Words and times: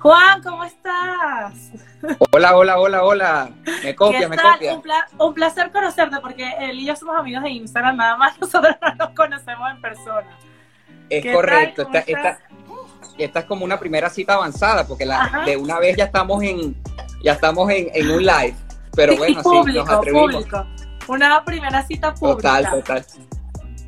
Juan, 0.00 0.42
¿cómo 0.42 0.64
estás? 0.64 1.54
Hola, 2.32 2.56
hola, 2.56 2.78
hola, 2.78 3.04
hola. 3.04 3.50
Me 3.82 3.94
copia, 3.94 4.28
me 4.28 4.36
copia. 4.36 4.80
Un, 5.18 5.34
placer 5.34 5.72
conocerte 5.72 6.18
porque 6.20 6.48
él 6.60 6.78
y 6.78 6.86
yo 6.86 6.94
somos 6.94 7.16
amigos 7.16 7.42
de 7.42 7.50
Instagram, 7.50 7.96
nada 7.96 8.16
más 8.16 8.38
nosotros 8.40 8.76
no 8.80 8.94
nos 8.94 9.10
conocemos 9.14 9.70
en 9.70 9.80
persona. 9.80 10.26
Es 11.10 11.34
correcto, 11.34 11.82
esta, 11.92 12.38
esta, 13.16 13.40
es 13.40 13.44
como 13.46 13.64
una 13.64 13.78
primera 13.78 14.10
cita 14.10 14.34
avanzada 14.34 14.86
porque 14.86 15.06
la, 15.06 15.42
de 15.44 15.56
una 15.56 15.78
vez 15.78 15.96
ya 15.96 16.04
estamos 16.04 16.42
en 16.42 16.76
ya 17.22 17.32
estamos 17.32 17.68
en, 17.70 18.10
un 18.10 18.24
live, 18.24 18.54
pero 18.94 19.16
bueno, 19.16 19.42
sí, 19.42 19.72
nos 19.72 19.88
atrevimos. 19.88 20.34
Público. 20.34 20.66
Una 21.08 21.44
primera 21.44 21.82
cita 21.84 22.14
pública. 22.14 22.60
Total, 22.60 22.70
total. 22.70 23.06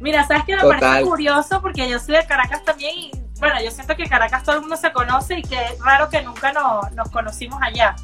Mira, 0.01 0.27
¿sabes 0.27 0.45
qué 0.47 0.57
me 0.57 0.63
parece 0.63 1.03
curioso? 1.03 1.61
Porque 1.61 1.89
yo 1.89 1.99
soy 1.99 2.17
de 2.17 2.25
Caracas 2.25 2.65
también 2.65 2.95
y 2.97 3.11
bueno, 3.41 3.57
yo 3.65 3.71
siento 3.71 3.97
que 3.97 4.09
Caracas 4.09 4.45
todo 4.45 4.57
el 4.57 4.61
mundo 4.61 4.77
se 4.77 4.93
conoce 4.93 5.39
y 5.39 5.43
que 5.43 5.57
es 5.57 5.79
raro 5.81 6.09
que 6.09 6.23
nunca 6.23 6.53
nos 6.53 7.11
conocimos 7.11 7.59
allá. 7.63 7.97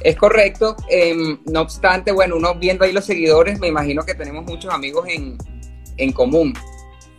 Es 0.00 0.16
correcto, 0.16 0.76
em, 0.88 1.40
no 1.46 1.62
obstante, 1.62 2.12
bueno, 2.12 2.36
uno 2.36 2.54
viendo 2.54 2.84
ahí 2.84 2.92
los 2.92 3.06
seguidores, 3.06 3.58
me 3.58 3.68
imagino 3.68 4.04
que 4.04 4.14
tenemos 4.14 4.44
muchos 4.44 4.72
amigos 4.72 5.08
en, 5.08 6.12
común. 6.12 6.54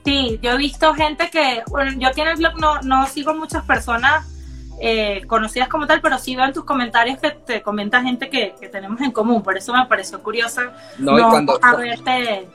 Sí, 0.05 0.39
yo 0.41 0.51
he 0.51 0.57
visto 0.57 0.93
gente 0.93 1.29
que, 1.29 1.63
bueno, 1.67 1.91
yo 1.99 2.07
aquí 2.07 2.21
en 2.21 2.27
el 2.27 2.37
blog 2.37 2.57
no, 2.59 2.81
no 2.83 3.07
sigo 3.07 3.33
muchas 3.33 3.65
personas 3.65 4.25
eh, 4.79 5.23
conocidas 5.25 5.67
como 5.67 5.87
tal, 5.87 6.01
pero 6.01 6.19
sí 6.19 6.35
veo 6.35 6.45
en 6.45 6.53
tus 6.53 6.63
comentarios 6.63 7.19
que 7.19 7.31
te 7.31 7.61
comenta 7.63 8.03
gente 8.03 8.29
que, 8.29 8.53
tenemos 8.71 9.01
en 9.01 9.11
común, 9.11 9.41
por 9.41 9.57
eso 9.57 9.73
me 9.73 9.85
pareció 9.87 10.21
curioso 10.21 10.61
no, 10.99 11.17
cuando, 11.29 11.59
haberte 11.61 12.47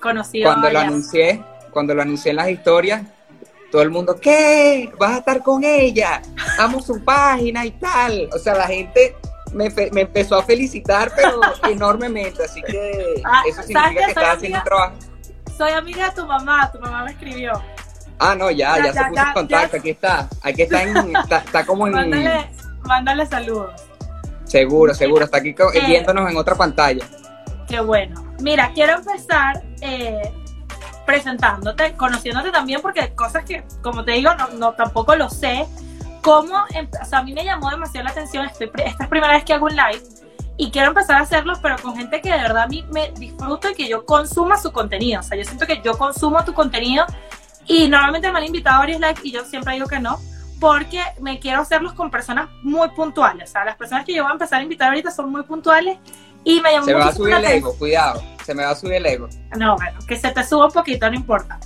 conocido. 0.00 0.50
Cuando 0.50 0.70
lo 0.70 0.78
anuncié, 0.78 1.42
cuando 1.70 1.94
lo 1.94 2.02
anuncié 2.02 2.30
en 2.30 2.36
las 2.36 2.50
historias, 2.50 3.02
todo 3.70 3.82
el 3.82 3.90
mundo, 3.90 4.16
¿qué? 4.20 4.90
¿Vas 4.98 5.12
a 5.12 5.18
estar 5.18 5.42
con 5.42 5.64
ella? 5.64 6.22
Amo 6.58 6.80
su 6.80 7.02
página 7.04 7.64
y 7.64 7.70
tal. 7.72 8.28
O 8.34 8.38
sea, 8.38 8.54
la 8.54 8.66
gente 8.66 9.16
me, 9.52 9.72
empezó 9.76 10.36
a 10.36 10.42
felicitar, 10.42 11.12
pero 11.14 11.40
enormemente. 11.70 12.44
Así 12.44 12.62
que 12.62 13.22
ah, 13.24 13.42
eso 13.48 13.62
significa 13.62 14.04
que, 14.04 14.10
estás 14.10 14.36
haciendo 14.36 14.58
un 14.58 14.64
trabajo. 14.64 14.94
Soy 15.56 15.72
amiga 15.72 16.08
de 16.08 16.14
tu 16.16 16.26
mamá, 16.26 16.70
tu 16.72 16.80
mamá 16.80 17.04
me 17.04 17.12
escribió. 17.12 17.52
Ah, 18.18 18.34
no, 18.34 18.50
ya, 18.50 18.76
ya, 18.84 18.92
se 18.92 19.04
puso 19.04 19.22
en 19.22 19.32
contacto, 19.32 19.76
aquí 19.78 19.90
está. 19.90 20.28
Aquí 20.42 20.62
está, 20.62 20.82
en, 20.82 21.16
está, 21.16 21.64
como 21.64 21.86
en... 21.86 21.94
Mándale, 21.94 22.50
mándale 22.82 23.26
saludos. 23.26 23.72
Seguro, 24.44 24.92
seguro, 24.94 25.24
está 25.24 25.38
aquí 25.38 25.50
eh, 25.50 25.86
viéndonos 25.86 26.30
en 26.30 26.36
otra 26.36 26.54
pantalla. 26.54 27.04
Qué 27.66 27.80
bueno. 27.80 28.34
Mira, 28.40 28.72
quiero 28.74 28.94
empezar 28.94 29.62
eh, 29.80 30.32
presentándote, 31.06 31.94
conociéndote 31.94 32.50
también, 32.50 32.80
porque 32.80 33.14
cosas 33.14 33.44
que, 33.44 33.64
como 33.82 34.04
te 34.04 34.12
digo, 34.12 34.34
no, 34.34 34.48
no 34.50 34.72
tampoco 34.72 35.16
lo 35.16 35.28
sé. 35.28 35.66
Cómo, 36.22 36.54
o 36.54 37.04
sea, 37.06 37.20
a 37.20 37.22
mí 37.22 37.32
me 37.32 37.44
llamó 37.44 37.70
demasiado 37.70 38.04
la 38.04 38.10
atención, 38.10 38.44
estoy, 38.44 38.70
esta 38.84 39.04
es 39.04 39.08
primera 39.08 39.32
vez 39.32 39.42
que 39.42 39.54
hago 39.54 39.66
un 39.66 39.74
live 39.74 40.02
y 40.58 40.70
quiero 40.70 40.88
empezar 40.88 41.16
a 41.16 41.20
hacerlos, 41.20 41.58
pero 41.62 41.76
con 41.78 41.96
gente 41.96 42.20
que 42.20 42.30
de 42.30 42.36
verdad 42.36 42.64
a 42.64 42.66
mí 42.66 42.84
me 42.92 43.10
disfruto 43.12 43.70
y 43.70 43.74
que 43.74 43.88
yo 43.88 44.04
consuma 44.04 44.58
su 44.58 44.70
contenido. 44.72 45.20
O 45.20 45.22
sea, 45.22 45.38
yo 45.38 45.44
siento 45.44 45.66
que 45.66 45.80
yo 45.82 45.96
consumo 45.96 46.44
tu 46.44 46.52
contenido 46.52 47.06
y 47.66 47.88
normalmente 47.88 48.30
me 48.30 48.40
han 48.40 48.44
invitado 48.44 48.76
a 48.76 48.80
varios 48.80 49.00
lives 49.00 49.20
y 49.24 49.32
yo 49.32 49.42
siempre 49.46 49.72
digo 49.72 49.86
que 49.86 49.98
no, 49.98 50.20
porque 50.60 51.00
me 51.20 51.40
quiero 51.40 51.62
hacerlos 51.62 51.94
con 51.94 52.10
personas 52.10 52.50
muy 52.62 52.88
puntuales. 52.90 53.48
O 53.48 53.52
sea, 53.52 53.64
las 53.64 53.76
personas 53.76 54.04
que 54.04 54.14
yo 54.14 54.22
voy 54.22 54.30
a 54.30 54.34
empezar 54.34 54.60
a 54.60 54.62
invitar 54.62 54.88
ahorita 54.88 55.10
son 55.10 55.30
muy 55.30 55.42
puntuales 55.42 55.98
y 56.44 56.60
me 56.60 56.72
llamó 56.72 56.84
Se 56.84 56.92
me 56.92 57.00
va 57.00 57.06
a 57.06 57.12
subir 57.12 57.34
el 57.34 57.44
ego, 57.44 57.74
cuidado, 57.76 58.22
se 58.44 58.54
me 58.54 58.62
va 58.62 58.70
a 58.70 58.76
subir 58.76 58.94
el 58.94 59.06
ego. 59.06 59.28
No, 59.56 59.76
bueno, 59.76 59.98
que 60.06 60.16
se 60.16 60.30
te 60.30 60.44
suba 60.44 60.66
un 60.66 60.72
poquito, 60.72 61.10
no 61.10 61.16
importa. 61.16 61.58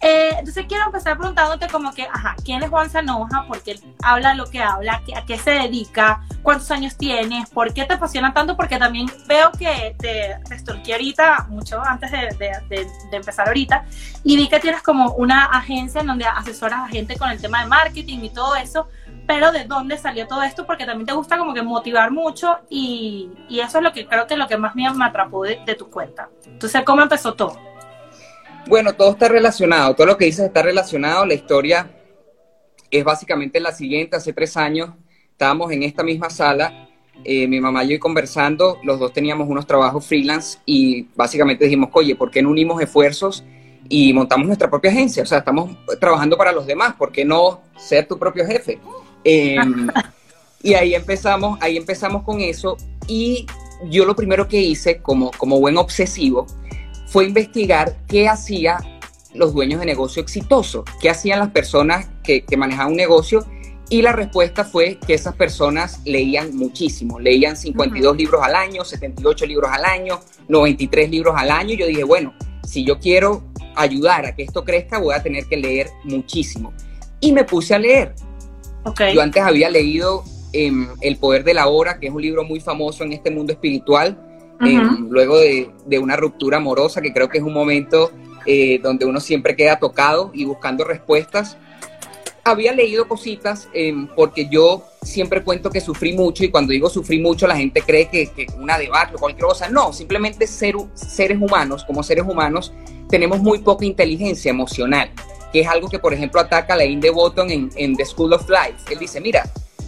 Eh, 0.00 0.30
entonces 0.38 0.66
quiero 0.68 0.84
empezar 0.84 1.16
preguntándote 1.16 1.68
como 1.68 1.92
que, 1.92 2.02
ajá, 2.02 2.36
¿quién 2.44 2.62
es 2.62 2.68
Juan 2.68 2.90
Sanoja? 2.90 3.46
¿Por 3.46 3.62
qué 3.62 3.80
habla 4.02 4.34
lo 4.34 4.46
que 4.46 4.62
habla? 4.62 5.02
¿A 5.16 5.24
qué 5.24 5.38
se 5.38 5.52
dedica? 5.52 6.20
¿Cuántos 6.42 6.70
años 6.70 6.96
tienes? 6.96 7.48
¿Por 7.48 7.72
qué 7.72 7.84
te 7.86 7.94
apasiona 7.94 8.34
tanto? 8.34 8.56
Porque 8.56 8.78
también 8.78 9.10
veo 9.26 9.50
que 9.52 9.96
te, 9.98 10.36
te 10.82 10.92
ahorita, 10.92 11.46
mucho 11.48 11.80
antes 11.82 12.10
de, 12.10 12.28
de, 12.38 12.86
de, 13.10 13.16
empezar 13.16 13.48
ahorita, 13.48 13.84
y 14.22 14.36
vi 14.36 14.48
que 14.48 14.60
tienes 14.60 14.82
como 14.82 15.12
una 15.12 15.46
agencia 15.46 16.02
en 16.02 16.08
donde 16.08 16.26
asesoras 16.26 16.80
a 16.80 16.88
gente 16.88 17.16
con 17.16 17.30
el 17.30 17.40
tema 17.40 17.62
de 17.62 17.66
marketing 17.66 18.18
y 18.18 18.30
todo 18.30 18.54
eso, 18.54 18.88
pero 19.26 19.50
de 19.50 19.64
dónde 19.64 19.96
salió 19.96 20.28
todo 20.28 20.42
esto, 20.42 20.66
porque 20.66 20.84
también 20.84 21.06
te 21.06 21.14
gusta 21.14 21.38
como 21.38 21.54
que 21.54 21.62
motivar 21.62 22.10
mucho 22.10 22.58
y, 22.68 23.30
y 23.48 23.60
eso 23.60 23.78
es 23.78 23.84
lo 23.84 23.92
que 23.92 24.06
creo 24.06 24.26
que 24.26 24.36
lo 24.36 24.46
que 24.46 24.56
más 24.56 24.76
me, 24.76 24.86
atrapó 24.86 25.42
de, 25.42 25.60
de 25.64 25.74
tu 25.74 25.90
cuenta. 25.90 26.28
Entonces, 26.44 26.82
¿cómo 26.84 27.02
empezó 27.02 27.34
todo? 27.34 27.75
Bueno, 28.68 28.94
todo 28.94 29.12
está 29.12 29.28
relacionado, 29.28 29.94
todo 29.94 30.08
lo 30.08 30.16
que 30.16 30.24
dices 30.24 30.46
está 30.46 30.62
relacionado. 30.62 31.24
La 31.24 31.34
historia 31.34 31.88
es 32.90 33.04
básicamente 33.04 33.60
la 33.60 33.72
siguiente. 33.72 34.16
Hace 34.16 34.32
tres 34.32 34.56
años 34.56 34.90
estábamos 35.30 35.70
en 35.70 35.84
esta 35.84 36.02
misma 36.02 36.30
sala, 36.30 36.88
eh, 37.22 37.46
mi 37.46 37.60
mamá 37.60 37.84
y 37.84 37.88
yo 37.88 38.00
conversando, 38.00 38.78
los 38.82 38.98
dos 38.98 39.12
teníamos 39.12 39.48
unos 39.48 39.66
trabajos 39.66 40.04
freelance 40.04 40.58
y 40.66 41.02
básicamente 41.14 41.64
dijimos, 41.64 41.90
oye, 41.92 42.16
¿por 42.16 42.30
qué 42.30 42.42
no 42.42 42.50
unimos 42.50 42.80
esfuerzos 42.82 43.44
y 43.88 44.12
montamos 44.12 44.46
nuestra 44.46 44.68
propia 44.68 44.90
agencia? 44.90 45.22
O 45.22 45.26
sea, 45.26 45.38
estamos 45.38 45.76
trabajando 46.00 46.36
para 46.36 46.52
los 46.52 46.66
demás, 46.66 46.94
¿por 46.94 47.12
qué 47.12 47.24
no 47.24 47.60
ser 47.76 48.08
tu 48.08 48.18
propio 48.18 48.46
jefe? 48.46 48.80
Em, 49.22 49.88
y 50.62 50.74
ahí 50.74 50.94
empezamos, 50.94 51.58
ahí 51.60 51.76
empezamos 51.76 52.22
con 52.22 52.40
eso 52.40 52.76
y 53.06 53.46
yo 53.84 54.04
lo 54.04 54.16
primero 54.16 54.48
que 54.48 54.60
hice 54.60 55.00
como, 55.00 55.30
como 55.32 55.60
buen 55.60 55.76
obsesivo 55.76 56.46
fue 57.06 57.26
investigar 57.26 57.96
qué 58.06 58.28
hacía 58.28 58.78
los 59.34 59.52
dueños 59.52 59.80
de 59.80 59.86
negocio 59.86 60.22
exitosos, 60.22 60.84
qué 61.00 61.10
hacían 61.10 61.38
las 61.38 61.50
personas 61.50 62.08
que, 62.22 62.44
manejaban 62.56 62.92
un 62.92 62.96
negocio 62.96 63.44
y 63.88 64.02
la 64.02 64.12
respuesta 64.12 64.64
fue 64.64 64.98
que 65.06 65.14
esas 65.14 65.36
personas 65.36 66.00
leían 66.04 66.56
muchísimo, 66.56 67.20
leían 67.20 67.56
52 67.56 68.16
libros 68.16 68.42
al 68.42 68.56
año, 68.56 68.84
78 68.84 69.46
libros 69.46 69.70
al 69.72 69.84
año, 69.84 70.20
93 70.48 71.08
libros 71.08 71.34
al 71.36 71.52
año. 71.52 71.74
Y 71.74 71.76
yo 71.76 71.86
dije, 71.86 72.02
bueno, 72.02 72.34
si 72.66 72.84
yo 72.84 72.98
quiero 72.98 73.44
ayudar 73.76 74.26
a 74.26 74.34
que 74.34 74.42
esto 74.42 74.64
crezca, 74.64 74.98
voy 74.98 75.14
a 75.14 75.22
tener 75.22 75.46
que 75.46 75.56
leer 75.56 75.88
muchísimo. 76.02 76.72
Y 77.20 77.30
me 77.32 77.44
puse 77.44 77.76
a 77.76 77.78
leer. 77.78 78.14
Yo 79.14 79.22
antes 79.22 79.42
había 79.42 79.70
leído 79.70 80.24
em, 80.52 80.88
El 81.00 81.16
Poder 81.16 81.44
de 81.44 81.54
la 81.54 81.68
Hora, 81.68 82.00
que 82.00 82.08
es 82.08 82.12
un 82.12 82.22
libro 82.22 82.42
muy 82.42 82.58
famoso 82.58 83.04
en 83.04 83.12
este 83.12 83.30
mundo 83.30 83.52
espiritual, 83.52 84.25
em, 84.60 85.08
luego 85.10 85.38
de, 85.38 85.98
una 85.98 86.16
ruptura 86.16 86.58
amorosa, 86.58 87.00
que 87.00 87.12
creo 87.12 87.28
que 87.28 87.38
es 87.38 87.44
un 87.44 87.52
momento 87.52 88.10
eh, 88.44 88.78
donde 88.82 89.04
uno 89.04 89.20
siempre 89.20 89.56
queda 89.56 89.78
tocado 89.78 90.30
y 90.34 90.44
buscando 90.44 90.84
respuestas. 90.84 91.56
Había 92.44 92.72
leído 92.72 93.08
cositas 93.08 93.68
em, 93.72 94.06
porque 94.14 94.48
yo 94.48 94.84
siempre 95.02 95.42
cuento 95.42 95.70
que 95.70 95.80
sufrí 95.80 96.12
mucho 96.12 96.44
y 96.44 96.50
cuando 96.50 96.72
digo 96.72 96.88
sufrí 96.88 97.20
mucho 97.20 97.46
la 97.46 97.56
gente 97.56 97.82
cree 97.82 98.08
que, 98.08 98.28
que 98.28 98.46
una 98.58 98.78
debacle 98.78 99.16
o 99.16 99.18
cualquier 99.18 99.46
cosa. 99.46 99.68
No, 99.68 99.92
simplemente 99.92 100.46
ser, 100.46 100.76
seres 100.94 101.38
humanos, 101.40 101.84
como 101.84 102.02
seres 102.02 102.24
humanos, 102.24 102.72
tenemos 103.08 103.40
muy 103.40 103.58
poca 103.58 103.84
inteligencia 103.84 104.50
emocional 104.50 105.10
que 105.52 105.60
es 105.60 105.68
algo 105.68 105.88
que, 105.88 105.98
por 105.98 106.12
ejemplo, 106.12 106.40
ataca 106.40 106.74
a 106.74 106.76
Lane 106.76 106.98
de 107.00 107.10
Botton 107.10 107.50
en, 107.50 107.70
en 107.76 107.96
The 107.96 108.04
School 108.04 108.32
of 108.32 108.48
Life. 108.48 108.92
Él 108.92 108.98
dice, 108.98 109.20
mira, 109.20 109.44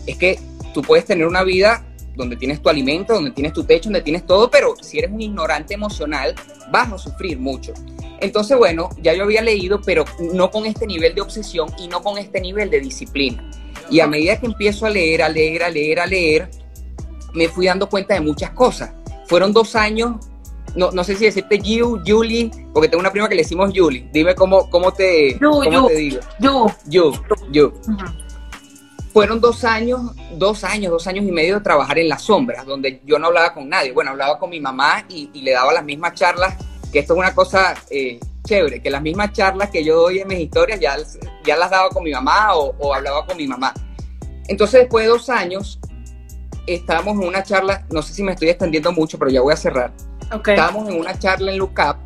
es 0.07 0.17
que 0.17 0.39
tú 0.73 0.83
puedes 0.83 1.05
tener 1.05 1.27
una 1.27 1.43
vida 1.43 1.85
donde 2.19 2.37
tienes 2.37 2.61
tu 2.61 2.69
alimento, 2.69 3.15
donde 3.15 3.31
tienes 3.31 3.53
tu 3.55 3.65
techo, 3.65 3.85
donde 3.85 4.03
tienes 4.03 4.27
todo, 4.27 4.51
pero 4.51 4.75
si 4.81 4.99
eres 4.99 5.11
un 5.11 5.21
ignorante 5.21 5.75
emocional, 5.75 6.35
vas 6.71 6.93
a 6.93 6.99
sufrir 6.99 7.39
mucho. 7.39 7.73
Entonces, 8.21 8.59
bueno, 8.59 8.91
ya 9.01 9.15
yo 9.15 9.23
había 9.23 9.41
leído, 9.41 9.81
pero 9.81 10.05
no 10.35 10.51
con 10.51 10.67
este 10.67 10.87
nivel 10.87 11.15
de 11.15 11.21
obsesión 11.21 11.69
y 11.79 11.89
no 11.89 12.03
con 12.03 12.19
este 12.19 12.41
nivel 12.41 12.69
de 12.69 12.81
disciplina. 12.81 13.49
Y 13.89 14.01
a 14.01 14.07
medida 14.07 14.39
que 14.39 14.47
empiezo 14.47 14.85
a 14.85 14.91
leer, 14.91 15.23
a 15.23 15.29
leer, 15.29 15.63
a 15.63 15.71
leer, 15.71 16.01
a 16.01 16.07
leer, 16.07 16.51
me 17.33 17.49
fui 17.49 17.67
dando 17.67 17.89
cuenta 17.89 18.15
de 18.15 18.21
muchas 18.21 18.51
cosas. 18.51 18.93
Fueron 19.27 19.53
dos 19.53 19.77
años 19.77 20.17
no, 20.75 20.91
no 20.91 21.05
sé 21.05 21.17
si 21.17 21.25
decirte 21.25 21.59
Yu, 21.59 22.01
Julie, 22.07 22.51
porque 22.73 22.89
tengo 22.89 23.01
una 23.01 23.11
prima 23.11 23.29
que 23.29 23.35
le 23.35 23.43
decimos 23.43 23.73
Julie. 23.75 24.09
Dime 24.13 24.35
cómo, 24.35 24.69
cómo 24.71 24.93
te, 24.93 25.39
cómo 25.39 25.89
te 25.89 25.95
digo. 25.95 26.21
Yu. 26.39 26.71
Yu, 26.87 27.13
Yu. 27.51 27.73
Fueron 29.19 29.41
dos 29.41 29.65
años, 29.65 30.13
dos 30.35 30.63
años, 30.63 30.93
dos 30.93 31.09
años 31.09 31.25
y 31.25 31.33
medio 31.33 31.57
de 31.57 31.61
trabajar 31.61 31.99
en 31.99 32.09
las 32.09 32.23
sombras, 32.23 32.65
donde 32.65 33.01
yo 33.05 33.19
no 33.19 33.27
hablaba 33.27 33.53
con 33.53 33.69
nadie. 33.69 33.91
Bueno, 33.91 34.13
hablaba 34.13 34.39
con 34.39 34.49
mi 34.49 34.61
mamá 34.61 35.05
y, 35.09 35.29
le 35.43 35.51
daba 35.51 35.73
las 35.73 35.83
mismas 35.83 36.15
charlas, 36.15 36.55
que 36.93 37.01
esto 37.01 37.15
es 37.15 37.19
una 37.19 37.35
cosa 37.35 37.75
eh, 37.91 38.21
chévere, 38.45 38.81
que 38.81 38.91
las 38.91 39.03
mismas 39.03 39.33
charlas 39.33 39.71
que 39.71 39.83
yo 39.83 39.97
doy 39.97 40.21
en 40.21 40.29
mis 40.29 40.39
historias 40.39 40.79
ya, 40.79 40.97
ya 41.45 41.57
las 41.57 41.69
daba 41.69 41.89
con 41.89 42.05
mi 42.05 42.13
mamá 42.13 42.55
o, 42.55 42.77
o 42.79 42.95
hablaba 42.95 43.27
con 43.27 43.37
mi 43.37 43.49
mamá. 43.49 43.75
Entonces, 44.47 44.83
después 44.83 45.05
de 45.05 45.11
dos 45.11 45.29
años, 45.29 45.81
estábamos 46.69 47.21
en 47.21 47.27
una 47.27 47.43
charla, 47.43 47.85
no 47.91 48.03
sé 48.03 48.15
si 48.15 48.23
me 48.23 48.31
estoy 48.31 48.51
extendiendo 48.51 48.93
mucho, 48.93 49.19
pero 49.19 49.33
ya 49.33 49.41
voy 49.41 49.53
a 49.53 49.57
cerrar 49.57 49.93
Estábamos 50.31 50.89
en 50.89 51.01
una 51.01 51.19
charla 51.19 51.51
en 51.51 51.59
Lookup 51.59 51.97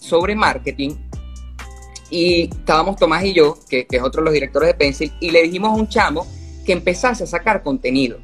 sobre 0.00 0.34
marketing 0.34 0.92
y 2.10 2.50
estábamos 2.50 2.96
Tomás 2.96 3.24
y 3.24 3.32
yo, 3.32 3.58
que, 3.68 3.86
es 3.88 4.02
otro 4.02 4.20
de 4.20 4.24
los 4.26 4.34
directores 4.34 4.68
de 4.68 4.74
Pencil, 4.74 5.12
y 5.20 5.30
le 5.30 5.42
dijimos 5.42 5.70
a 5.70 5.74
un 5.74 5.88
chamo 5.88 6.26
que 6.66 6.72
empezase 6.72 7.24
a 7.24 7.26
sacar 7.26 7.62
contenido. 7.62 8.18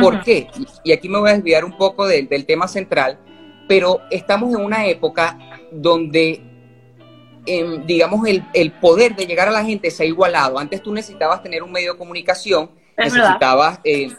¿Por 0.00 0.22
qué? 0.22 0.48
Y 0.84 0.92
aquí 0.92 1.08
me 1.08 1.18
voy 1.18 1.30
a 1.30 1.34
desviar 1.34 1.64
un 1.64 1.76
poco 1.76 2.06
del 2.06 2.46
tema 2.46 2.68
central, 2.68 3.18
pero 3.66 4.00
estamos 4.10 4.54
en 4.54 4.64
una 4.64 4.86
época 4.86 5.36
donde, 5.72 6.40
em, 7.46 7.84
digamos, 7.84 8.26
el, 8.28 8.44
el, 8.54 8.70
poder 8.72 9.16
de 9.16 9.26
llegar 9.26 9.48
a 9.48 9.50
la 9.50 9.64
gente 9.64 9.90
se 9.90 10.04
ha 10.04 10.06
igualado. 10.06 10.58
Antes 10.58 10.82
tú 10.82 10.92
necesitabas 10.92 11.42
tener 11.42 11.64
un 11.64 11.72
medio 11.72 11.94
de 11.94 11.98
comunicación 11.98 12.70
necesitabas, 12.98 13.80
eh, 13.84 14.10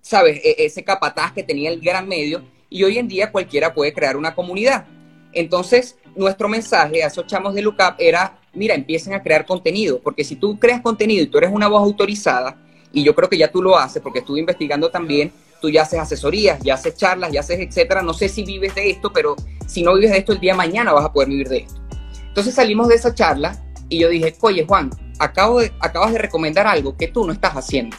sabes, 0.00 0.40
e, 0.44 0.64
ese 0.64 0.84
capataz 0.84 1.32
que 1.32 1.42
tenía 1.42 1.70
el 1.70 1.80
gran 1.80 2.06
medio 2.06 2.42
y 2.68 2.84
hoy 2.84 2.98
en 2.98 3.08
día 3.08 3.32
cualquiera 3.32 3.74
puede 3.74 3.92
crear 3.92 4.16
una 4.16 4.34
comunidad. 4.34 4.86
Entonces, 5.32 5.98
nuestro 6.18 6.48
mensaje 6.48 7.02
a 7.02 7.06
esos 7.06 7.26
chamos 7.26 7.54
de 7.54 7.62
Lookup 7.62 7.94
era, 7.98 8.38
mira, 8.52 8.74
empiecen 8.74 9.14
a 9.14 9.22
crear 9.22 9.46
contenido, 9.46 10.00
porque 10.02 10.24
si 10.24 10.36
tú 10.36 10.58
creas 10.58 10.82
contenido 10.82 11.22
y 11.22 11.28
tú 11.28 11.38
eres 11.38 11.50
una 11.52 11.68
voz 11.68 11.82
autorizada, 11.82 12.56
y 12.92 13.04
yo 13.04 13.14
creo 13.14 13.28
que 13.28 13.38
ya 13.38 13.50
tú 13.50 13.62
lo 13.62 13.78
haces, 13.78 14.02
porque 14.02 14.20
estuve 14.20 14.40
investigando 14.40 14.90
también, 14.90 15.32
tú 15.60 15.70
ya 15.70 15.82
haces 15.82 16.00
asesorías, 16.00 16.58
ya 16.62 16.74
haces 16.74 16.96
charlas, 16.96 17.32
ya 17.32 17.40
haces 17.40 17.60
etcétera, 17.60 18.02
no 18.02 18.14
sé 18.14 18.28
si 18.28 18.44
vives 18.44 18.74
de 18.74 18.90
esto, 18.90 19.12
pero 19.12 19.36
si 19.66 19.82
no 19.82 19.94
vives 19.94 20.10
de 20.10 20.18
esto 20.18 20.32
el 20.32 20.40
día 20.40 20.52
de 20.52 20.58
mañana 20.58 20.92
vas 20.92 21.04
a 21.04 21.12
poder 21.12 21.28
vivir 21.28 21.48
de 21.48 21.58
esto. 21.58 21.80
Entonces 22.26 22.54
salimos 22.54 22.88
de 22.88 22.94
esa 22.94 23.14
charla 23.14 23.60
y 23.88 23.98
yo 23.98 24.08
dije, 24.08 24.34
oye 24.40 24.64
Juan, 24.66 24.90
acabo 25.18 25.60
de, 25.60 25.72
acabas 25.80 26.12
de 26.12 26.18
recomendar 26.18 26.66
algo 26.66 26.96
que 26.96 27.08
tú 27.08 27.26
no 27.26 27.32
estás 27.32 27.54
haciendo. 27.54 27.96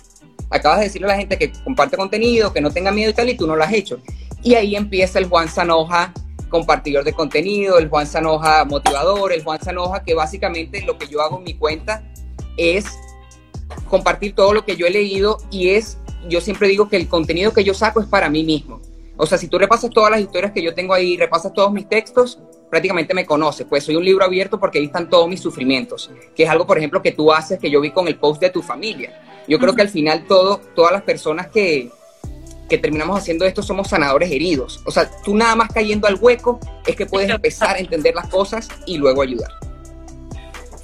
Acabas 0.50 0.80
de 0.80 0.86
decirle 0.86 1.08
a 1.08 1.12
la 1.12 1.18
gente 1.18 1.38
que 1.38 1.52
comparte 1.64 1.96
contenido, 1.96 2.52
que 2.52 2.62
no 2.62 2.72
tenga 2.72 2.92
miedo 2.92 3.12
y 3.12 3.14
tal, 3.14 3.30
y 3.30 3.38
tú 3.38 3.46
no 3.46 3.56
lo 3.56 3.64
has 3.64 3.74
hecho. 3.74 4.00
Y 4.42 4.56
ahí 4.56 4.76
empieza 4.76 5.20
el 5.20 5.26
Juan 5.26 5.48
Sanoja 5.48 6.14
compartidor 6.50 7.04
de 7.04 7.14
contenido, 7.14 7.78
el 7.78 7.90
Juan 7.90 8.08
Sanoja 8.08 8.66
motivador, 8.66 9.32
el 9.32 9.44
Juan 9.44 9.62
Sanoja 9.62 10.04
que 10.04 10.14
básicamente 10.14 10.82
lo 10.82 10.98
que 10.98 11.08
yo 11.08 11.22
hago 11.22 11.38
en 11.38 11.44
mi 11.44 11.54
cuenta 11.54 12.04
es 12.58 12.86
compartir 13.90 14.36
todo 14.36 14.54
lo 14.54 14.66
que 14.66 14.76
yo 14.76 14.86
he 14.86 14.90
leído 14.90 15.38
y 15.52 15.70
es, 15.70 15.98
yo 16.28 16.42
siempre 16.42 16.68
digo 16.68 16.90
que 16.90 16.98
el 16.98 17.08
contenido 17.08 17.54
que 17.54 17.64
yo 17.64 17.74
saco 17.74 18.02
es 18.02 18.08
para 18.08 18.30
mí 18.30 18.44
mismo. 18.44 18.82
O 19.18 19.26
sea, 19.26 19.38
si 19.38 19.48
tú 19.48 19.60
repasas 19.60 19.90
todas 19.90 20.12
las 20.12 20.22
historias 20.22 20.52
que 20.54 20.62
yo 20.62 20.74
tengo 20.74 20.94
ahí, 20.94 21.18
repasas 21.18 21.54
todos 21.54 21.72
mis 21.74 21.90
textos, 21.90 22.40
prácticamente 22.70 23.14
me 23.14 23.26
conoces, 23.26 23.68
pues 23.68 23.84
soy 23.84 23.96
un 23.96 24.06
libro 24.06 24.24
abierto 24.24 24.60
porque 24.60 24.80
ahí 24.80 24.86
están 24.86 25.10
todos 25.10 25.28
mis 25.28 25.42
sufrimientos, 25.42 26.10
que 26.36 26.44
es 26.44 26.50
algo, 26.50 26.66
por 26.66 26.78
ejemplo, 26.78 27.02
que 27.02 27.12
tú 27.12 27.32
haces, 27.32 27.60
que 27.60 27.70
yo 27.70 27.82
vi 27.82 27.92
con 27.92 28.08
el 28.08 28.18
post 28.18 28.40
de 28.42 28.50
tu 28.50 28.62
familia. 28.62 29.22
Yo 29.48 29.60
creo 29.60 29.76
que 29.76 29.82
al 29.82 29.90
final 29.90 30.26
todo, 30.26 30.62
todas 30.76 30.94
las 30.94 31.02
personas 31.02 31.48
que, 31.48 31.92
que 32.70 32.78
terminamos 32.78 33.20
haciendo 33.20 33.46
esto 33.46 33.62
somos 33.62 33.90
sanadores 33.90 34.32
heridos. 34.32 34.82
O 34.86 34.92
sea, 34.92 35.10
tú 35.24 35.36
nada 35.36 35.56
más 35.56 35.70
cayendo 35.74 36.08
al 36.08 36.16
hueco 36.16 36.60
es 36.86 36.96
que 36.96 37.06
puedes 37.06 37.30
empezar 37.30 37.76
a 37.76 37.80
entender 37.80 38.16
las 38.16 38.28
cosas 38.28 38.70
y 38.86 38.98
luego 38.98 39.22
ayudar. 39.22 39.52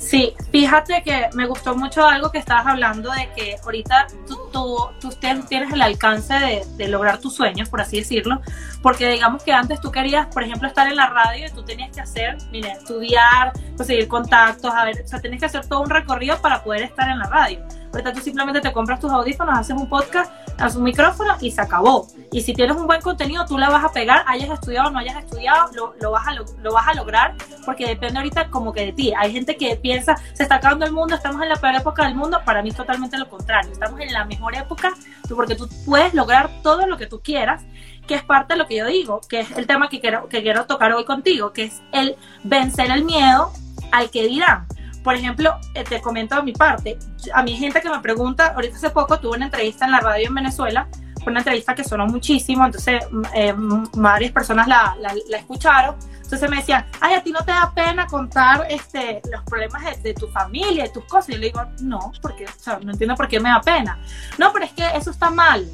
Sí, 0.06 0.36
fíjate 0.52 1.02
que 1.02 1.30
me 1.34 1.48
gustó 1.48 1.76
mucho 1.76 2.06
algo 2.06 2.32
que 2.32 2.38
estabas 2.38 2.68
hablando 2.68 3.12
de 3.12 3.28
que 3.36 3.56
ahorita 3.64 4.06
tú, 4.28 4.38
tú, 4.52 5.10
tienes 5.20 5.74
el 5.74 5.82
alcance 5.82 6.34
de, 6.36 6.64
de, 6.78 6.88
lograr 6.90 7.18
tus 7.18 7.34
sueños, 7.34 7.70
por 7.70 7.82
así 7.82 7.98
decirlo, 7.98 8.40
porque 8.84 9.10
digamos 9.10 9.42
que 9.42 9.52
antes 9.52 9.82
tú 9.82 9.92
querías, 9.92 10.28
por 10.28 10.44
ejemplo, 10.44 10.68
estar 10.68 10.88
en 10.88 10.96
la 10.96 11.08
radio 11.08 11.48
y 11.48 11.52
tú 11.52 11.66
tenías 11.66 11.92
que 11.92 12.02
hacer, 12.02 12.38
mire, 12.52 12.74
estudiar, 12.74 13.52
conseguir 13.76 14.08
contactos, 14.08 14.72
a 14.72 14.86
ver, 14.86 15.02
o 15.04 15.08
sea, 15.08 15.20
tienes 15.20 15.40
que 15.40 15.48
hacer 15.48 15.66
todo 15.68 15.82
un 15.82 15.90
recorrido 15.90 16.40
para 16.40 16.64
poder 16.64 16.84
estar 16.84 17.10
en 17.10 17.18
la 17.18 17.26
radio. 17.26 17.66
Ahorita 17.96 18.12
tú 18.12 18.20
simplemente 18.20 18.60
te 18.60 18.74
compras 18.74 19.00
tus 19.00 19.10
audífonos, 19.10 19.58
haces 19.58 19.74
un 19.74 19.88
podcast, 19.88 20.30
haces 20.60 20.76
un 20.76 20.84
micrófono 20.84 21.38
y 21.40 21.50
se 21.50 21.62
acabó. 21.62 22.06
Y 22.30 22.42
si 22.42 22.54
tienes 22.54 22.76
un 22.76 22.88
buen 22.88 23.00
contenido, 23.00 23.46
tú 23.46 23.58
la 23.58 23.70
vas 23.70 23.86
a 23.86 23.94
pegar, 23.94 24.26
hayas 24.28 24.50
estudiado 24.50 24.90
o 24.90 24.92
no 24.92 25.00
hayas 25.00 25.16
estudiado, 25.24 25.72
lo, 25.74 25.96
lo 26.02 26.12
vas 26.12 26.28
a, 26.28 26.34
lo, 26.34 26.74
vas 26.74 26.88
a 26.90 26.94
lograr, 26.94 27.36
porque 27.66 27.88
depende 27.88 28.18
ahorita 28.18 28.50
como 28.50 28.74
que 28.74 28.88
de 28.88 28.92
ti. 28.92 29.14
Hay 29.18 29.32
gente 29.32 29.56
que 29.56 29.78
piensa, 29.78 30.18
se 30.34 30.44
está 30.44 30.56
acabando 30.56 30.86
el 30.86 30.92
mundo, 30.92 31.16
estamos 31.16 31.42
en 31.42 31.48
la 31.48 31.56
peor 31.56 31.76
época 31.76 32.04
del 32.04 32.16
mundo, 32.16 32.42
para 32.44 32.62
mí 32.62 32.68
es 32.68 32.76
totalmente 32.76 33.18
lo 33.18 33.30
contrario. 33.30 33.72
Estamos 33.72 33.98
en 34.02 34.12
la 34.12 34.26
mejor 34.26 34.56
época 34.56 34.92
porque 35.34 35.56
tú 35.56 35.70
puedes 35.86 36.14
lograr 36.14 36.50
todo 36.64 36.88
lo 36.88 36.98
que 36.98 37.08
tú 37.08 37.22
quieras 37.22 37.64
que 38.08 38.16
es 38.16 38.24
parte 38.24 38.54
de 38.54 38.58
lo 38.60 38.68
que 38.68 38.76
yo 38.76 38.86
digo, 38.86 39.22
que 39.28 39.40
es 39.40 39.52
el 39.52 39.66
tema 39.66 39.90
que 39.90 40.00
quiero, 40.00 40.28
que 40.30 40.44
quiero 40.44 40.66
tocar 40.66 40.92
hoy 40.94 41.06
contigo, 41.06 41.54
que 41.54 41.64
es 41.64 41.82
el 41.92 42.18
vencer 42.44 42.92
el 42.92 43.04
miedo 43.04 43.52
al 43.92 44.12
que 44.12 44.28
dirán 44.28 44.68
por 45.06 45.14
ejemplo, 45.14 45.60
eh, 45.76 45.84
te 45.84 46.02
comento 46.02 46.36
de 46.36 46.42
mi 46.42 46.52
parte, 46.52 46.98
a 47.32 47.42
hay 47.42 47.56
gente 47.56 47.80
que 47.80 47.90
me 47.92 48.00
pregunta, 48.00 48.54
ahorita 48.56 48.76
hace 48.76 48.90
poco 48.90 49.20
tuve 49.20 49.38
una 49.38 49.46
entrevista 49.46 49.86
en 49.86 49.92
la 49.92 50.00
radio 50.00 50.28
en 50.28 50.34
Venezuela, 50.34 50.88
fue 51.24 51.30
una 51.30 51.42
entrevista 51.42 51.76
que 51.76 51.84
sonó 51.84 52.08
muchísimo, 52.08 52.66
entonces 52.66 53.04
eh, 53.36 53.54
varias 53.94 54.32
personas 54.32 54.68
la, 54.68 54.98
escucharon, 55.38 55.96
entonces 56.24 56.50
me 56.50 56.58
decían, 56.58 56.88
ay, 57.00 57.14
a 57.14 57.22
ti 57.22 57.32
no 57.32 57.42
te 57.46 57.52
da 57.52 57.72
pena 57.76 58.08
contar 58.08 58.66
este, 58.68 59.22
los 59.32 59.44
problemas 59.44 60.02
de, 60.02 60.16
tu 60.16 60.28
familia, 60.30 60.86
de 60.86 60.90
tus 60.90 61.06
cosas, 61.06 61.30
y 61.30 61.34
yo 61.34 61.38
le 61.38 61.46
digo, 61.46 61.62
no, 61.82 62.12
porque, 62.20 62.48
no 62.82 62.92
entiendo 62.92 63.16
por 63.16 63.28
qué 63.28 63.40
me 63.40 63.50
da 63.50 63.62
pena. 63.62 64.00
No, 64.40 64.52
pero 64.52 64.66
es 64.66 64.72
que 64.72 64.88
eso 64.98 65.12
está 65.12 65.30
mal. 65.30 65.70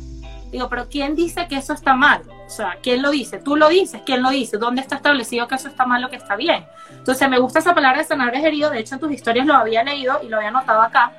Digo, 0.52 0.68
pero 0.68 0.90
¿quién 0.90 1.16
dice 1.16 1.48
que 1.48 1.56
eso 1.56 1.72
está 1.72 1.96
mal? 1.96 2.22
O 2.52 2.54
sea, 2.54 2.78
¿quién 2.84 3.02
lo 3.02 3.12
dice? 3.12 3.38
¿Tú 3.40 3.56
lo 3.56 3.70
dices? 3.70 4.02
¿Quién 4.06 4.22
lo 4.22 4.30
dice? 4.30 4.58
¿Dónde 4.58 4.82
está 4.82 4.98
establecido 4.98 5.48
que 5.48 5.56
eso 5.56 5.70
está 5.70 5.86
mal 5.86 6.04
o 6.04 6.10
que 6.10 6.18
está 6.18 6.36
bien? 6.36 6.66
Entonces, 6.90 7.30
me 7.30 7.40
gusta 7.40 7.60
esa 7.60 7.74
palabra 7.74 8.00
de 8.00 8.04
sanar 8.04 8.36
herido. 8.36 8.70
De 8.70 8.80
hecho, 8.80 8.96
en 8.96 9.00
tus 9.00 9.10
historias 9.10 9.48
lo 9.48 9.54
había 9.54 9.86
leído 9.86 10.20
y 10.22 10.28
lo 10.28 10.36
había 10.36 10.52
notado 10.52 10.82
acá. 10.82 11.14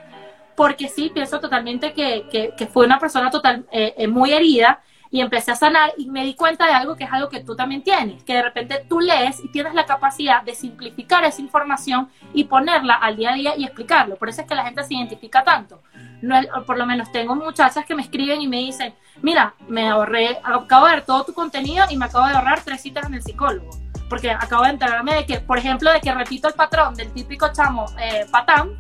Porque 0.55 0.91
sí, 0.91 1.11
pienso 1.15 1.41
totalmente 1.41 1.95
que, 1.95 2.53
que, 2.55 2.67
fue 2.67 2.85
una 2.85 2.99
persona 2.99 3.31
total, 3.31 3.65
eh, 3.73 3.95
eh, 3.97 4.09
muy 4.09 4.35
herida 4.35 4.83
y 5.13 5.21
empecé 5.21 5.51
a 5.53 5.57
sanar 5.57 5.93
y 5.99 6.09
me 6.09 6.25
di 6.25 6.35
cuenta 6.35 6.67
de 6.67 6.73
algo 6.73 6.97
que 6.97 7.05
es 7.05 7.13
algo 7.13 7.29
que 7.29 7.41
tú 7.41 7.55
también 7.55 7.83
tienes, 7.83 8.25
que 8.25 8.33
de 8.33 8.43
repente 8.43 8.83
tú 8.89 8.99
lees 8.99 9.45
y 9.45 9.49
tienes 9.49 9.75
la 9.75 9.85
capacidad 9.85 10.43
de 10.43 10.55
simplificar 10.55 11.23
esa 11.25 11.43
información 11.43 12.09
y 12.33 12.45
ponerla 12.45 12.95
al 12.95 13.17
día 13.17 13.33
a 13.33 13.35
día 13.35 13.57
y 13.57 13.65
explicarlo. 13.65 14.17
Por 14.17 14.31
eso 14.31 14.41
es 14.41 14.49
que 14.49 14.55
la 14.55 14.65
gente 14.65 14.83
se 14.83 14.95
identifica 14.95 15.45
tanto. 15.45 15.83
No, 16.23 16.41
por 16.67 16.79
lo 16.79 16.87
menos 16.87 17.13
tengo 17.13 17.35
muchachas 17.35 17.85
que 17.85 17.95
me 17.95 18.01
escriben 18.01 18.41
y 18.41 18.49
me 18.49 18.57
dicen, 18.57 18.95
mira, 19.21 19.55
me 19.69 19.91
ahorré, 19.91 20.39
acabo 20.43 20.87
de 20.87 20.93
ver 20.95 21.05
todo 21.05 21.25
tu 21.25 21.35
contenido 21.35 21.85
y 21.91 21.97
me 21.99 22.07
acabo 22.07 22.27
de 22.27 22.33
ahorrar 22.33 22.63
tres 22.65 22.81
citas 22.81 23.05
en 23.07 23.15
el 23.15 23.23
psicólogo. 23.23 23.69
Porque 24.09 24.31
acabo 24.31 24.63
de 24.65 24.71
enterarme 24.71 25.15
de 25.15 25.27
que, 25.27 25.41
por 25.41 25.59
ejemplo, 25.59 25.93
de 25.93 26.01
que 26.01 26.15
repito 26.15 26.49
el 26.49 26.55
patrón 26.55 26.95
del 26.95 27.13
típico 27.13 27.53
chamo 27.53 27.85
eh, 28.01 28.25
patán, 28.31 28.71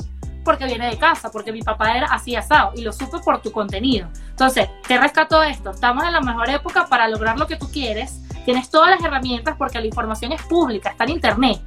porque 0.44 0.66
viene 0.66 0.88
de 0.88 0.98
casa, 0.98 1.30
porque 1.30 1.52
mi 1.52 1.62
papá 1.62 1.96
era 1.96 2.06
así 2.06 2.34
asado 2.36 2.72
y 2.76 2.82
lo 2.82 2.92
supe 2.92 3.18
por 3.20 3.40
tu 3.40 3.52
contenido. 3.52 4.08
Entonces, 4.30 4.68
¿qué 4.86 4.98
rescato 4.98 5.42
esto? 5.42 5.70
Estamos 5.70 6.04
en 6.04 6.12
la 6.12 6.20
mejor 6.20 6.48
época 6.50 6.86
para 6.86 7.08
lograr 7.08 7.38
lo 7.38 7.46
que 7.46 7.56
tú 7.56 7.70
quieres. 7.70 8.20
Tienes 8.44 8.70
todas 8.70 8.90
las 8.90 9.04
herramientas 9.04 9.56
porque 9.56 9.78
la 9.80 9.86
información 9.86 10.32
es 10.32 10.42
pública, 10.42 10.90
está 10.90 11.04
en 11.04 11.10
internet. 11.10 11.60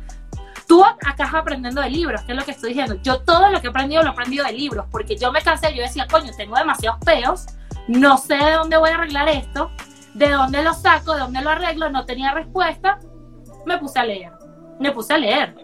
Tú 0.67 0.83
acá 0.83 1.11
estás 1.11 1.33
aprendiendo 1.33 1.81
de 1.81 1.89
libros, 1.89 2.21
que 2.23 2.31
es 2.31 2.37
lo 2.37 2.43
que 2.43 2.51
estoy 2.51 2.69
diciendo. 2.69 2.95
Yo 3.03 3.21
todo 3.21 3.49
lo 3.49 3.61
que 3.61 3.67
he 3.67 3.69
aprendido 3.69 4.01
lo 4.01 4.09
he 4.09 4.11
aprendido 4.11 4.45
de 4.45 4.53
libros, 4.53 4.85
porque 4.91 5.15
yo 5.15 5.31
me 5.31 5.41
cansé, 5.41 5.73
yo 5.75 5.83
decía, 5.83 6.07
coño, 6.07 6.31
tengo 6.35 6.55
demasiados 6.55 6.99
peos, 7.05 7.45
no 7.87 8.17
sé 8.17 8.35
de 8.35 8.51
dónde 8.51 8.77
voy 8.77 8.89
a 8.89 8.95
arreglar 8.95 9.29
esto, 9.29 9.69
de 10.15 10.29
dónde 10.29 10.63
lo 10.63 10.73
saco, 10.73 11.13
de 11.13 11.19
dónde 11.19 11.41
lo 11.41 11.51
arreglo, 11.51 11.89
no 11.89 12.05
tenía 12.05 12.33
respuesta, 12.33 12.99
me 13.65 13.77
puse 13.77 13.99
a 13.99 14.05
leer, 14.05 14.31
me 14.79 14.91
puse 14.91 15.13
a 15.13 15.17
leer. 15.17 15.55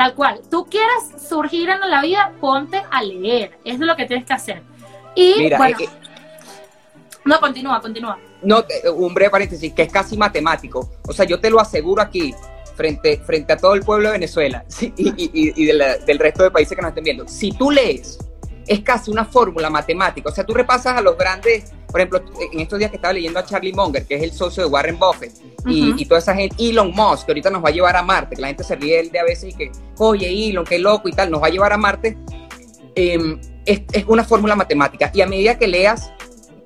Tal 0.00 0.14
cual, 0.14 0.40
tú 0.50 0.64
quieres 0.64 1.28
surgir 1.28 1.68
en 1.68 1.78
la 1.78 2.00
vida, 2.00 2.32
ponte 2.40 2.82
a 2.90 3.02
leer, 3.02 3.58
es 3.66 3.78
lo 3.78 3.94
que 3.96 4.06
tienes 4.06 4.24
que 4.24 4.32
hacer. 4.32 4.62
Y 5.14 5.50
bueno, 5.54 5.76
eh, 5.78 5.88
no, 7.26 7.38
continúa, 7.38 7.82
continúa. 7.82 8.18
No, 8.40 8.64
un 8.94 9.12
breve 9.12 9.30
paréntesis, 9.30 9.74
que 9.74 9.82
es 9.82 9.92
casi 9.92 10.16
matemático. 10.16 10.88
O 11.06 11.12
sea, 11.12 11.26
yo 11.26 11.38
te 11.38 11.50
lo 11.50 11.60
aseguro 11.60 12.00
aquí, 12.00 12.34
frente, 12.74 13.18
frente 13.18 13.52
a 13.52 13.58
todo 13.58 13.74
el 13.74 13.82
pueblo 13.82 14.08
de 14.08 14.12
Venezuela 14.12 14.64
y, 14.80 15.66
del 15.66 16.18
resto 16.18 16.44
de 16.44 16.50
países 16.50 16.74
que 16.74 16.80
nos 16.80 16.88
estén 16.88 17.04
viendo. 17.04 17.28
Si 17.28 17.52
tú 17.52 17.70
lees, 17.70 18.18
es 18.66 18.80
casi 18.80 19.10
una 19.10 19.26
fórmula 19.26 19.68
matemática. 19.68 20.30
O 20.30 20.32
sea, 20.32 20.46
tú 20.46 20.54
repasas 20.54 20.96
a 20.96 21.02
los 21.02 21.18
grandes, 21.18 21.74
por 21.90 22.00
ejemplo, 22.00 22.22
en 22.52 22.60
estos 22.60 22.78
días 22.78 22.90
que 22.90 22.96
estaba 22.96 23.12
leyendo 23.12 23.38
a 23.38 23.44
Charlie 23.44 23.72
Munger, 23.72 24.06
que 24.06 24.16
es 24.16 24.22
el 24.22 24.32
socio 24.32 24.62
de 24.62 24.68
Warren 24.68 24.98
Buffett, 24.98 25.32
y, 25.66 26.04
toda 26.06 26.20
esa 26.20 26.34
gente, 26.34 26.56
Elon 26.58 26.92
Musk, 26.92 27.26
que 27.26 27.32
ahorita 27.32 27.50
nos 27.50 27.64
va 27.64 27.68
a 27.68 27.72
llevar 27.72 27.96
a 27.96 28.02
Marte, 28.02 28.36
que 28.36 28.42
la 28.42 28.48
gente 28.48 28.64
se 28.64 28.76
ríe 28.76 29.02
de 29.10 29.18
a 29.18 29.24
veces 29.24 29.52
y 29.52 29.56
que, 29.56 29.72
oye, 29.98 30.48
Elon, 30.48 30.64
qué 30.64 30.78
loco 30.78 31.08
y 31.08 31.12
tal, 31.12 31.30
nos 31.30 31.42
va 31.42 31.48
a 31.48 31.50
llevar 31.50 31.72
a 31.72 31.76
Marte. 31.76 32.16
Em, 32.94 33.40
es, 33.66 33.82
es 33.92 34.04
una 34.06 34.24
fórmula 34.24 34.56
matemática. 34.56 35.10
Y 35.12 35.20
a 35.20 35.26
medida 35.26 35.58
que 35.58 35.68
leas, 35.68 36.10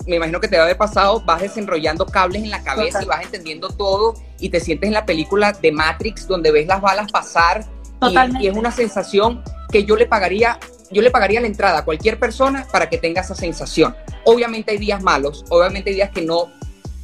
me 0.07 0.17
imagino 0.17 0.41
que 0.41 0.49
te 0.49 0.57
va 0.57 0.63
a 0.63 0.67
haber 0.67 0.77
pasado, 0.77 1.21
vas 1.25 1.41
desenrollando 1.41 2.07
cables 2.07 2.43
en 2.43 2.51
la 2.51 2.63
cabeza 2.63 3.03
y 3.03 3.07
vas 3.07 3.23
entendiendo 3.23 3.69
todo 3.69 4.15
y 4.39 4.51
te 4.51 4.61
sientes 4.61 4.89
en 4.89 4.95
la 4.95 5.07
película 5.07 5.53
de 5.53 5.73
Matrix 5.73 6.27
donde 6.27 6.51
ves 6.51 6.67
las 6.67 6.81
balas 6.81 7.11
pasar 7.11 7.65
y, 8.03 8.47
es 8.47 8.57
una 8.57 8.71
sensación 8.71 9.43
que 9.71 9.85
yo 9.85 9.97
le 9.97 10.07
pagaría, 10.07 10.59
yo 10.91 11.03
le 11.03 11.11
pagaría 11.11 11.41
la 11.41 11.47
entrada 11.47 11.79
a 11.79 11.85
cualquier 11.85 12.19
persona 12.19 12.67
para 12.71 12.89
que 12.89 12.99
tenga 12.99 13.23
esa 13.23 13.35
sensación. 13.35 13.95
Obviamente 14.25 14.73
hay 14.73 14.79
días 14.79 15.03
malos, 15.03 15.45
obviamente 15.49 15.91
hay 15.91 15.97
días 15.97 16.11
que 16.11 16.23
no, 16.23 16.53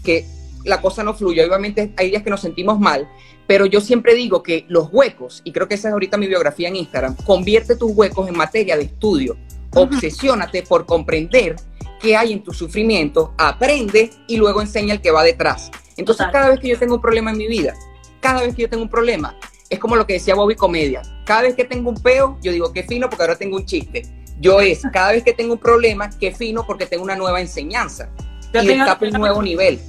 que 0.05 0.27
la 0.65 0.81
cosa 0.81 1.03
no 1.03 1.15
fluye, 1.15 1.45
obviamente 1.45 1.93
hay 1.97 2.11
días 2.11 2.23
que 2.23 2.31
nos 2.31 2.41
sentimos 2.41 2.79
mal, 2.79 3.09
pero 3.47 3.67
yo 3.67 3.81
siempre 3.81 4.15
digo 4.15 4.43
que 4.43 4.65
los 4.69 4.89
huecos, 4.93 5.43
y 5.45 5.53
creo 5.53 5.67
que 5.67 5.75
esa 5.75 5.89
es 5.89 5.93
ahorita 5.93 6.17
mi 6.17 6.29
biografía 6.29 6.69
en 6.69 6.77
Instagram, 6.77 7.17
convierte 7.25 7.77
tus 7.77 7.93
huecos 7.93 8.29
en 8.29 8.37
materia 8.37 8.77
de 8.77 8.85
estudio. 8.85 9.37
Obsesiónate 9.75 10.63
por 10.63 10.87
comprender 10.87 11.57
qué 12.01 12.17
hay 12.17 12.33
en 12.33 12.43
tu 12.43 12.53
sufrimiento, 12.53 13.35
aprende 13.39 14.11
y 14.27 14.37
luego 14.37 14.61
enseña 14.61 14.95
el 14.95 15.01
que 15.01 15.11
va 15.11 15.23
detrás. 15.23 15.71
Entonces, 15.97 16.27
cada 16.33 16.49
vez 16.49 16.61
que 16.61 16.69
yo 16.69 16.79
tengo 16.79 16.95
un 16.95 17.01
problema 17.01 17.31
en 17.31 17.39
mi 17.39 17.47
vida, 17.47 17.75
cada 18.21 18.43
vez 18.43 18.55
que 18.55 18.63
yo 18.63 18.71
tengo 18.71 18.83
un 18.83 18.89
problema, 18.89 19.37
es 19.71 19.79
como 19.79 19.97
lo 19.97 20.07
que 20.07 20.15
decía 20.15 20.35
Bobby 20.35 20.57
Comedia. 20.57 21.01
Cada 21.25 21.43
vez 21.43 21.55
que 21.55 21.65
tengo 21.65 21.89
un 21.91 22.03
peo, 22.03 22.37
yo 22.43 22.51
digo, 22.51 22.73
qué 22.73 22.83
fino 22.83 23.09
porque 23.09 23.23
ahora 23.23 23.37
tengo 23.37 23.57
un 23.57 23.65
chiste. 23.65 24.03
Yo 24.41 24.61
es, 24.61 24.83
cada 24.93 25.13
vez 25.13 25.23
que 25.23 25.33
tengo 25.33 25.55
un 25.55 25.61
problema, 25.61 26.11
qué 26.11 26.33
fino 26.33 26.67
porque 26.67 26.87
tengo 26.87 27.05
una 27.05 27.17
nueva 27.17 27.41
enseñanza. 27.41 28.11
y 28.53 28.67
destapo 28.67 29.07
un 29.07 29.13
nuevo 29.13 29.41
nivel. 29.41 29.81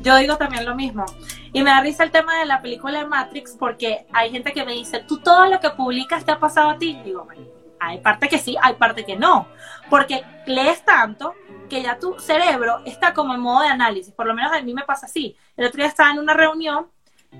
Yo 0.00 0.16
digo 0.16 0.36
también 0.36 0.64
lo 0.64 0.74
mismo. 0.74 1.04
Y 1.52 1.62
me 1.62 1.70
da 1.70 1.80
risa 1.80 2.02
el 2.04 2.10
tema 2.10 2.38
de 2.38 2.46
la 2.46 2.62
película 2.62 2.98
de 2.98 3.06
Matrix 3.06 3.56
porque 3.58 4.06
hay 4.12 4.30
gente 4.30 4.52
que 4.52 4.64
me 4.64 4.72
dice, 4.72 5.00
tú 5.06 5.18
todo 5.18 5.46
lo 5.46 5.60
que 5.60 5.70
publicas 5.70 6.24
te 6.24 6.32
ha 6.32 6.38
pasado 6.38 6.70
a 6.70 6.78
ti. 6.78 6.98
Digo, 7.04 7.26
hay 7.80 7.98
parte 7.98 8.28
que 8.28 8.38
sí, 8.38 8.56
hay 8.60 8.74
parte 8.74 9.04
que 9.04 9.16
no, 9.16 9.48
porque 9.90 10.22
lees 10.46 10.84
tanto 10.84 11.34
que 11.68 11.82
ya 11.82 11.98
tu 11.98 12.18
cerebro 12.18 12.80
está 12.86 13.12
como 13.12 13.34
en 13.34 13.40
modo 13.40 13.62
de 13.62 13.68
análisis, 13.68 14.12
por 14.14 14.26
lo 14.26 14.34
menos 14.34 14.52
a 14.52 14.62
mí 14.62 14.72
me 14.72 14.84
pasa 14.84 15.06
así. 15.06 15.36
El 15.56 15.66
otro 15.66 15.78
día 15.78 15.86
estaba 15.86 16.10
en 16.10 16.18
una 16.18 16.34
reunión 16.34 16.86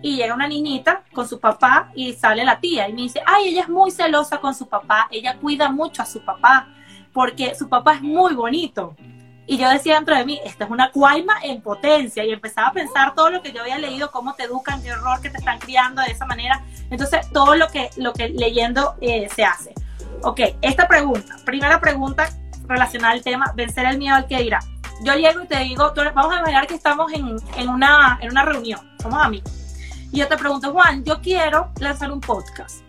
y 0.03 0.17
llega 0.17 0.35
una 0.35 0.47
niñita 0.47 1.03
con 1.13 1.29
su 1.29 1.41
papá 1.41 1.91
y 1.95 2.13
sale 2.13 2.45
la 2.45 2.61
tía 2.61 2.89
y 2.89 2.93
me 2.93 3.03
dice, 3.03 3.21
ay, 3.27 3.49
ella 3.49 3.63
es 3.63 3.69
muy 3.69 3.91
celosa 3.91 4.39
con 4.39 4.55
su 4.55 4.69
papá, 4.69 5.09
ella 5.11 5.37
cuida 5.39 5.71
mucho 5.71 6.03
a 6.03 6.07
su 6.07 6.25
papá 6.25 6.69
porque 7.13 7.55
su 7.55 7.69
papá 7.69 7.95
es 7.95 8.03
muy 8.03 8.35
bonito. 8.35 8.95
Y 9.51 9.57
yo 9.57 9.69
decía 9.71 9.95
dentro 9.95 10.15
de 10.15 10.27
mí, 10.27 10.39
esta 10.45 10.65
es 10.65 10.71
una 10.71 10.93
cuaima 10.93 11.39
en 11.43 11.63
potencia. 11.63 12.23
Y 12.23 12.33
empezaba 12.33 12.69
a 12.69 12.73
pensar 12.73 13.15
todo 13.15 13.31
lo 13.31 13.41
que 13.41 13.51
yo 13.51 13.63
había 13.63 13.79
leído, 13.79 14.11
cómo 14.11 14.35
te 14.35 14.45
educan, 14.45 14.83
qué 14.83 14.93
horror 14.93 15.23
que 15.23 15.31
te 15.31 15.39
están 15.39 15.59
criando 15.59 16.03
de 16.03 16.13
esa 16.13 16.27
manera. 16.27 16.63
Entonces, 16.91 17.27
todo 17.33 17.57
lo 17.57 17.67
que, 17.69 17.89
lo 17.97 18.13
que 18.13 18.29
leyendo 18.29 18.97
eh, 19.01 19.27
se 19.35 19.45
hace. 19.45 19.73
Ok, 20.23 20.41
esta 20.61 20.87
pregunta, 20.87 21.37
primera 21.47 21.81
pregunta 21.81 22.29
relacionada 22.67 23.15
al 23.15 23.23
tema, 23.23 23.51
vencer 23.57 23.87
el 23.87 23.97
miedo 23.97 24.17
al 24.17 24.27
que 24.27 24.37
dirá. 24.43 24.61
Yo 25.03 25.15
llego 25.15 25.43
y 25.43 25.47
te 25.47 25.59
digo, 25.61 25.93
vamos 26.15 26.35
a 26.35 26.41
imaginar 26.41 26.67
que 26.67 26.75
estamos 26.75 27.11
en, 27.13 27.37
en, 27.57 27.69
una, 27.71 28.19
en 28.21 28.31
una 28.31 28.45
reunión, 28.45 28.81
somos 29.01 29.25
amigos. 29.25 29.58
Y 30.13 30.19
yo 30.19 30.29
te 30.29 30.37
pregunto, 30.37 30.73
Juan, 30.73 31.05
yo 31.05 31.21
quiero 31.21 31.71
lanzar 31.79 32.11
un 32.11 32.21
podcast, 32.21 32.81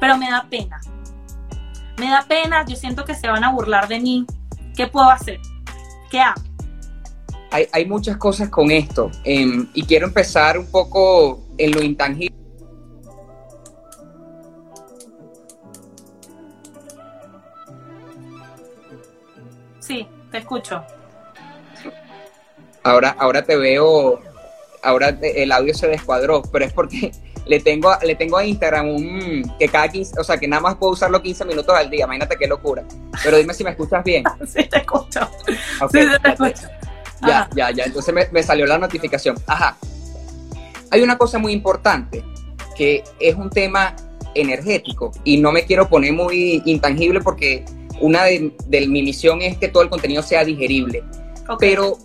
pero 0.00 0.16
me 0.16 0.30
da 0.30 0.46
pena. 0.48 0.80
Me 1.98 2.08
da 2.08 2.24
pena, 2.26 2.64
yo 2.66 2.76
siento 2.76 3.04
que 3.04 3.14
se 3.14 3.28
van 3.28 3.44
a 3.44 3.52
burlar 3.52 3.88
de 3.88 4.00
mí. 4.00 4.26
¿Qué 4.76 4.86
puedo 4.86 5.08
hacer? 5.08 5.40
¿Qué 6.10 6.20
hago? 6.20 6.42
Hay, 7.50 7.68
hay 7.72 7.86
muchas 7.86 8.16
cosas 8.16 8.48
con 8.48 8.70
esto 8.70 9.10
em, 9.22 9.68
y 9.74 9.84
quiero 9.84 10.06
empezar 10.06 10.58
un 10.58 10.66
poco 10.66 11.44
en 11.56 11.70
lo 11.70 11.82
intangible. 11.82 12.34
Sí, 19.78 20.08
te 20.30 20.38
escucho. 20.38 20.82
Ahora, 22.82 23.14
ahora 23.18 23.42
te 23.44 23.56
veo, 23.56 24.20
ahora 24.84 25.18
el 25.20 25.52
audio 25.52 25.74
se 25.74 25.88
descuadró, 25.88 26.42
pero 26.52 26.64
es 26.64 26.72
porque 26.72 27.12
le 27.46 27.60
tengo, 27.60 27.92
le 28.02 28.14
tengo 28.14 28.36
a 28.36 28.44
Instagram 28.44 28.88
un 28.88 29.52
que 29.58 29.68
cada 29.68 29.88
15, 29.88 30.20
o 30.20 30.24
sea, 30.24 30.38
que 30.38 30.48
nada 30.48 30.62
más 30.62 30.76
puedo 30.76 30.92
usarlo 30.92 31.20
15 31.20 31.44
minutos 31.44 31.74
al 31.76 31.90
día. 31.90 32.04
Imagínate 32.04 32.36
qué 32.36 32.46
locura. 32.46 32.84
Pero 33.22 33.36
dime 33.36 33.54
si 33.54 33.64
me 33.64 33.70
escuchas 33.70 34.04
bien. 34.04 34.24
sí, 34.46 34.64
te 34.64 34.78
escucho. 34.78 35.28
sí, 35.92 36.00
te 36.22 36.28
escucho. 36.28 36.68
Ya, 37.26 37.48
ya, 37.56 37.70
ya. 37.70 37.84
Entonces 37.84 38.14
me, 38.14 38.28
me 38.30 38.42
salió 38.42 38.66
la 38.66 38.78
notificación. 38.78 39.36
Ajá. 39.46 39.76
Hay 40.90 41.02
una 41.02 41.18
cosa 41.18 41.38
muy 41.38 41.52
importante 41.52 42.22
que 42.76 43.02
es 43.18 43.34
un 43.34 43.50
tema 43.50 43.96
energético 44.34 45.12
y 45.24 45.38
no 45.38 45.52
me 45.52 45.64
quiero 45.64 45.88
poner 45.88 46.12
muy 46.12 46.62
intangible 46.66 47.20
porque 47.20 47.64
una 48.00 48.24
de, 48.24 48.52
mi 48.88 49.02
misión 49.02 49.42
es 49.42 49.56
que 49.56 49.68
todo 49.68 49.82
el 49.82 49.88
contenido 49.88 50.22
sea 50.22 50.44
digerible. 50.44 51.02
Pero, 51.58 51.98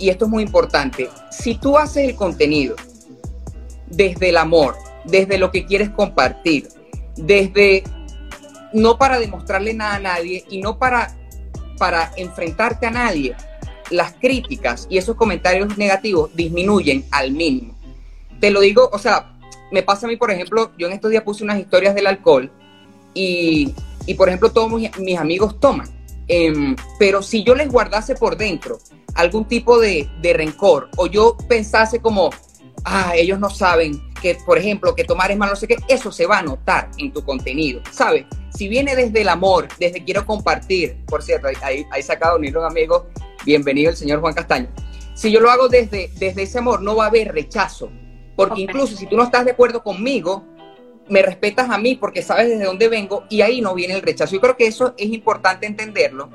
y 0.00 0.08
esto 0.08 0.24
es 0.24 0.30
muy 0.30 0.42
importante, 0.42 1.08
si 1.30 1.54
tú 1.54 1.78
haces 1.78 2.08
el 2.08 2.16
contenido 2.16 2.74
desde 3.86 4.30
el 4.30 4.38
amor, 4.38 4.74
desde 5.04 5.38
lo 5.38 5.50
que 5.50 5.66
quieres 5.66 5.90
compartir, 5.90 6.68
desde 7.16 7.84
no 8.72 8.98
para 8.98 9.18
demostrarle 9.18 9.74
nada 9.74 9.96
a 9.96 10.00
nadie 10.00 10.44
y 10.48 10.60
no 10.60 10.78
para, 10.78 11.14
para 11.78 12.12
enfrentarte 12.16 12.86
a 12.86 12.90
nadie, 12.90 13.36
las 13.90 14.12
críticas 14.14 14.86
y 14.88 14.98
esos 14.98 15.16
comentarios 15.16 15.76
negativos 15.76 16.30
disminuyen 16.34 17.04
al 17.10 17.32
mínimo. 17.32 17.74
Te 18.40 18.50
lo 18.50 18.60
digo, 18.60 18.88
o 18.92 18.98
sea, 18.98 19.36
me 19.70 19.82
pasa 19.82 20.06
a 20.06 20.08
mí, 20.08 20.16
por 20.16 20.30
ejemplo, 20.30 20.72
yo 20.78 20.86
en 20.86 20.94
estos 20.94 21.10
días 21.10 21.22
puse 21.22 21.44
unas 21.44 21.58
historias 21.58 21.94
del 21.94 22.06
alcohol 22.06 22.50
y, 23.12 23.74
y 24.06 24.14
por 24.14 24.28
ejemplo, 24.28 24.50
todos 24.50 24.70
mis, 24.72 25.18
amigos 25.18 25.60
toman. 25.60 25.88
Em, 26.32 26.76
pero 26.96 27.22
si 27.22 27.42
yo 27.42 27.56
les 27.56 27.68
guardase 27.68 28.14
por 28.14 28.36
dentro 28.36 28.78
algún 29.16 29.46
tipo 29.46 29.80
de, 29.80 30.08
de 30.22 30.32
rencor 30.32 30.88
o 30.96 31.08
yo 31.08 31.36
pensase 31.48 31.98
como, 31.98 32.30
ah, 32.84 33.14
ellos 33.16 33.40
no 33.40 33.50
saben 33.50 34.00
que, 34.22 34.38
por 34.46 34.56
ejemplo, 34.56 34.94
que 34.94 35.02
tomar 35.02 35.32
es 35.32 35.36
malo, 35.36 35.54
no 35.54 35.56
sé 35.56 35.66
qué, 35.66 35.76
eso 35.88 36.12
se 36.12 36.26
va 36.26 36.38
a 36.38 36.42
notar 36.42 36.88
en 36.98 37.12
tu 37.12 37.24
contenido, 37.24 37.82
¿sabes? 37.90 38.26
Si 38.54 38.68
viene 38.68 38.94
desde 38.94 39.22
el 39.22 39.28
amor, 39.28 39.66
desde 39.80 40.04
quiero 40.04 40.24
compartir, 40.24 41.04
por 41.06 41.20
cierto, 41.20 41.48
ahí, 41.64 41.84
ahí 41.90 42.02
sacado 42.04 42.36
unir 42.36 42.56
un 42.56 42.64
amigo, 42.64 43.08
bienvenido 43.44 43.90
el 43.90 43.96
señor 43.96 44.20
Juan 44.20 44.32
Castaño. 44.32 44.68
Si 45.14 45.32
yo 45.32 45.40
lo 45.40 45.50
hago 45.50 45.68
desde, 45.68 46.12
desde 46.16 46.42
ese 46.42 46.58
amor, 46.58 46.80
no 46.80 46.94
va 46.94 47.06
a 47.06 47.08
haber 47.08 47.32
rechazo, 47.32 47.90
porque 48.36 48.60
incluso 48.60 48.96
si 48.96 49.06
tú 49.06 49.16
no 49.16 49.24
estás 49.24 49.44
de 49.46 49.50
acuerdo 49.50 49.82
conmigo, 49.82 50.44
me 51.10 51.22
respetas 51.22 51.68
a 51.68 51.76
mí 51.76 51.96
porque 51.96 52.22
sabes 52.22 52.48
desde 52.48 52.64
dónde 52.64 52.88
vengo 52.88 53.24
y 53.28 53.42
ahí 53.42 53.60
no 53.60 53.74
viene 53.74 53.94
el 53.94 54.02
rechazo. 54.02 54.34
Yo 54.34 54.40
creo 54.40 54.56
que 54.56 54.66
eso 54.66 54.94
es 54.96 55.08
importante 55.08 55.66
entenderlo. 55.66 56.30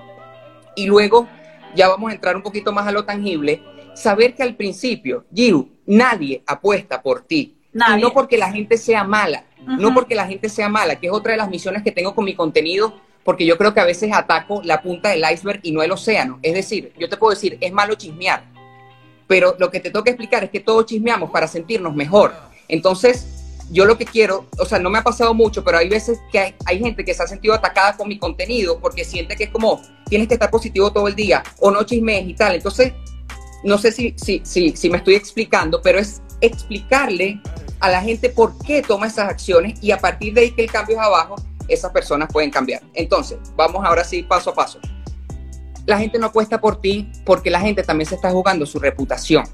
Y 0.75 0.85
luego 0.85 1.27
ya 1.75 1.87
vamos 1.87 2.11
a 2.11 2.13
entrar 2.13 2.35
un 2.35 2.43
poquito 2.43 2.71
más 2.71 2.85
a 2.87 2.91
lo 2.91 3.05
tangible 3.05 3.61
saber 3.95 4.35
que 4.35 4.43
al 4.43 4.55
principio, 4.55 5.25
Giu, 5.33 5.69
nadie 5.85 6.43
apuesta 6.45 7.01
por 7.01 7.21
ti. 7.21 7.57
Y 7.73 8.01
no 8.01 8.11
porque 8.13 8.37
la 8.37 8.51
gente 8.51 8.77
sea 8.77 9.03
mala, 9.03 9.45
no 9.65 9.93
porque 9.93 10.15
la 10.15 10.27
gente 10.27 10.47
sea 10.47 10.69
mala, 10.69 10.97
que 10.97 11.07
es 11.07 11.13
otra 11.13 11.31
de 11.31 11.37
las 11.37 11.49
misiones 11.49 11.83
que 11.83 11.91
tengo 11.91 12.15
con 12.15 12.23
mi 12.23 12.35
contenido, 12.35 12.93
porque 13.23 13.45
yo 13.45 13.57
creo 13.57 13.73
que 13.73 13.81
a 13.81 13.85
veces 13.85 14.11
ataco 14.13 14.61
la 14.63 14.81
punta 14.81 15.09
del 15.09 15.23
iceberg 15.29 15.59
y 15.63 15.71
no 15.71 15.81
el 15.81 15.91
océano. 15.91 16.39
Es 16.41 16.53
decir, 16.53 16.93
yo 16.97 17.09
te 17.09 17.17
puedo 17.17 17.31
decir, 17.31 17.57
es 17.59 17.73
malo 17.73 17.95
chismear, 17.95 18.45
pero 19.27 19.55
lo 19.59 19.71
que 19.71 19.79
te 19.79 19.89
toca 19.89 20.09
explicar 20.09 20.43
es 20.43 20.51
que 20.51 20.59
todos 20.59 20.85
chismeamos 20.85 21.31
para 21.31 21.47
sentirnos 21.47 21.95
mejor. 21.95 22.33
Entonces, 22.67 23.34
yo 23.71 23.85
lo 23.85 23.97
que 23.97 24.05
quiero, 24.05 24.45
o 24.59 24.65
sea, 24.65 24.79
no 24.79 24.89
me 24.89 24.99
ha 24.99 25.03
pasado 25.03 25.33
mucho, 25.33 25.63
pero 25.63 25.77
hay 25.77 25.89
veces 25.89 26.19
que 26.31 26.55
hay, 26.65 26.79
gente 26.79 27.03
que 27.03 27.13
se 27.13 27.23
ha 27.23 27.27
sentido 27.27 27.53
atacada 27.53 27.97
con 27.97 28.07
mi 28.07 28.19
contenido 28.19 28.79
porque 28.79 29.03
siente 29.03 29.35
que 29.35 29.45
es 29.45 29.49
como, 29.49 29.81
tienes 30.07 30.27
que 30.27 30.35
estar 30.35 30.51
positivo 30.51 30.91
todo 30.91 31.07
el 31.07 31.15
día 31.15 31.43
o 31.59 31.71
no 31.71 31.83
chismes 31.83 32.27
y 32.27 32.33
tal. 32.33 32.55
Entonces, 32.55 32.93
no 33.63 33.77
sé 33.77 33.91
si, 33.91 34.13
si, 34.17 34.41
si, 34.43 34.75
si 34.75 34.89
me 34.89 34.97
estoy 34.97 35.15
explicando, 35.15 35.81
pero 35.81 35.99
es 35.99 36.21
explicarle 36.41 37.41
a 37.79 37.89
la 37.89 38.01
gente 38.01 38.29
por 38.29 38.57
qué 38.59 38.81
toma 38.81 39.07
esas 39.07 39.29
acciones 39.29 39.81
y 39.81 39.91
a 39.91 39.97
partir 39.97 40.33
de 40.33 40.41
ahí 40.41 40.51
que 40.51 40.63
el 40.63 40.71
cambio 40.71 40.97
es 40.97 41.01
abajo, 41.01 41.35
esas 41.67 41.91
personas 41.91 42.29
pueden 42.31 42.51
cambiar. 42.51 42.81
Entonces, 42.93 43.37
vamos 43.55 43.83
ahora 43.83 44.03
sí 44.03 44.23
paso 44.23 44.51
a 44.51 44.53
paso. 44.53 44.79
La 45.85 45.97
gente 45.97 46.17
no 46.17 46.27
apuesta 46.27 46.59
por 46.59 46.81
ti 46.81 47.11
porque 47.25 47.49
la 47.49 47.59
gente 47.59 47.83
también 47.83 48.07
se 48.07 48.15
está 48.15 48.31
jugando 48.31 48.65
su 48.65 48.79
reputación. 48.79 49.45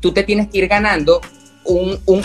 Tú 0.00 0.12
te 0.12 0.22
tienes 0.24 0.48
que 0.48 0.58
ir 0.58 0.68
ganando 0.68 1.20
un, 1.64 2.00
un. 2.06 2.24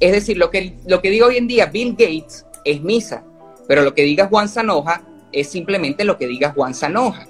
Es 0.00 0.12
decir, 0.12 0.36
lo 0.36 0.50
que, 0.50 0.76
lo 0.86 1.00
que 1.00 1.10
diga 1.10 1.26
hoy 1.26 1.36
en 1.36 1.46
día 1.46 1.66
Bill 1.66 1.92
Gates 1.92 2.46
es 2.64 2.82
misa, 2.82 3.24
pero 3.68 3.82
lo 3.82 3.94
que 3.94 4.02
diga 4.02 4.26
Juan 4.26 4.48
Sanoja 4.48 5.02
es 5.32 5.48
simplemente 5.48 6.04
lo 6.04 6.18
que 6.18 6.26
diga 6.26 6.52
Juan 6.52 6.74
Sanoja. 6.74 7.26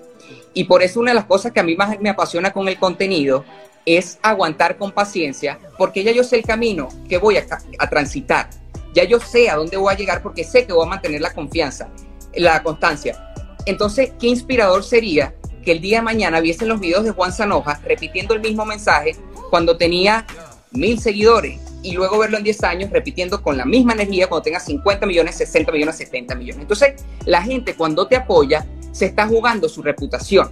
Y 0.54 0.64
por 0.64 0.82
eso 0.82 1.00
una 1.00 1.10
de 1.10 1.16
las 1.16 1.26
cosas 1.26 1.52
que 1.52 1.60
a 1.60 1.64
mí 1.64 1.76
más 1.76 2.00
me 2.00 2.10
apasiona 2.10 2.52
con 2.52 2.68
el 2.68 2.78
contenido 2.78 3.44
es 3.84 4.18
aguantar 4.22 4.78
con 4.78 4.92
paciencia, 4.92 5.58
porque 5.76 6.04
ya 6.04 6.12
yo 6.12 6.24
sé 6.24 6.36
el 6.36 6.44
camino 6.44 6.88
que 7.08 7.18
voy 7.18 7.36
a, 7.36 7.46
transitar. 7.88 8.48
Ya 8.94 9.04
yo 9.04 9.18
sé 9.20 9.50
a 9.50 9.56
dónde 9.56 9.76
voy 9.76 9.92
a 9.92 9.96
llegar 9.96 10.22
porque 10.22 10.44
sé 10.44 10.66
que 10.66 10.72
voy 10.72 10.86
a 10.86 10.90
mantener 10.90 11.20
la 11.20 11.34
confianza, 11.34 11.88
la 12.34 12.62
constancia. 12.62 13.32
Entonces, 13.66 14.12
qué 14.18 14.28
inspirador 14.28 14.84
sería 14.84 15.34
que 15.64 15.72
el 15.72 15.80
día 15.80 15.98
de 15.98 16.04
mañana 16.04 16.40
viesen 16.40 16.68
los 16.68 16.80
videos 16.80 17.04
de 17.04 17.10
Juan 17.10 17.32
Sanoja 17.32 17.80
repitiendo 17.84 18.34
el 18.34 18.40
mismo 18.40 18.64
mensaje 18.64 19.16
cuando 19.50 19.76
tenía 19.76 20.26
mil 20.70 21.00
seguidores 21.00 21.63
y 21.84 21.92
luego 21.92 22.18
verlo 22.18 22.38
en 22.38 22.44
10 22.44 22.64
años 22.64 22.90
repitiendo 22.90 23.42
con 23.42 23.58
la 23.58 23.66
misma 23.66 23.92
energía 23.92 24.26
cuando 24.26 24.42
tenga 24.42 24.58
50 24.58 25.04
millones, 25.06 25.36
60 25.36 25.70
millones, 25.70 25.96
70 25.96 26.34
millones. 26.34 26.62
Entonces, 26.62 27.04
la 27.26 27.42
gente 27.42 27.74
cuando 27.74 28.06
te 28.08 28.16
apoya 28.16 28.66
se 28.90 29.04
está 29.04 29.28
jugando 29.28 29.68
su 29.68 29.82
reputación. 29.82 30.50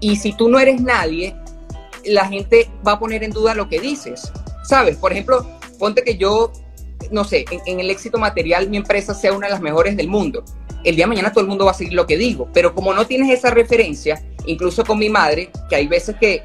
Y 0.00 0.16
si 0.16 0.32
tú 0.32 0.48
no 0.48 0.58
eres 0.58 0.80
nadie, 0.80 1.36
la 2.06 2.26
gente 2.26 2.70
va 2.86 2.92
a 2.92 2.98
poner 2.98 3.22
en 3.22 3.32
duda 3.32 3.54
lo 3.54 3.68
que 3.68 3.80
dices. 3.80 4.32
¿Sabes? 4.64 4.96
Por 4.96 5.12
ejemplo, 5.12 5.46
ponte 5.78 6.02
que 6.02 6.16
yo, 6.16 6.52
no 7.10 7.24
sé, 7.24 7.44
en, 7.66 7.78
el 7.78 7.90
éxito 7.90 8.18
material 8.18 8.70
mi 8.70 8.78
empresa 8.78 9.12
sea 9.12 9.34
una 9.34 9.48
de 9.48 9.52
las 9.52 9.60
mejores 9.60 9.94
del 9.94 10.08
mundo. 10.08 10.42
El 10.84 10.96
día 10.96 11.04
de 11.04 11.08
mañana 11.08 11.32
todo 11.32 11.42
el 11.42 11.48
mundo 11.48 11.66
va 11.66 11.72
a 11.72 11.74
seguir 11.74 11.92
lo 11.92 12.06
que 12.06 12.16
digo, 12.16 12.48
pero 12.54 12.74
como 12.74 12.94
no 12.94 13.06
tienes 13.06 13.30
esa 13.30 13.50
referencia, 13.50 14.24
incluso 14.46 14.84
con 14.84 14.98
mi 14.98 15.10
madre, 15.10 15.50
que 15.68 15.76
hay 15.76 15.86
veces 15.86 16.16
que, 16.18 16.42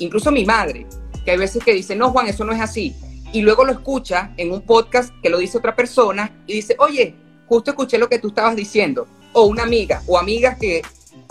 incluso 0.00 0.32
mi 0.32 0.44
madre, 0.44 0.84
que 1.24 1.30
hay 1.30 1.36
veces 1.36 1.62
que 1.62 1.74
dice, 1.74 1.94
no, 1.94 2.10
Juan, 2.10 2.26
eso 2.26 2.44
no 2.44 2.52
es 2.52 2.60
así. 2.60 2.96
Y 3.32 3.42
luego 3.42 3.64
lo 3.64 3.72
escucha 3.72 4.32
en 4.36 4.52
un 4.52 4.62
podcast 4.62 5.12
que 5.22 5.30
lo 5.30 5.38
dice 5.38 5.58
otra 5.58 5.74
persona 5.74 6.42
y 6.46 6.54
dice, 6.54 6.76
oye, 6.78 7.14
justo 7.46 7.70
escuché 7.70 7.98
lo 7.98 8.08
que 8.08 8.18
tú 8.18 8.28
estabas 8.28 8.54
diciendo 8.56 9.06
o 9.32 9.44
una 9.44 9.62
amiga 9.62 10.02
o 10.06 10.18
amigas 10.18 10.58
que, 10.58 10.82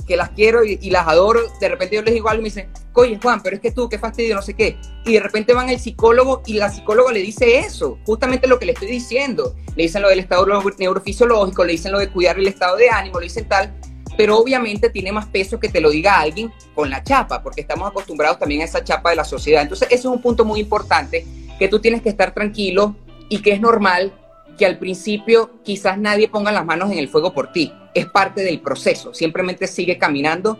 que 0.07 0.17
las 0.17 0.29
quiero 0.31 0.63
y, 0.63 0.89
las 0.89 1.07
adoro, 1.07 1.41
de 1.59 1.69
repente 1.69 1.95
yo 1.95 2.01
les 2.01 2.13
digo 2.13 2.29
algo 2.29 2.41
y 2.41 2.43
me 2.43 2.49
dicen, 2.49 2.69
oye 2.93 3.19
Juan, 3.21 3.41
pero 3.41 3.55
es 3.55 3.61
que 3.61 3.71
tú, 3.71 3.87
qué 3.87 3.99
fastidio, 3.99 4.35
no 4.35 4.41
sé 4.41 4.55
qué. 4.55 4.77
Y 5.05 5.13
de 5.13 5.19
repente 5.19 5.53
van 5.53 5.69
al 5.69 5.79
psicólogo 5.79 6.41
y 6.45 6.53
la 6.55 6.69
psicóloga 6.69 7.11
le 7.11 7.19
dice 7.19 7.59
eso, 7.59 7.97
justamente 8.05 8.47
lo 8.47 8.59
que 8.59 8.65
le 8.65 8.73
estoy 8.73 8.89
diciendo. 8.89 9.55
Le 9.75 9.83
dicen 9.83 10.01
lo 10.01 10.09
del 10.09 10.19
estado 10.19 10.45
neurofisiológico, 10.77 11.63
le 11.63 11.73
dicen 11.73 11.91
lo 11.91 11.99
de 11.99 12.09
cuidar 12.09 12.37
el 12.37 12.47
estado 12.47 12.77
de 12.77 12.89
ánimo, 12.89 13.19
le 13.19 13.25
dicen 13.25 13.47
tal, 13.47 13.73
pero 14.17 14.37
obviamente 14.37 14.89
tiene 14.89 15.11
más 15.11 15.27
peso 15.27 15.59
que 15.59 15.69
te 15.69 15.79
lo 15.79 15.89
diga 15.89 16.19
alguien 16.19 16.51
con 16.75 16.89
la 16.89 17.03
chapa, 17.03 17.41
porque 17.41 17.61
estamos 17.61 17.89
acostumbrados 17.89 18.37
también 18.37 18.61
a 18.61 18.65
esa 18.65 18.83
chapa 18.83 19.11
de 19.11 19.15
la 19.15 19.23
sociedad. 19.23 19.61
Entonces, 19.61 19.87
eso 19.91 20.09
es 20.09 20.15
un 20.15 20.21
punto 20.21 20.43
muy 20.43 20.59
importante, 20.59 21.25
que 21.61 21.67
tú 21.67 21.77
tienes 21.77 22.01
que 22.01 22.09
estar 22.09 22.33
tranquilo 22.33 22.95
y 23.29 23.39
que 23.43 23.51
es 23.51 23.61
normal 23.61 24.11
que 24.57 24.65
al 24.65 24.79
principio 24.79 25.61
quizás 25.63 25.95
nadie 25.95 26.27
ponga 26.27 26.51
las 26.51 26.65
manos 26.65 26.89
en 26.89 26.97
el 26.97 27.07
fuego 27.07 27.35
por 27.35 27.51
ti. 27.51 27.71
Es 27.93 28.07
parte 28.07 28.41
del 28.41 28.61
proceso. 28.61 29.13
Simplemente 29.13 29.67
sigue 29.67 29.99
caminando 29.99 30.57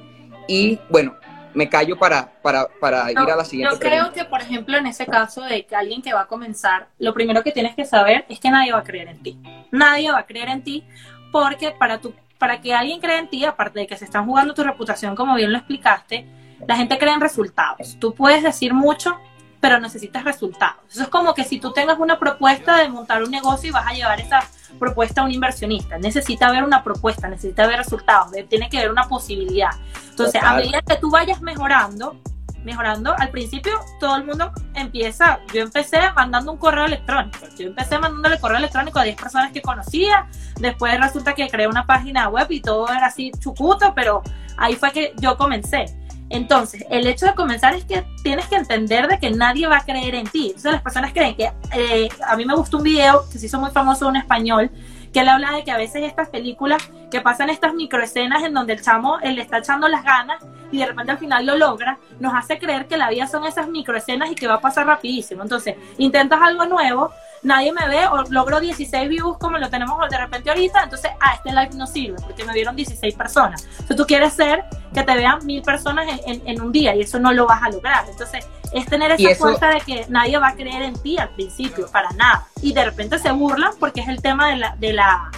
y 0.48 0.78
bueno, 0.92 1.16
me 1.56 1.68
callo 1.68 1.98
para, 1.98 2.32
para, 2.44 2.68
para 2.80 3.12
ir 3.12 3.18
a 3.18 3.36
la 3.36 3.44
siguiente. 3.44 3.74
Yo 3.74 3.80
creo 3.80 4.14
que, 4.14 4.26
por 4.26 4.42
ejemplo, 4.42 4.78
en 4.78 4.86
ese 4.86 5.08
caso 5.08 5.42
de 5.42 5.66
que 5.66 5.76
alguien 5.76 6.04
que 6.04 6.14
va 6.14 6.22
a 6.22 6.28
comenzar, 6.28 6.90
lo 7.00 7.16
primero 7.16 7.42
que 7.42 7.52
tienes 7.52 7.74
que 7.76 7.84
saber 7.84 8.24
es 8.30 8.40
que 8.40 8.52
nadie 8.52 8.72
va 8.72 8.78
a 8.78 8.84
creer 8.84 9.08
en 9.08 9.24
ti. 9.24 9.40
Nadie 9.72 10.12
va 10.12 10.20
a 10.20 10.28
creer 10.28 10.50
en 10.50 10.64
ti 10.64 10.84
porque 11.32 11.72
para, 11.72 12.00
tu, 12.00 12.14
para 12.38 12.62
que 12.62 12.76
alguien 12.76 13.00
crea 13.00 13.18
en 13.18 13.28
ti, 13.28 13.44
aparte 13.44 13.80
de 13.80 13.88
que 13.88 13.98
se 13.98 14.06
están 14.06 14.28
jugando 14.28 14.54
tu 14.54 14.62
reputación, 14.62 15.16
como 15.16 15.34
bien 15.34 15.52
lo 15.52 15.58
explicaste, 15.58 16.28
la 16.68 16.76
gente 16.76 17.00
cree 17.00 17.14
en 17.16 17.22
resultados. 17.22 17.98
Tú 18.00 18.14
puedes 18.14 18.44
decir 18.44 18.76
mucho, 18.76 19.18
pero 19.62 19.80
necesitas 19.80 20.24
resultados. 20.26 20.78
Eso 20.90 21.04
es 21.04 21.08
como 21.08 21.34
que 21.34 21.46
si 21.46 21.60
tú 21.60 21.72
tengas 21.72 22.00
una 22.00 22.20
propuesta 22.20 22.78
de 22.78 22.90
montar 22.90 23.24
un 23.24 23.32
negocio 23.32 23.70
y 23.70 23.72
vas 23.72 23.88
a 23.88 23.94
llevar 23.94 24.20
esa 24.20 24.44
propuesta 24.80 25.22
a 25.22 25.26
un 25.26 25.32
inversionista, 25.32 25.98
necesita 26.00 26.52
ver 26.52 26.64
una 26.64 26.84
propuesta, 26.84 27.30
necesita 27.30 27.68
ver 27.68 27.78
resultados, 27.78 28.32
tiene 28.50 28.70
que 28.70 28.80
ver 28.80 28.92
una 28.92 29.04
posibilidad. 29.04 29.70
Entonces, 30.10 30.42
a 30.44 30.56
medida 30.56 30.82
que 30.82 30.98
tú 30.98 31.12
vayas 31.12 31.42
mejorando, 31.42 32.18
mejorando, 32.64 33.16
al 33.18 33.30
principio 33.30 33.72
todo 34.00 34.16
el 34.18 34.26
mundo 34.26 34.52
empieza, 34.74 35.40
yo 35.54 35.62
empecé 35.62 36.00
mandando 36.16 36.52
un 36.52 36.58
correo 36.58 36.86
electrónico, 36.86 37.40
yo 37.58 37.68
empecé 37.68 38.00
mandándole 38.00 38.40
correo 38.40 38.58
electrónico 38.58 39.00
a 39.00 39.04
10 39.04 39.16
personas 39.16 39.52
que 39.52 39.62
conocía, 39.62 40.28
después 40.60 41.00
resulta 41.00 41.34
que 41.34 41.48
creé 41.50 41.68
una 41.68 41.86
página 41.86 42.30
web 42.30 42.48
y 42.50 42.62
todo 42.62 42.88
era 42.88 43.08
así 43.08 43.32
chucuto, 43.40 43.94
pero 43.94 44.22
ahí 44.58 44.76
fue 44.76 44.92
que 44.92 45.14
yo 45.18 45.38
comencé. 45.38 45.86
Entonces, 46.32 46.86
el 46.90 47.06
hecho 47.08 47.26
de 47.26 47.36
comenzar 47.36 47.76
es 47.76 47.84
que 47.84 48.06
tienes 48.24 48.48
que 48.48 48.56
entender 48.56 49.08
de 49.08 49.20
que 49.20 49.32
nadie 49.32 49.68
va 49.68 49.78
a 49.78 49.86
creer 49.86 50.16
en 50.16 50.28
ti. 50.28 50.48
Entonces, 50.48 50.72
las 50.72 50.82
personas 50.82 51.12
creen 51.12 51.36
que, 51.36 51.52
eh, 51.74 52.10
a 52.26 52.38
mí 52.38 52.46
me 52.46 52.56
gustó 52.56 52.78
un 52.78 52.84
video 52.84 53.26
que 53.30 53.38
se 53.38 53.48
hizo 53.48 53.60
muy 53.60 53.72
famoso 53.72 54.08
en 54.10 54.16
español, 54.16 54.72
que 55.12 55.20
él 55.20 55.28
habla 55.28 55.52
de 55.52 55.66
que 55.66 55.72
a 55.72 55.78
veces 55.78 56.04
estas 56.04 56.30
películas 56.30 56.90
que 57.12 57.20
pasan 57.20 57.50
estas 57.50 57.74
microescenas 57.74 58.44
en 58.44 58.54
donde 58.54 58.74
el 58.74 58.82
chamo 58.82 59.20
él 59.20 59.36
le 59.36 59.42
está 59.42 59.58
echando 59.58 59.90
las 59.90 60.06
ganas 60.06 60.42
y 60.72 60.78
de 60.78 60.86
repente 60.86 61.12
al 61.12 61.18
final 61.18 61.46
lo 61.46 61.58
logra, 61.58 62.00
nos 62.22 62.34
hace 62.34 62.58
creer 62.58 62.88
que 62.88 62.96
la 62.96 63.10
vida 63.10 63.28
son 63.28 63.46
esas 63.46 63.68
microescenas 63.68 64.32
y 64.32 64.36
que 64.36 64.48
va 64.48 64.56
a 64.56 64.62
pasar 64.62 64.88
rapidísimo. 64.88 65.44
Entonces, 65.44 65.76
intentas 65.98 66.40
algo 66.42 66.66
nuevo, 66.66 67.12
nadie 67.44 67.74
me 67.74 67.88
ve 67.88 68.08
o 68.08 68.24
logro 68.30 68.60
16 68.60 69.10
views 69.10 69.38
como 69.38 69.58
lo 69.58 69.70
tenemos 69.70 69.98
de 70.10 70.18
repente 70.18 70.50
ahorita, 70.50 70.84
entonces, 70.84 71.12
ah, 71.20 71.36
este 71.36 71.50
live 71.50 71.76
no 71.76 71.88
sirve 71.88 72.18
porque 72.22 72.44
me 72.46 72.54
vieron 72.54 72.76
16 72.76 73.16
personas. 73.16 73.64
Entonces 73.72 73.98
tú 73.98 74.06
quieres 74.06 74.34
ser 74.34 74.64
que 74.94 75.04
te 75.04 75.16
vean 75.16 75.46
mil 75.46 75.62
personas 75.62 76.08
en, 76.26 76.62
un 76.62 76.72
día 76.72 76.96
y 76.96 77.02
eso 77.02 77.20
no 77.20 77.34
lo 77.34 77.48
vas 77.48 77.64
a 77.64 77.70
lograr. 77.70 78.06
Entonces, 78.10 78.46
es 78.74 78.86
tener 78.86 79.12
esa 79.12 79.36
fuerza 79.36 79.70
de 79.70 79.82
que 79.82 80.06
nadie 80.10 80.38
va 80.38 80.50
a 80.50 80.56
creer 80.56 80.82
en 80.84 80.94
ti 81.02 81.18
al 81.18 81.30
principio, 81.30 81.90
para 81.92 82.10
nada. 82.12 82.48
Y 82.62 82.74
de 82.74 82.86
repente 82.86 83.18
se 83.20 83.32
burlan 83.32 83.72
porque 83.80 84.02
es 84.02 84.08
el 84.08 84.22
tema 84.22 84.50
de 84.50 84.58
la, 84.58 84.76
de 84.78 84.94
la, 84.94 85.32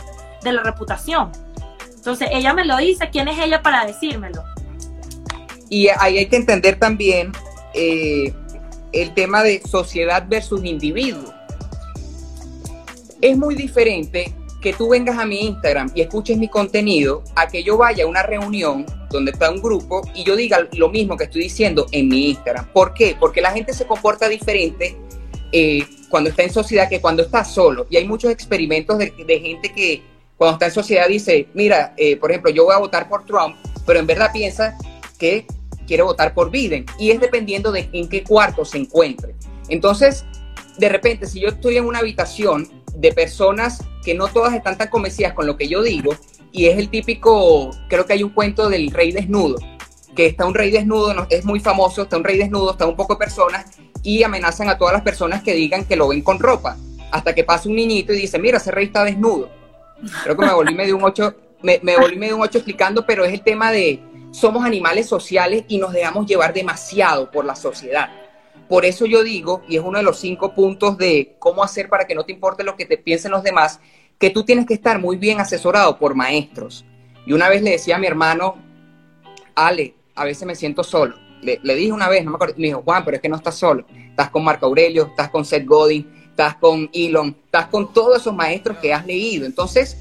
de 0.44 0.54
la 0.54 0.64
reputación. 0.64 1.32
Entonces, 1.96 2.30
ella 2.32 2.54
me 2.54 2.66
lo 2.66 2.78
dice, 2.78 3.10
¿quién 3.10 3.28
es 3.28 3.40
ella 3.40 3.62
para 3.62 3.86
decírmelo? 3.86 4.44
Y 5.70 5.88
ahí 5.88 6.18
hay 6.18 6.28
que 6.28 6.36
entender 6.36 6.78
también 6.78 7.32
eh, 7.74 8.34
el 8.92 9.14
tema 9.14 9.42
de 9.42 9.62
sociedad 9.62 10.26
versus 10.28 10.64
individuo 10.66 11.33
es 13.24 13.38
muy 13.38 13.56
diferente 13.56 14.34
que 14.62 14.74
tú 14.74 14.90
vengas 14.90 15.18
a 15.18 15.26
mi 15.26 15.46
Instagram 15.46 15.90
y 15.96 16.02
escuches 16.02 16.38
mi 16.38 16.50
contenido 16.50 17.24
a 17.36 17.48
que 17.48 17.64
yo 17.64 17.78
vaya 17.78 18.04
a 18.04 18.08
una 18.08 18.22
reunión 18.22 18.86
donde 19.10 19.32
está 19.32 19.50
un 19.50 19.62
grupo 19.62 20.02
y 20.14 20.26
yo 20.26 20.36
diga 20.36 20.68
lo 20.74 20.90
mismo 20.90 21.16
que 21.16 21.24
estoy 21.24 21.44
diciendo 21.44 21.86
en 21.94 22.10
mi 22.10 22.32
Instagram. 22.32 22.68
¿Por 22.74 22.94
qué? 22.94 23.16
Porque 23.18 23.40
la 23.40 23.52
gente 23.52 23.74
se 23.74 23.86
comporta 23.86 24.28
diferente 24.28 24.98
eh, 25.54 25.86
cuando 26.10 26.32
está 26.32 26.44
en 26.44 26.52
sociedad 26.52 26.90
que 26.90 27.00
cuando 27.00 27.24
está 27.24 27.46
solo. 27.46 27.88
Y 27.90 27.96
hay 27.96 28.06
muchos 28.06 28.30
experimentos 28.30 28.98
de, 28.98 29.12
gente 29.40 29.72
que 29.74 30.04
cuando 30.36 30.56
está 30.56 30.66
en 30.66 30.74
sociedad 30.74 31.08
dice, 31.08 31.48
mira, 31.54 31.94
eh, 31.96 32.18
por 32.18 32.30
ejemplo, 32.30 32.52
yo 32.52 32.66
voy 32.66 32.76
a 32.76 32.80
votar 32.80 33.08
por 33.08 33.26
Trump, 33.26 33.56
pero 33.86 34.00
en 34.00 34.08
verdad 34.08 34.32
piensa 34.34 34.78
que 35.18 35.46
quiere 35.88 36.04
votar 36.04 36.34
por 36.34 36.52
Biden. 36.52 36.86
Y 37.00 37.12
es 37.12 37.22
dependiendo 37.22 37.72
de 37.72 37.88
en 37.94 38.10
qué 38.10 38.22
cuarto 38.22 38.66
se 38.66 38.80
encuentre. 38.80 39.34
Entonces, 39.70 40.26
de 40.78 40.90
repente, 40.90 41.26
si 41.26 41.40
yo 41.40 41.50
estoy 41.50 41.78
en 41.78 41.86
una 41.86 42.00
habitación 42.00 42.83
de 42.96 43.12
personas 43.12 43.84
que 44.04 44.14
no 44.14 44.28
todas 44.28 44.54
están 44.54 44.78
tan 44.78 44.90
convencidas 44.90 45.34
con 45.34 45.48
lo 45.48 45.58
que 45.58 45.68
yo 45.68 45.82
digo, 45.82 46.16
y 46.52 46.68
es 46.68 46.78
el 46.78 46.90
típico, 46.90 47.72
creo 47.90 48.06
que 48.06 48.14
hay 48.14 48.24
un 48.24 48.30
cuento 48.30 48.70
del 48.70 48.92
rey 48.92 49.12
desnudo, 49.12 49.58
que 50.16 50.28
está 50.28 50.46
un 50.46 50.54
rey 50.54 50.72
desnudo, 50.72 51.28
es 51.30 51.46
muy 51.46 51.60
famoso, 51.60 52.04
está 52.04 52.18
un 52.18 52.24
rey 52.24 52.38
desnudo, 52.38 52.72
está 52.72 52.86
un 52.86 52.96
poco 52.96 53.16
de 53.16 53.20
personas, 53.20 53.66
y 54.04 54.24
amenazan 54.24 54.70
a 54.70 54.78
todas 54.78 54.94
las 54.94 55.02
personas 55.02 55.42
que 55.42 55.54
digan 55.54 55.86
que 55.86 55.96
lo 55.96 56.10
ven 56.10 56.22
con 56.22 56.40
ropa, 56.40 56.78
hasta 57.12 57.34
que 57.34 57.44
pasa 57.44 57.70
un 57.70 57.76
niñito 57.76 58.14
y 58.14 58.18
dice, 58.22 58.38
mira, 58.38 58.58
ese 58.58 58.72
rey 58.72 58.86
está 58.86 59.04
desnudo. 59.04 59.50
Creo 60.24 60.36
que 60.36 60.46
me 60.46 60.54
volví 60.54 60.76
medio 60.76 60.98
un 60.98 61.04
ocho, 61.04 61.36
me, 61.62 61.80
me 61.82 61.98
volví 61.98 62.18
un 62.32 62.44
explicando, 62.44 63.06
pero 63.06 63.24
es 63.24 63.34
el 63.34 63.42
tema 63.42 63.72
de 63.72 64.02
somos 64.32 64.66
animales 64.66 65.08
sociales 65.08 65.64
y 65.68 65.78
nos 65.78 65.94
dejamos 65.94 66.26
llevar 66.26 66.54
demasiado 66.54 67.32
por 67.32 67.46
la 67.46 67.56
sociedad. 67.56 68.10
Por 68.74 68.86
eso 68.86 69.06
yo 69.06 69.24
digo, 69.24 69.62
y 69.70 69.76
es 69.76 69.84
uno 69.84 70.00
de 70.00 70.04
los 70.04 70.18
cinco 70.18 70.56
puntos 70.56 70.98
de 70.98 71.36
cómo 71.38 71.64
hacer 71.64 71.90
para 71.90 72.08
que 72.08 72.16
no 72.16 72.26
te 72.26 72.32
importe 72.32 72.64
lo 72.64 72.76
que 72.76 72.88
te 72.88 72.98
piensen 72.98 73.30
los 73.30 73.44
demás, 73.44 73.80
que 74.18 74.32
tú 74.32 74.44
tienes 74.46 74.66
que 74.66 74.74
estar 74.74 74.98
muy 74.98 75.16
bien 75.16 75.40
asesorado 75.40 76.00
por 76.00 76.16
maestros. 76.16 76.84
Y 77.28 77.34
una 77.34 77.50
vez 77.50 77.62
le 77.62 77.70
decía 77.70 77.98
a 77.98 78.00
mi 78.00 78.08
hermano, 78.08 78.56
Ale, 79.54 79.94
a 80.16 80.26
veces 80.26 80.48
me 80.48 80.56
siento 80.56 80.84
solo. 80.84 81.16
Le, 81.44 81.76
dije 81.76 81.92
una 81.92 82.10
vez, 82.10 82.26
no 82.26 82.32
me 82.32 82.36
acuerdo, 82.38 82.56
me 82.58 82.66
dijo, 82.66 82.82
Juan, 82.82 83.06
pero 83.06 83.18
es 83.18 83.22
que 83.22 83.30
no 83.30 83.36
estás 83.36 83.54
solo. 83.54 83.86
Estás 84.10 84.32
con 84.32 84.44
Marco 84.44 84.66
Aurelio, 84.66 85.06
estás 85.06 85.30
con 85.30 85.46
Seth 85.46 85.68
Godin, 85.68 86.12
estás 86.32 86.56
con 86.56 86.90
Elon, 86.96 87.38
estás 87.46 87.68
con 87.68 87.94
todos 87.94 88.22
esos 88.22 88.34
maestros 88.34 88.78
que 88.80 88.92
has 88.92 89.06
leído. 89.06 89.46
Entonces, 89.46 90.00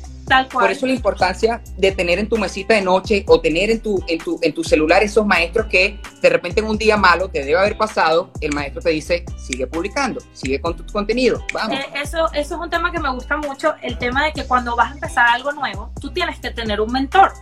por 0.50 0.70
eso 0.70 0.86
la 0.86 0.92
importancia 0.92 1.62
de 1.76 1.92
tener 1.92 2.18
en 2.18 2.28
tu 2.28 2.36
mesita 2.38 2.74
de 2.74 2.82
noche 2.82 3.24
o 3.26 3.40
tener 3.40 3.70
en 3.70 3.80
tu, 3.80 4.02
en 4.08 4.18
tu, 4.18 4.38
en 4.42 4.52
tu 4.52 4.64
celular 4.64 5.02
esos 5.02 5.26
maestros 5.26 5.66
que 5.66 5.98
de 6.20 6.28
repente 6.28 6.60
en 6.60 6.66
un 6.66 6.78
día 6.78 6.96
malo 6.96 7.28
te 7.28 7.44
debe 7.44 7.58
haber 7.58 7.76
pasado, 7.76 8.30
el 8.40 8.52
maestro 8.52 8.80
te 8.80 8.90
dice, 8.90 9.24
sigue 9.36 9.66
publicando, 9.66 10.20
sigue 10.32 10.60
con 10.60 10.76
tu 10.76 10.86
contenido, 10.92 11.44
vamos. 11.52 11.78
Eh, 11.78 11.86
eso, 12.02 12.26
eso 12.32 12.54
es 12.54 12.60
un 12.60 12.70
tema 12.70 12.90
que 12.92 13.00
me 13.00 13.10
gusta 13.10 13.36
mucho, 13.36 13.74
el 13.82 13.98
tema 13.98 14.24
de 14.24 14.32
que 14.32 14.44
cuando 14.44 14.76
vas 14.76 14.90
a 14.90 14.94
empezar 14.94 15.28
algo 15.28 15.52
nuevo, 15.52 15.92
tú 16.00 16.10
tienes 16.10 16.38
que 16.38 16.50
tener 16.50 16.80
un 16.80 16.92
mentor. 16.92 17.32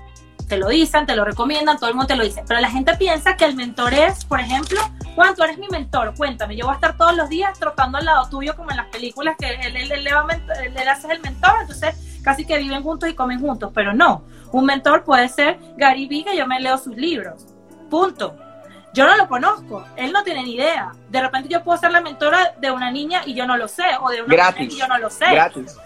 Te 0.51 0.57
lo 0.57 0.67
dicen, 0.67 1.07
te 1.07 1.15
lo 1.15 1.25
recomiendan, 1.25 1.79
todo 1.79 1.91
el 1.91 1.95
mundo 1.95 2.09
te 2.09 2.17
lo 2.17 2.25
dice. 2.25 2.43
Pero 2.45 2.59
la 2.59 2.69
gente 2.69 2.97
piensa 2.97 3.37
que 3.37 3.45
el 3.45 3.55
mentor 3.55 3.95
es, 3.95 4.25
por 4.25 4.41
ejemplo, 4.41 4.81
Juan, 5.15 5.37
tú 5.37 5.45
eres 5.45 5.59
mi 5.59 5.69
mentor, 5.69 6.13
cuéntame, 6.17 6.57
yo 6.57 6.65
voy 6.65 6.73
a 6.73 6.75
estar 6.75 6.97
todos 6.97 7.15
los 7.17 7.29
días 7.29 7.57
trotando 7.57 7.99
al 7.99 8.05
lado 8.05 8.29
tuyo 8.29 8.57
como 8.57 8.73
en 8.73 8.79
las 8.79 8.89
películas 8.89 9.37
que 9.39 9.49
él, 9.49 9.77
él, 9.77 9.77
él, 9.77 9.93
él, 9.93 10.77
él 10.77 10.89
hace 10.89 11.13
el 11.13 11.21
mentor, 11.21 11.53
entonces 11.61 12.21
casi 12.25 12.45
que 12.45 12.59
viven 12.59 12.83
juntos 12.83 13.09
y 13.09 13.15
comen 13.15 13.39
juntos, 13.39 13.71
pero 13.73 13.95
no. 13.95 14.25
Un 14.51 14.65
mentor 14.65 15.05
puede 15.05 15.29
ser 15.29 15.57
Gary 15.77 16.09
Vee, 16.09 16.25
que 16.25 16.37
yo 16.37 16.49
me 16.49 16.59
leo 16.59 16.77
sus 16.79 16.97
libros. 16.97 17.47
Punto. 17.89 18.35
Yo 18.93 19.07
no 19.07 19.17
lo 19.17 19.29
conozco, 19.29 19.85
él 19.95 20.11
no 20.11 20.25
tiene 20.25 20.43
ni 20.43 20.57
idea. 20.57 20.91
De 21.11 21.21
repente 21.21 21.49
yo 21.49 21.63
puedo 21.63 21.79
ser 21.79 21.93
la 21.93 22.01
mentora 22.01 22.55
de 22.61 22.73
una 22.73 22.91
niña 22.91 23.23
y 23.25 23.35
yo 23.35 23.47
no 23.47 23.57
lo 23.57 23.69
sé, 23.69 23.85
o 24.01 24.11
de 24.11 24.23
una 24.23 24.35
gratis, 24.35 24.75
y 24.75 24.81
yo 24.81 24.89
no 24.89 24.99
lo 24.99 25.11
sé. 25.11 25.27
Gratis. 25.31 25.77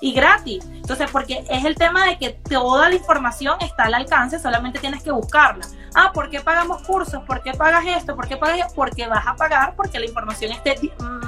Y 0.00 0.12
gratis. 0.12 0.64
Entonces, 0.72 1.10
porque 1.10 1.44
es 1.48 1.64
el 1.64 1.74
tema 1.74 2.06
de 2.06 2.18
que 2.18 2.30
toda 2.30 2.88
la 2.88 2.94
información 2.94 3.56
está 3.60 3.84
al 3.84 3.94
alcance, 3.94 4.38
solamente 4.38 4.78
tienes 4.78 5.02
que 5.02 5.10
buscarla. 5.10 5.66
Ah, 5.94 6.12
¿por 6.12 6.30
qué 6.30 6.40
pagamos 6.40 6.82
cursos? 6.82 7.22
¿Por 7.24 7.42
qué 7.42 7.52
pagas 7.52 7.84
esto? 7.86 8.14
¿Por 8.14 8.28
qué 8.28 8.36
pagas 8.36 8.60
esto? 8.60 8.74
Porque 8.74 9.06
vas 9.06 9.26
a 9.26 9.34
pagar 9.34 9.74
porque 9.74 9.98
la 9.98 10.06
información 10.06 10.52
esté 10.52 10.76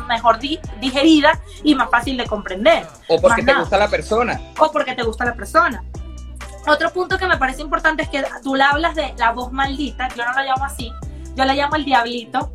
mejor 0.06 0.38
digerida 0.38 1.40
y 1.64 1.74
más 1.74 1.90
fácil 1.90 2.16
de 2.16 2.26
comprender. 2.26 2.87
O 3.09 3.20
porque 3.20 3.42
te 3.42 3.54
gusta 3.54 3.78
la 3.78 3.88
persona. 3.88 4.40
O 4.59 4.70
porque 4.70 4.94
te 4.94 5.02
gusta 5.02 5.24
la 5.24 5.35
persona. 5.35 5.83
Otro 6.66 6.90
punto 6.90 7.18
que 7.18 7.26
me 7.26 7.38
parece 7.38 7.62
importante 7.62 8.02
es 8.02 8.09
que 8.09 8.22
tú 8.42 8.54
le 8.54 8.62
hablas 8.62 8.94
de 8.94 9.14
la 9.16 9.33
voz 9.33 9.50
maldita, 9.50 10.09
yo 10.14 10.24
no 10.24 10.33
la 10.33 10.44
llamo 10.44 10.64
así, 10.64 10.92
yo 11.35 11.44
la 11.44 11.54
llamo 11.54 11.76
el 11.76 11.85
diablito, 11.85 12.52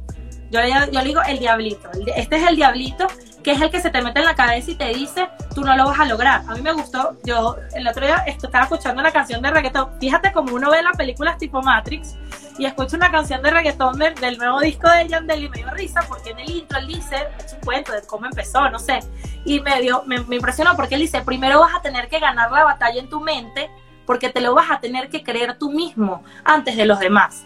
yo 0.52 0.62
le, 0.62 0.70
yo 0.70 1.00
le 1.00 1.04
digo 1.04 1.22
el 1.24 1.40
diablito, 1.40 1.90
este 2.16 2.36
es 2.36 2.48
el 2.48 2.56
diablito 2.56 3.08
que 3.46 3.52
es 3.52 3.62
el 3.62 3.70
que 3.70 3.80
se 3.80 3.92
te 3.92 4.02
mete 4.02 4.22
en 4.22 4.26
la 4.26 4.34
cabeza 4.34 4.72
y 4.72 4.76
te 4.76 4.88
dice, 4.88 5.30
tú 5.54 5.62
no 5.62 5.78
lo 5.78 5.86
vas 5.86 6.00
a 6.00 6.06
lograr. 6.06 6.42
A 6.48 6.56
mí 6.56 6.64
me 6.64 6.74
gustó, 6.74 7.16
yo 7.24 7.56
el 7.76 7.88
otro 7.88 8.04
día 8.04 8.24
estaba 8.26 8.64
escuchando 8.64 9.00
una 9.02 9.12
canción 9.12 9.40
de 9.44 9.52
reggaetón, 9.52 10.00
fíjate 10.00 10.32
como 10.32 10.56
uno 10.56 10.72
ve 10.72 10.82
las 10.82 10.98
películas 10.98 11.38
tipo 11.38 11.62
Matrix 11.62 12.16
y 12.58 12.66
escucha 12.66 12.98
una 12.98 13.12
canción 13.12 13.44
de 13.44 13.52
reggaetón 13.52 14.00
del, 14.00 14.38
nuevo 14.40 14.62
disco 14.62 14.90
de 14.90 15.08
Yandel 15.08 15.44
y 15.44 15.50
me 15.50 15.58
dio 15.58 15.70
risa 15.70 16.02
porque 16.08 16.32
en 16.32 16.40
el 16.40 16.50
intro 16.50 16.80
él 16.80 16.88
dice, 16.88 17.18
es 17.38 17.54
un 17.54 17.60
cuento 17.60 17.92
de 17.92 18.02
cómo 18.08 18.26
empezó, 18.26 18.68
no 18.72 18.80
sé, 18.80 19.02
y 19.46 19.60
me, 19.60 19.80
dio, 19.80 20.02
me 20.08 20.16
impresionó 20.36 20.76
porque 20.76 20.96
él 20.96 21.02
dice, 21.02 21.22
primero 21.22 21.60
vas 21.60 21.76
a 21.76 21.84
tener 21.84 22.10
que 22.10 22.20
ganar 22.20 22.52
la 22.52 22.64
batalla 22.64 23.00
en 23.00 23.10
tu 23.10 23.22
mente 23.22 23.70
porque 24.08 24.30
te 24.30 24.42
lo 24.42 24.56
vas 24.56 24.72
a 24.72 24.80
tener 24.80 25.10
que 25.10 25.22
creer 25.22 25.60
tú 25.60 25.70
mismo 25.70 26.24
antes 26.44 26.76
de 26.78 26.86
los 26.88 26.98
demás 27.00 27.46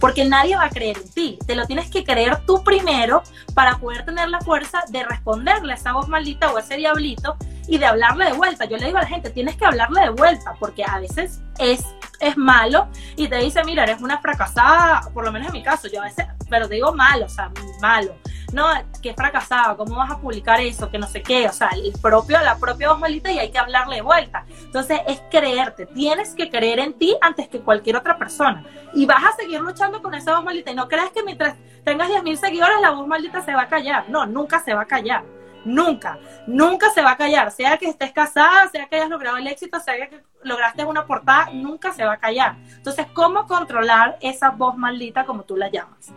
porque 0.00 0.24
nadie 0.24 0.56
va 0.56 0.64
a 0.64 0.70
creer 0.70 0.98
en 0.98 1.10
ti. 1.10 1.38
Te 1.46 1.54
lo 1.54 1.66
tienes 1.66 1.90
que 1.90 2.04
creer 2.04 2.44
tú 2.46 2.62
primero 2.64 3.22
para 3.54 3.78
poder 3.78 4.04
tener 4.04 4.28
la 4.28 4.40
fuerza 4.40 4.84
de 4.88 5.04
responderle 5.04 5.72
a 5.72 5.76
esa 5.76 5.92
voz 5.92 6.08
maldita 6.08 6.52
o 6.52 6.56
a 6.56 6.60
ese 6.60 6.76
diablito 6.76 7.36
y 7.68 7.78
de 7.78 7.86
hablarle 7.86 8.26
de 8.26 8.32
vuelta. 8.32 8.64
Yo 8.64 8.76
le 8.76 8.86
digo 8.86 8.98
a 8.98 9.02
la 9.02 9.08
gente, 9.08 9.30
tienes 9.30 9.56
que 9.56 9.64
hablarle 9.64 10.00
de 10.02 10.10
vuelta, 10.10 10.54
porque 10.58 10.84
a 10.84 10.98
veces 10.98 11.40
es, 11.58 11.84
es 12.20 12.36
malo 12.36 12.88
y 13.16 13.28
te 13.28 13.36
dice, 13.36 13.64
mira, 13.64 13.84
eres 13.84 14.00
una 14.00 14.18
fracasada, 14.18 15.02
por 15.12 15.24
lo 15.24 15.32
menos 15.32 15.48
en 15.48 15.54
mi 15.54 15.62
caso, 15.62 15.88
yo 15.88 16.00
a 16.00 16.04
veces 16.04 16.26
pero 16.48 16.68
digo 16.68 16.92
malo, 16.92 17.26
o 17.26 17.28
sea, 17.28 17.50
malo. 17.80 18.14
No, 18.52 18.66
que 19.02 19.12
fracasado, 19.12 19.76
¿cómo 19.76 19.96
vas 19.96 20.10
a 20.10 20.18
publicar 20.18 20.60
eso? 20.60 20.88
Que 20.88 20.98
no 20.98 21.08
sé 21.08 21.20
qué, 21.20 21.48
o 21.48 21.52
sea, 21.52 21.70
el 21.70 21.92
propio, 22.00 22.38
la 22.40 22.56
propia 22.56 22.90
voz 22.90 23.00
maldita 23.00 23.30
y 23.32 23.40
hay 23.40 23.50
que 23.50 23.58
hablarle 23.58 23.96
de 23.96 24.02
vuelta. 24.02 24.46
Entonces 24.62 25.00
es 25.08 25.20
creerte, 25.30 25.86
tienes 25.86 26.34
que 26.34 26.48
creer 26.48 26.78
en 26.78 26.94
ti 26.94 27.16
antes 27.20 27.48
que 27.48 27.60
cualquier 27.60 27.96
otra 27.96 28.16
persona. 28.16 28.64
Y 28.94 29.04
vas 29.04 29.24
a 29.24 29.32
seguir 29.32 29.60
luchando 29.60 30.00
con 30.00 30.14
esa 30.14 30.36
voz 30.36 30.44
maldita. 30.44 30.70
Y 30.70 30.74
no 30.74 30.88
creas 30.88 31.10
que 31.10 31.24
mientras 31.24 31.56
tengas 31.84 32.08
10.000 32.08 32.36
seguidores 32.36 32.80
la 32.80 32.90
voz 32.90 33.06
maldita 33.06 33.42
se 33.42 33.52
va 33.52 33.62
a 33.62 33.68
callar. 33.68 34.08
No, 34.08 34.26
nunca 34.26 34.60
se 34.60 34.74
va 34.74 34.82
a 34.82 34.86
callar 34.86 35.24
nunca, 35.66 36.18
nunca 36.46 36.90
se 36.90 37.02
va 37.02 37.12
a 37.12 37.16
callar, 37.16 37.50
sea 37.50 37.76
que 37.76 37.88
estés 37.88 38.12
casada, 38.12 38.68
sea 38.70 38.86
que 38.86 38.96
hayas 38.96 39.10
logrado 39.10 39.36
el 39.36 39.46
éxito, 39.46 39.78
sea 39.80 40.08
que 40.08 40.22
lograste 40.42 40.84
una 40.84 41.06
portada, 41.06 41.50
nunca 41.52 41.92
se 41.92 42.04
va 42.04 42.14
a 42.14 42.18
callar. 42.18 42.56
Entonces, 42.76 43.06
¿cómo 43.12 43.46
controlar 43.46 44.16
esa 44.22 44.50
voz 44.50 44.76
maldita 44.76 45.26
como 45.26 45.42
tú 45.42 45.56
la 45.56 45.68
llamas? 45.68 46.12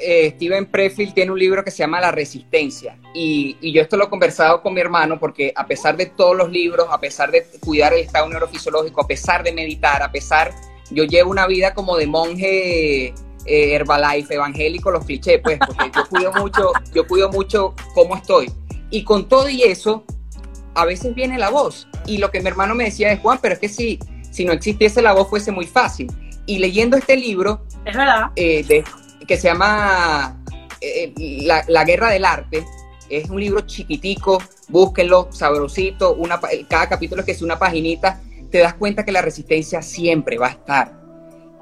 Eh, 0.00 0.32
Steven 0.36 0.66
Prefield 0.66 1.14
tiene 1.14 1.32
un 1.32 1.38
libro 1.38 1.64
que 1.64 1.72
se 1.72 1.78
llama 1.78 2.00
La 2.00 2.12
Resistencia 2.12 2.96
y, 3.12 3.56
y, 3.60 3.72
yo 3.72 3.82
esto 3.82 3.96
lo 3.96 4.04
he 4.04 4.08
conversado 4.08 4.62
con 4.62 4.72
mi 4.72 4.80
hermano 4.80 5.18
porque 5.18 5.52
a 5.56 5.66
pesar 5.66 5.96
de 5.96 6.06
todos 6.06 6.36
los 6.36 6.52
libros, 6.52 6.86
a 6.88 7.00
pesar 7.00 7.32
de 7.32 7.44
cuidar 7.58 7.92
el 7.92 8.00
estado 8.00 8.28
neurofisiológico, 8.28 9.00
a 9.00 9.08
pesar 9.08 9.42
de 9.42 9.50
meditar, 9.50 10.00
a 10.04 10.12
pesar, 10.12 10.54
yo 10.92 11.02
llevo 11.02 11.32
una 11.32 11.48
vida 11.48 11.74
como 11.74 11.96
de 11.96 12.06
monje 12.06 13.14
eh, 13.48 13.74
Herbalife, 13.74 14.34
evangélico, 14.34 14.90
los 14.90 15.04
clichés, 15.04 15.40
pues, 15.42 15.58
porque 15.58 15.90
yo 15.94 16.06
cuido 16.08 16.32
mucho, 16.34 16.72
yo 16.94 17.06
cuido 17.06 17.30
mucho 17.30 17.74
cómo 17.94 18.16
estoy. 18.16 18.50
Y 18.90 19.04
con 19.04 19.28
todo 19.28 19.48
y 19.48 19.62
eso, 19.62 20.04
a 20.74 20.84
veces 20.84 21.14
viene 21.14 21.38
la 21.38 21.50
voz. 21.50 21.88
Y 22.06 22.18
lo 22.18 22.30
que 22.30 22.40
mi 22.40 22.48
hermano 22.48 22.74
me 22.74 22.84
decía 22.84 23.10
es, 23.10 23.20
Juan, 23.20 23.38
pero 23.40 23.54
es 23.54 23.60
que 23.60 23.68
si, 23.68 23.98
si 24.30 24.44
no 24.44 24.52
existiese 24.52 25.02
la 25.02 25.12
voz 25.12 25.28
fuese 25.28 25.50
muy 25.50 25.66
fácil. 25.66 26.12
Y 26.46 26.58
leyendo 26.58 26.96
este 26.96 27.16
libro, 27.16 27.64
es 27.84 27.96
verdad. 27.96 28.30
Eh, 28.36 28.84
que 29.26 29.36
se 29.36 29.48
llama 29.48 30.42
eh, 30.80 31.12
la, 31.44 31.64
la, 31.68 31.84
Guerra 31.84 32.10
del 32.10 32.24
Arte, 32.24 32.64
es 33.10 33.28
un 33.28 33.40
libro 33.40 33.62
chiquitico, 33.62 34.42
búsquenlo, 34.68 35.28
sabrosito, 35.32 36.14
una, 36.14 36.40
cada 36.68 36.88
capítulo 36.88 37.24
que 37.24 37.32
es 37.32 37.42
una 37.42 37.58
paginita, 37.58 38.20
te 38.50 38.58
das 38.58 38.74
cuenta 38.74 39.04
que 39.04 39.12
la 39.12 39.22
resistencia 39.22 39.82
siempre 39.82 40.38
va 40.38 40.46
a 40.46 40.50
estar. 40.50 40.98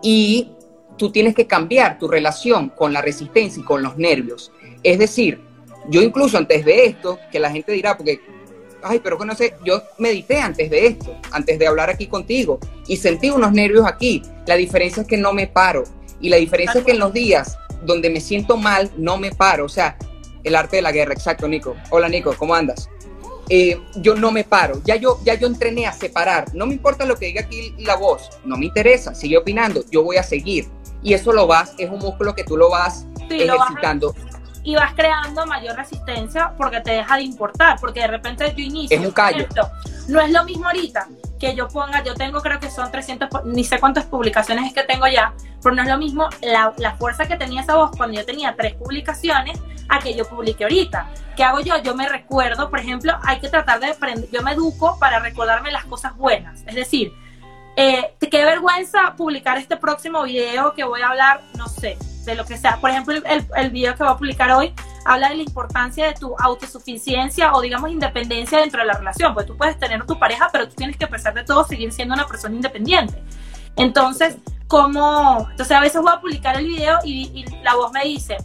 Y 0.03 0.53
tú 0.97 1.11
tienes 1.11 1.35
que 1.35 1.47
cambiar 1.47 1.99
tu 1.99 2.09
relación 2.09 2.71
con 2.71 2.93
la 2.93 3.03
resistencia 3.03 3.61
y 3.61 3.65
con 3.65 3.83
los 3.83 3.97
nervios. 3.97 4.53
Es 4.83 4.99
decir, 4.99 5.41
yo 5.89 6.03
incluso 6.03 6.39
antes 6.39 6.65
de 6.65 6.87
esto, 6.87 7.19
que 7.31 7.39
la 7.39 7.51
gente 7.51 7.73
dirá, 7.73 7.97
porque, 7.97 8.21
ay, 8.83 9.01
pero 9.03 9.19
que 9.19 9.25
no 9.25 9.35
sé, 9.35 9.55
yo 9.65 9.83
medité 9.99 10.39
antes 10.39 10.71
de 10.71 10.87
esto, 10.87 11.17
antes 11.33 11.59
de 11.59 11.67
hablar 11.67 11.91
aquí 11.91 12.07
contigo, 12.07 12.59
y 12.87 12.97
sentí 12.97 13.31
unos 13.31 13.53
nervios 13.53 13.87
aquí. 13.87 14.23
La 14.47 14.57
diferencia 14.57 15.03
es 15.03 15.09
que 15.09 15.17
no 15.17 15.33
me 15.33 15.47
paro. 15.47 15.85
Y 16.21 16.29
la 16.29 16.37
diferencia 16.37 16.81
es 16.81 16.85
que 16.85 16.93
en 16.93 16.99
los 16.99 17.13
días 17.13 17.59
donde 17.83 18.11
me 18.11 18.21
siento 18.21 18.57
mal, 18.57 18.91
no 18.97 19.19
me 19.19 19.33
paro. 19.33 19.67
O 19.67 19.69
sea, 19.69 19.97
el 20.43 20.55
arte 20.55 20.77
de 20.77 20.83
la 20.83 20.93
guerra, 20.93 21.13
exacto, 21.13 21.47
Nico. 21.47 21.77
Hola, 21.91 22.09
Nico, 22.09 22.35
¿cómo 22.37 22.55
andas? 22.55 22.89
Eh, 23.49 23.79
yo 23.97 24.17
no 24.17 24.33
me 24.33 24.45
paro. 24.45 24.81
Ya 24.85 24.97
yo, 24.97 25.21
ya 25.25 25.35
yo 25.35 25.47
entrené 25.47 25.87
a 25.87 25.93
separar. 25.93 26.53
No 26.55 26.67
me 26.67 26.75
importa 26.75 27.05
lo 27.05 27.17
que 27.17 27.27
diga 27.27 27.43
aquí 27.43 27.75
la 27.79 27.97
voz, 27.97 28.31
no 28.45 28.57
me 28.57 28.67
interesa, 28.67 29.15
sigue 29.15 29.37
opinando, 29.37 29.85
yo 29.91 30.03
voy 30.03 30.17
a 30.17 30.23
seguir 30.23 30.67
y 31.03 31.15
eso 31.15 31.33
lo 31.33 31.47
vas, 31.47 31.75
es 31.79 31.91
un 31.91 31.99
músculo 31.99 32.35
que 32.35 32.45
tú 32.45 32.57
lo 32.57 32.71
vas 32.71 33.07
ejercitando. 33.31 34.15
y 34.63 34.75
vas 34.75 34.95
creando 34.95 35.47
mayor 35.47 35.77
resistencia 35.77 36.53
porque 36.57 36.81
te 36.81 36.93
deja 36.93 37.17
de 37.17 37.23
importar, 37.23 37.79
porque 37.81 38.01
de 38.01 38.09
repente 38.09 38.53
yo 38.57 38.65
inicio. 38.65 38.99
Es 38.99 39.05
un 39.05 39.13
callo. 39.13 39.47
no 40.09 40.21
es 40.21 40.31
lo 40.31 40.45
mismo 40.45 40.67
ahorita 40.67 41.09
que 41.39 41.55
yo 41.55 41.69
ponga, 41.69 42.03
yo 42.03 42.15
tengo 42.15 42.41
creo 42.41 42.59
que 42.59 42.71
son 42.71 42.91
300, 42.91 43.45
ni 43.45 43.65
sé 43.65 43.79
cuántas 43.79 44.05
publicaciones 44.05 44.67
es 44.67 44.73
que 44.73 44.83
tengo 44.83 45.07
ya, 45.07 45.35
pero 45.63 45.75
no 45.75 45.83
es 45.83 45.89
lo 45.89 45.99
mismo 45.99 46.29
la, 46.43 46.73
la 46.79 46.97
fuerza 46.97 47.27
que 47.27 47.37
tenía 47.37 47.61
esa 47.61 47.77
voz 47.77 47.91
cuando 47.97 48.19
yo 48.19 48.25
tenía 48.25 48.55
tres 48.57 48.75
publicaciones 48.75 49.61
a 49.89 49.99
que 49.99 50.15
yo 50.15 50.27
publique 50.27 50.65
ahorita. 50.65 51.09
¿Qué 51.37 51.45
hago 51.45 51.61
yo? 51.61 51.77
Yo 51.83 51.95
me 51.95 52.09
recuerdo, 52.09 52.71
por 52.71 52.79
ejemplo, 52.79 53.13
hay 53.23 53.39
que 53.41 53.49
tratar 53.49 53.81
de 53.81 53.89
aprender, 53.89 54.29
yo 54.31 54.43
me 54.43 54.53
educo 54.53 54.99
para 54.99 55.19
recordarme 55.19 55.71
las 55.71 55.85
cosas 55.85 56.17
buenas. 56.17 56.63
Es 56.67 56.75
decir, 56.75 57.13
eh, 57.77 58.15
qué 58.31 58.45
vergüenza 58.45 59.15
publicar 59.17 59.59
este 59.59 59.77
próximo 59.77 60.23
video 60.23 60.73
que 60.73 60.85
voy 60.85 61.03
a 61.03 61.09
hablar, 61.09 61.43
no 61.59 61.69
sé, 61.69 61.99
de 62.25 62.35
lo 62.35 62.47
que 62.47 62.57
sea. 62.57 62.79
Por 62.81 62.91
ejemplo, 62.91 63.15
el, 63.15 63.47
el 63.55 63.71
video 63.71 63.95
que 63.95 64.03
voy 64.03 64.13
a 64.13 64.17
publicar 64.17 64.51
hoy 64.53 64.73
habla 65.05 65.29
de 65.29 65.37
la 65.37 65.43
importancia 65.43 66.07
de 66.07 66.15
tu 66.15 66.35
autosuficiencia 66.39 67.53
o 67.53 67.61
digamos 67.61 67.91
independencia 67.91 68.59
dentro 68.61 68.81
de 68.81 68.87
la 68.87 68.95
relación, 68.95 69.35
porque 69.35 69.49
tú 69.49 69.57
puedes 69.57 69.79
tener 69.79 70.05
tu 70.07 70.19
pareja, 70.19 70.49
pero 70.51 70.69
tú 70.69 70.75
tienes 70.75 70.97
que 70.97 71.05
a 71.05 71.09
pesar 71.09 71.35
de 71.35 71.45
todo 71.45 71.65
seguir 71.65 71.93
siendo 71.93 72.15
una 72.15 72.27
persona 72.27 72.55
independiente. 72.55 73.23
Entonces, 73.77 74.39
como, 74.69 75.47
entonces 75.51 75.77
a 75.77 75.81
veces 75.81 76.01
voy 76.01 76.13
a 76.13 76.21
publicar 76.21 76.57
el 76.57 76.67
video 76.67 76.99
y, 77.05 77.31
y 77.35 77.45
la 77.63 77.75
voz 77.75 77.93
me 77.93 78.05
dice, 78.05 78.39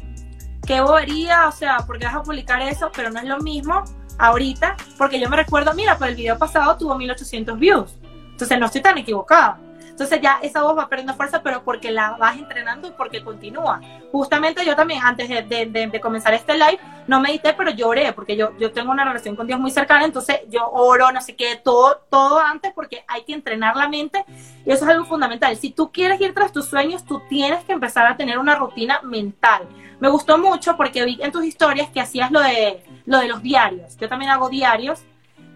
qué 0.67 0.81
bobería, 0.81 1.47
o 1.47 1.51
sea, 1.53 1.77
¿por 1.79 1.97
qué 1.97 2.05
vas 2.05 2.15
a 2.15 2.23
publicar 2.23 2.61
eso? 2.61 2.91
Pero 2.93 3.09
no 3.09 3.19
es 3.19 3.25
lo 3.25 3.39
mismo 3.39 3.83
ahorita, 4.19 4.75
porque 4.97 5.19
yo 5.21 5.29
me 5.29 5.37
recuerdo, 5.37 5.73
mira, 5.73 5.97
pues 5.97 6.11
el 6.11 6.17
video 6.17 6.37
pasado 6.37 6.77
tuvo 6.77 6.95
1800 6.95 7.57
views 7.57 7.95
entonces 8.41 8.59
no 8.59 8.65
estoy 8.65 8.81
tan 8.81 8.97
equivocada. 8.97 9.59
Entonces 9.87 10.19
ya 10.19 10.39
esa 10.41 10.63
voz 10.63 10.75
va 10.75 10.89
perdiendo 10.89 11.13
fuerza, 11.13 11.43
pero 11.43 11.63
porque 11.63 11.91
la 11.91 12.13
vas 12.13 12.35
entrenando 12.35 12.87
y 12.87 12.91
porque 12.91 13.23
continúa. 13.23 13.79
Justamente 14.11 14.65
yo 14.65 14.75
también, 14.75 15.03
antes 15.03 15.29
de, 15.29 15.99
comenzar 16.01 16.33
este 16.33 16.53
live, 16.53 16.79
no 17.05 17.19
medité, 17.19 17.53
pero 17.53 17.69
lloré, 17.69 18.11
porque 18.13 18.35
yo, 18.35 18.57
yo 18.57 18.71
tengo 18.71 18.91
una 18.91 19.05
relación 19.05 19.35
con 19.35 19.45
Dios 19.45 19.59
muy 19.59 19.69
cercana, 19.69 20.05
entonces 20.05 20.39
yo 20.49 20.67
oro, 20.71 21.11
no 21.11 21.21
sé 21.21 21.35
qué, 21.35 21.55
todo, 21.63 22.01
todo 22.09 22.39
antes, 22.39 22.71
porque 22.73 23.03
hay 23.07 23.23
que 23.25 23.33
entrenar 23.33 23.75
la 23.75 23.87
mente 23.87 24.25
y 24.65 24.71
eso 24.71 24.85
es 24.85 24.91
algo 24.91 25.05
fundamental. 25.05 25.55
Si 25.55 25.69
tú 25.69 25.91
quieres 25.91 26.19
ir 26.19 26.33
tras 26.33 26.51
tus 26.51 26.65
sueños, 26.65 27.05
tú 27.05 27.21
tienes 27.29 27.63
que 27.65 27.73
empezar 27.73 28.07
a 28.07 28.17
tener 28.17 28.39
una 28.39 28.55
rutina 28.55 29.01
mental. 29.03 29.67
Me 29.99 30.09
gustó 30.09 30.39
mucho 30.39 30.77
porque 30.77 31.05
vi 31.05 31.19
en 31.21 31.31
tus 31.31 31.45
historias 31.45 31.89
que 31.89 32.01
hacías 32.01 32.31
lo 32.31 32.39
de, 32.39 32.83
lo 33.05 33.19
de 33.19 33.27
los 33.27 33.43
diarios. 33.43 33.97
Yo 33.97 34.09
también 34.09 34.31
hago 34.31 34.49
diarios 34.49 35.03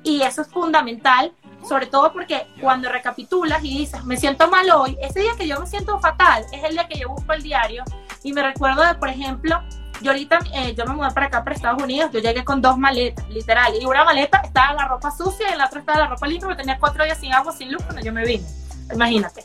y 0.06 0.22
eso 0.22 0.44
es 0.44 0.48
fundamental 0.48 1.34
sobre 1.68 1.88
todo 1.88 2.14
porque 2.14 2.46
cuando 2.62 2.92
recapitulas 2.92 3.64
y 3.64 3.80
dices, 3.80 4.04
me 4.06 4.18
siento 4.18 4.50
mal 4.50 4.70
hoy, 4.70 4.96
ese 5.02 5.20
día 5.22 5.32
que 5.38 5.48
yo 5.48 5.60
me 5.60 5.66
siento 5.66 6.00
fatal 6.00 6.46
es 6.52 6.64
el 6.64 6.74
día 6.74 6.88
que 6.88 7.00
yo 7.00 7.10
busco 7.10 7.34
el 7.34 7.42
diario 7.42 7.84
y 8.24 8.34
me 8.34 8.44
recuerdo 8.44 8.84
de, 8.84 8.94
por 8.96 9.10
ejemplo, 9.10 9.60
yo 10.02 10.12
ahorita, 10.12 10.40
eh, 10.54 10.76
yo 10.76 10.86
me 10.86 10.94
mudé 10.94 11.10
para 11.12 11.28
acá, 11.28 11.44
para 11.44 11.56
Estados 11.56 11.82
Unidos, 11.82 12.12
yo 12.14 12.20
llegué 12.20 12.44
con 12.44 12.62
dos 12.62 12.78
maletas, 12.78 13.28
literal, 13.30 13.74
y 13.80 13.86
una 13.86 14.04
maleta 14.04 14.42
estaba 14.44 14.74
la 14.74 14.88
ropa 14.88 15.10
sucia 15.10 15.54
y 15.54 15.58
la 15.58 15.66
otra 15.66 15.80
estaba 15.80 16.00
la 16.00 16.08
ropa 16.08 16.28
limpia, 16.28 16.48
porque 16.48 16.62
tenía 16.62 16.78
cuatro 16.78 17.04
días 17.04 17.18
sin 17.18 17.34
agua, 17.34 17.52
sin 17.54 17.72
luz 17.72 17.82
cuando 17.84 18.02
yo 18.02 18.14
me 18.14 18.26
vine, 18.26 18.46
imagínate. 18.94 19.44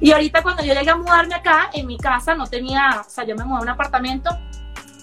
Y 0.00 0.12
ahorita 0.12 0.42
cuando 0.42 0.64
yo 0.64 0.72
llegué 0.72 0.90
a 0.90 0.96
mudarme 0.96 1.34
acá, 1.34 1.70
en 1.72 1.86
mi 1.86 1.98
casa 1.98 2.34
no 2.34 2.46
tenía, 2.46 3.04
o 3.06 3.10
sea, 3.10 3.24
yo 3.24 3.36
me 3.36 3.44
mudé 3.44 3.58
a 3.58 3.62
un 3.62 3.68
apartamento, 3.68 4.30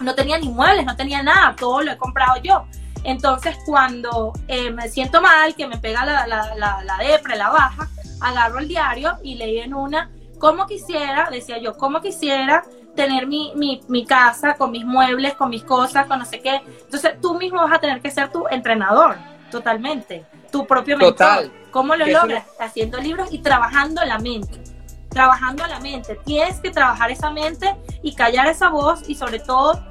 no 0.02 0.16
tenía 0.16 0.40
ni 0.40 0.50
muebles, 0.50 0.86
no 0.86 0.96
tenía 0.96 1.22
nada, 1.22 1.56
todo 1.56 1.82
lo 1.82 1.92
he 1.92 1.98
comprado 1.98 2.42
yo. 2.42 2.66
Entonces, 3.04 3.58
cuando 3.66 4.34
eh, 4.48 4.72
me 4.72 4.90
siento 4.90 5.22
mal, 5.22 5.56
que 5.56 5.68
me 5.68 5.78
pega 5.78 6.06
la, 6.06 6.28
la, 6.28 6.56
la, 6.56 6.84
la 6.84 6.98
depre, 6.98 7.36
la 7.36 7.50
baja, 7.50 7.88
agarro 8.20 8.60
el 8.60 8.68
diario 8.68 9.18
y 9.24 9.36
leí 9.36 9.60
en 9.60 9.74
una, 9.74 10.12
como 10.40 10.66
quisiera, 10.66 11.30
decía 11.32 11.58
yo, 11.58 11.78
como 11.78 12.02
quisiera 12.02 12.64
tener 12.96 13.28
mi, 13.28 13.54
mi, 13.56 13.82
mi, 13.88 14.06
casa 14.06 14.56
con 14.56 14.72
mis 14.72 14.84
muebles, 14.84 15.36
con 15.36 15.50
mis 15.50 15.64
cosas, 15.64 16.08
con 16.08 16.20
no 16.20 16.26
sé 16.26 16.42
qué. 16.42 16.62
Entonces, 16.84 17.20
tú 17.22 17.36
mismo 17.36 17.62
vas 17.62 17.74
a 17.74 17.80
tener 17.80 18.02
que 18.02 18.12
ser 18.12 18.32
tu 18.32 18.48
entrenador, 18.50 19.18
totalmente, 19.52 20.26
tu 20.52 20.66
propio 20.66 20.98
mentor. 20.98 21.16
Total. 21.16 21.52
¿Cómo 21.72 21.96
lo 21.96 22.06
logras? 22.08 22.46
Haciendo 22.60 22.98
libros 22.98 23.30
y 23.32 23.40
trabajando 23.40 24.04
la 24.04 24.18
mente. 24.18 24.64
Trabajando 25.10 25.66
la 25.68 25.80
mente. 25.80 26.20
Tienes 26.26 26.60
que 26.60 26.72
trabajar 26.72 27.12
esa 27.12 27.30
mente 27.30 27.76
y 28.02 28.16
callar 28.16 28.48
esa 28.48 28.70
voz 28.70 29.08
y 29.08 29.16
sobre 29.16 29.40
todo 29.40 29.84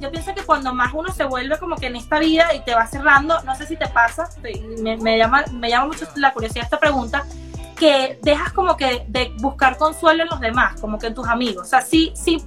yo 0.00 0.10
pienso 0.10 0.34
que 0.34 0.42
cuando 0.42 0.74
más 0.74 0.92
uno 0.92 1.12
se 1.12 1.24
vuelve 1.24 1.58
como 1.58 1.76
que 1.76 1.86
en 1.86 1.96
esta 1.96 2.18
vida 2.18 2.54
y 2.54 2.60
te 2.60 2.74
va 2.74 2.86
cerrando, 2.86 3.40
no 3.42 3.54
sé 3.54 3.66
si 3.66 3.76
te 3.76 3.86
pasa, 3.88 4.28
me, 4.82 5.18
llama, 5.18 5.44
me 5.52 5.70
llama 5.70 5.86
mucho 5.86 6.06
la 6.16 6.32
curiosidad 6.32 6.64
esta 6.64 6.80
pregunta, 6.80 7.24
que 7.76 8.18
dejas 8.22 8.52
como 8.52 8.76
que 8.76 9.04
de 9.08 9.32
buscar 9.38 9.76
consuelo 9.76 10.24
en 10.24 10.28
los 10.28 10.40
demás, 10.40 10.80
como 10.80 10.98
que 10.98 11.06
en 11.08 11.14
tus 11.14 11.28
amigos. 11.28 11.66
O 11.66 11.68
sea, 11.68 11.80
sí, 11.80 12.12
sí 12.14 12.44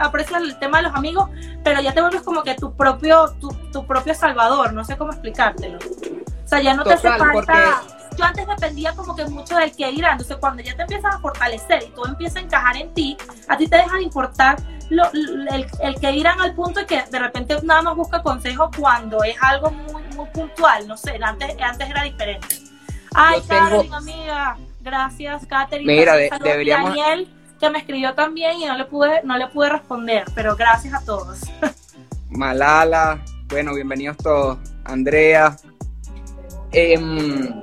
aprecias 0.00 0.42
el 0.42 0.58
tema 0.58 0.78
de 0.78 0.84
los 0.84 0.94
amigos, 0.94 1.30
pero 1.62 1.80
ya 1.80 1.94
te 1.94 2.00
vuelves 2.00 2.22
como 2.22 2.42
que 2.42 2.54
tu 2.54 2.74
propio, 2.74 3.34
tu, 3.72 3.86
propio 3.86 4.14
salvador, 4.14 4.72
no 4.72 4.84
sé 4.84 4.96
cómo 4.96 5.12
explicártelo. 5.12 5.78
O 5.78 6.48
sea, 6.48 6.60
ya 6.60 6.74
no 6.74 6.82
te 6.82 6.94
hace 6.94 7.08
falta... 7.08 7.82
Yo 8.16 8.24
antes 8.24 8.46
dependía 8.46 8.92
como 8.94 9.14
que 9.14 9.24
mucho 9.26 9.56
del 9.56 9.74
que 9.74 9.90
dirán, 9.90 10.12
entonces 10.12 10.36
cuando 10.38 10.62
ya 10.62 10.74
te 10.76 10.82
empiezas 10.82 11.14
a 11.14 11.18
fortalecer 11.18 11.84
y 11.84 11.90
todo 11.90 12.06
empieza 12.06 12.38
a 12.38 12.42
encajar 12.42 12.76
en 12.76 12.92
ti, 12.92 13.16
a 13.48 13.56
ti 13.56 13.66
te 13.66 13.76
deja 13.76 13.96
de 13.96 14.02
importar 14.02 14.56
el, 14.90 16.00
que 16.00 16.12
irán 16.12 16.40
al 16.40 16.54
punto 16.54 16.80
y 16.80 16.86
que 16.86 17.02
de 17.10 17.18
repente 17.18 17.56
nada 17.62 17.82
más 17.82 17.96
busca 17.96 18.22
consejo 18.22 18.70
cuando 18.76 19.22
es 19.22 19.36
algo 19.40 19.70
muy, 19.70 20.02
muy 20.16 20.26
puntual, 20.32 20.86
no 20.88 20.96
sé, 20.96 21.18
antes, 21.22 21.56
antes 21.60 21.88
era 21.88 22.02
diferente. 22.02 22.56
Ay, 23.14 23.40
Catherine, 23.46 23.94
amiga, 23.94 24.56
gracias, 24.80 25.46
Catherine. 25.46 25.92
Mira, 25.92 26.16
deberíamos... 26.16 26.90
Daniel, 26.90 27.28
que 27.58 27.70
me 27.70 27.78
escribió 27.78 28.14
también 28.14 28.58
y 28.60 28.66
no 28.66 28.76
le 28.76 28.86
pude, 28.86 29.22
no 29.22 29.36
le 29.36 29.46
pude 29.48 29.68
responder, 29.68 30.24
pero 30.34 30.56
gracias 30.56 30.94
a 30.94 31.04
todos. 31.04 31.40
Malala, 32.30 33.22
bueno, 33.48 33.74
bienvenidos 33.74 34.16
todos. 34.16 34.58
Andrea. 34.84 35.56
Em, 36.72 37.62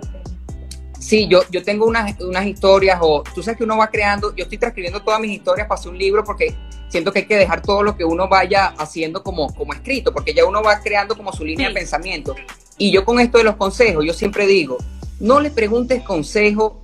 Sí, 1.07 1.25
yo, 1.29 1.39
yo 1.49 1.63
tengo 1.63 1.85
unas, 1.85 2.19
unas 2.19 2.45
historias, 2.45 2.99
o 3.01 3.23
tú 3.33 3.41
sabes 3.41 3.57
que 3.57 3.63
uno 3.63 3.77
va 3.77 3.87
creando, 3.87 4.35
yo 4.35 4.43
estoy 4.43 4.57
transcribiendo 4.57 5.01
todas 5.01 5.21
mis 5.21 5.31
historias 5.31 5.65
para 5.65 5.79
hacer 5.79 5.89
un 5.89 5.97
libro 5.97 6.21
porque 6.21 6.53
siento 6.89 7.13
que 7.13 7.19
hay 7.19 7.25
que 7.25 7.37
dejar 7.37 7.61
todo 7.61 7.81
lo 7.81 7.95
que 7.95 8.03
uno 8.03 8.27
vaya 8.27 8.73
haciendo 8.77 9.23
como, 9.23 9.55
como 9.55 9.71
escrito, 9.71 10.11
porque 10.11 10.33
ya 10.33 10.43
uno 10.43 10.61
va 10.61 10.81
creando 10.81 11.15
como 11.15 11.31
su 11.31 11.45
línea 11.45 11.69
de 11.69 11.73
pensamiento. 11.73 12.35
Y 12.77 12.91
yo 12.91 13.05
con 13.05 13.21
esto 13.21 13.37
de 13.37 13.45
los 13.45 13.55
consejos, 13.55 14.03
yo 14.03 14.11
siempre 14.11 14.45
digo, 14.47 14.79
no 15.21 15.39
le 15.39 15.49
preguntes 15.49 16.03
consejo, 16.03 16.83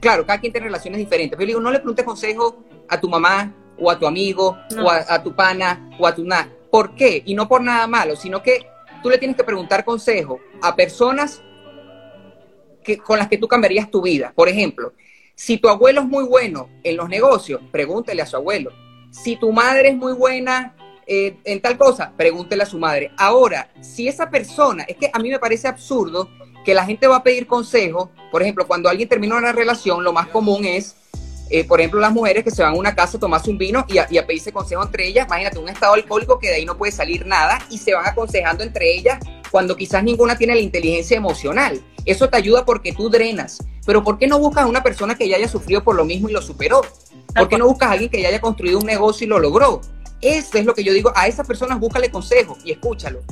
claro, 0.00 0.26
cada 0.26 0.40
quien 0.40 0.52
tiene 0.52 0.66
relaciones 0.66 0.98
diferentes, 0.98 1.36
pero 1.36 1.46
digo, 1.46 1.60
no 1.60 1.70
le 1.70 1.78
preguntes 1.78 2.04
consejo 2.04 2.64
a 2.88 2.98
tu 2.98 3.08
mamá 3.08 3.54
o 3.78 3.92
a 3.92 3.96
tu 3.96 4.08
amigo 4.08 4.58
o 4.76 4.90
a, 4.90 5.22
tu 5.22 5.36
pana 5.36 5.88
o 6.00 6.06
a 6.08 6.12
tu 6.12 6.24
nada. 6.24 6.48
¿Por 6.68 6.96
qué? 6.96 7.22
Y 7.26 7.36
no 7.36 7.46
por 7.46 7.62
nada 7.62 7.86
malo, 7.86 8.16
sino 8.16 8.42
que 8.42 8.66
tú 9.04 9.08
le 9.08 9.18
tienes 9.18 9.36
que 9.36 9.44
preguntar 9.44 9.84
consejo 9.84 10.40
a 10.60 10.74
personas 10.74 11.44
con 13.04 13.18
las 13.18 13.28
que 13.28 13.38
tú 13.38 13.48
cambiarías 13.48 13.90
tu 13.90 14.02
vida. 14.02 14.32
Por 14.34 14.48
ejemplo, 14.48 14.92
si 15.34 15.58
tu 15.58 15.68
abuelo 15.68 16.02
es 16.02 16.06
muy 16.06 16.24
bueno 16.24 16.68
en 16.82 16.96
los 16.96 17.08
negocios, 17.08 17.60
pregúntele 17.70 18.22
a 18.22 18.26
su 18.26 18.36
abuelo. 18.36 18.70
Si 19.10 19.36
tu 19.36 19.52
madre 19.52 19.90
es 19.90 19.96
muy 19.96 20.12
buena 20.12 20.74
eh, 21.06 21.36
en 21.44 21.60
tal 21.60 21.76
cosa, 21.76 22.12
pregúntele 22.16 22.62
a 22.62 22.66
su 22.66 22.78
madre. 22.78 23.10
Ahora, 23.16 23.70
si 23.80 24.08
esa 24.08 24.30
persona, 24.30 24.84
es 24.84 24.96
que 24.96 25.10
a 25.12 25.18
mí 25.18 25.30
me 25.30 25.38
parece 25.38 25.68
absurdo 25.68 26.30
que 26.64 26.74
la 26.74 26.84
gente 26.84 27.06
va 27.06 27.16
a 27.16 27.22
pedir 27.22 27.46
consejo, 27.46 28.10
por 28.30 28.42
ejemplo, 28.42 28.66
cuando 28.66 28.88
alguien 28.88 29.08
termina 29.08 29.36
una 29.36 29.52
relación, 29.52 30.04
lo 30.04 30.12
más 30.12 30.28
común 30.28 30.64
es, 30.64 30.94
eh, 31.50 31.64
por 31.64 31.80
ejemplo, 31.80 32.00
las 32.00 32.12
mujeres 32.12 32.44
que 32.44 32.50
se 32.50 32.62
van 32.62 32.74
a 32.74 32.78
una 32.78 32.94
casa 32.94 33.16
a 33.16 33.20
tomarse 33.20 33.50
un 33.50 33.58
vino 33.58 33.84
y 33.88 33.98
a, 33.98 34.06
y 34.10 34.16
a, 34.16 34.26
pedirse 34.26 34.52
consejo 34.52 34.82
entre 34.82 35.06
ellas, 35.06 35.26
imagínate 35.26 35.58
un 35.58 35.68
estado 35.68 35.94
alcohólico 35.94 36.38
que 36.38 36.48
de 36.48 36.54
ahí 36.54 36.64
no 36.64 36.78
puede 36.78 36.92
salir 36.92 37.26
nada 37.26 37.58
y 37.68 37.78
se 37.78 37.92
van 37.92 38.06
aconsejando 38.06 38.62
entre 38.64 38.94
ellas 38.94 39.18
cuando 39.50 39.76
quizás 39.76 40.02
ninguna 40.02 40.38
tiene 40.38 40.54
la 40.54 40.60
inteligencia 40.60 41.16
emocional. 41.16 41.82
Eso 42.04 42.28
te 42.28 42.36
ayuda 42.36 42.64
porque 42.64 42.92
tú 42.92 43.08
drenas. 43.08 43.58
Pero 43.84 44.02
¿por 44.02 44.18
qué 44.18 44.26
no 44.26 44.38
buscas 44.38 44.64
a 44.64 44.66
una 44.66 44.82
persona 44.82 45.16
que 45.16 45.28
ya 45.28 45.36
haya 45.36 45.48
sufrido 45.48 45.82
por 45.82 45.96
lo 45.96 46.04
mismo 46.04 46.28
y 46.28 46.32
lo 46.32 46.42
superó? 46.42 46.82
¿Por 47.34 47.48
qué 47.48 47.58
no 47.58 47.66
buscas 47.66 47.88
a 47.88 47.92
alguien 47.92 48.10
que 48.10 48.20
ya 48.20 48.28
haya 48.28 48.40
construido 48.40 48.78
un 48.78 48.86
negocio 48.86 49.24
y 49.24 49.28
lo 49.28 49.38
logró? 49.38 49.80
Eso 50.20 50.58
es 50.58 50.64
lo 50.64 50.74
que 50.74 50.84
yo 50.84 50.92
digo, 50.92 51.12
a 51.16 51.26
esas 51.26 51.46
personas 51.46 51.80
búscale 51.80 52.10
consejo 52.10 52.56
y 52.64 52.72
escúchalo. 52.72 53.22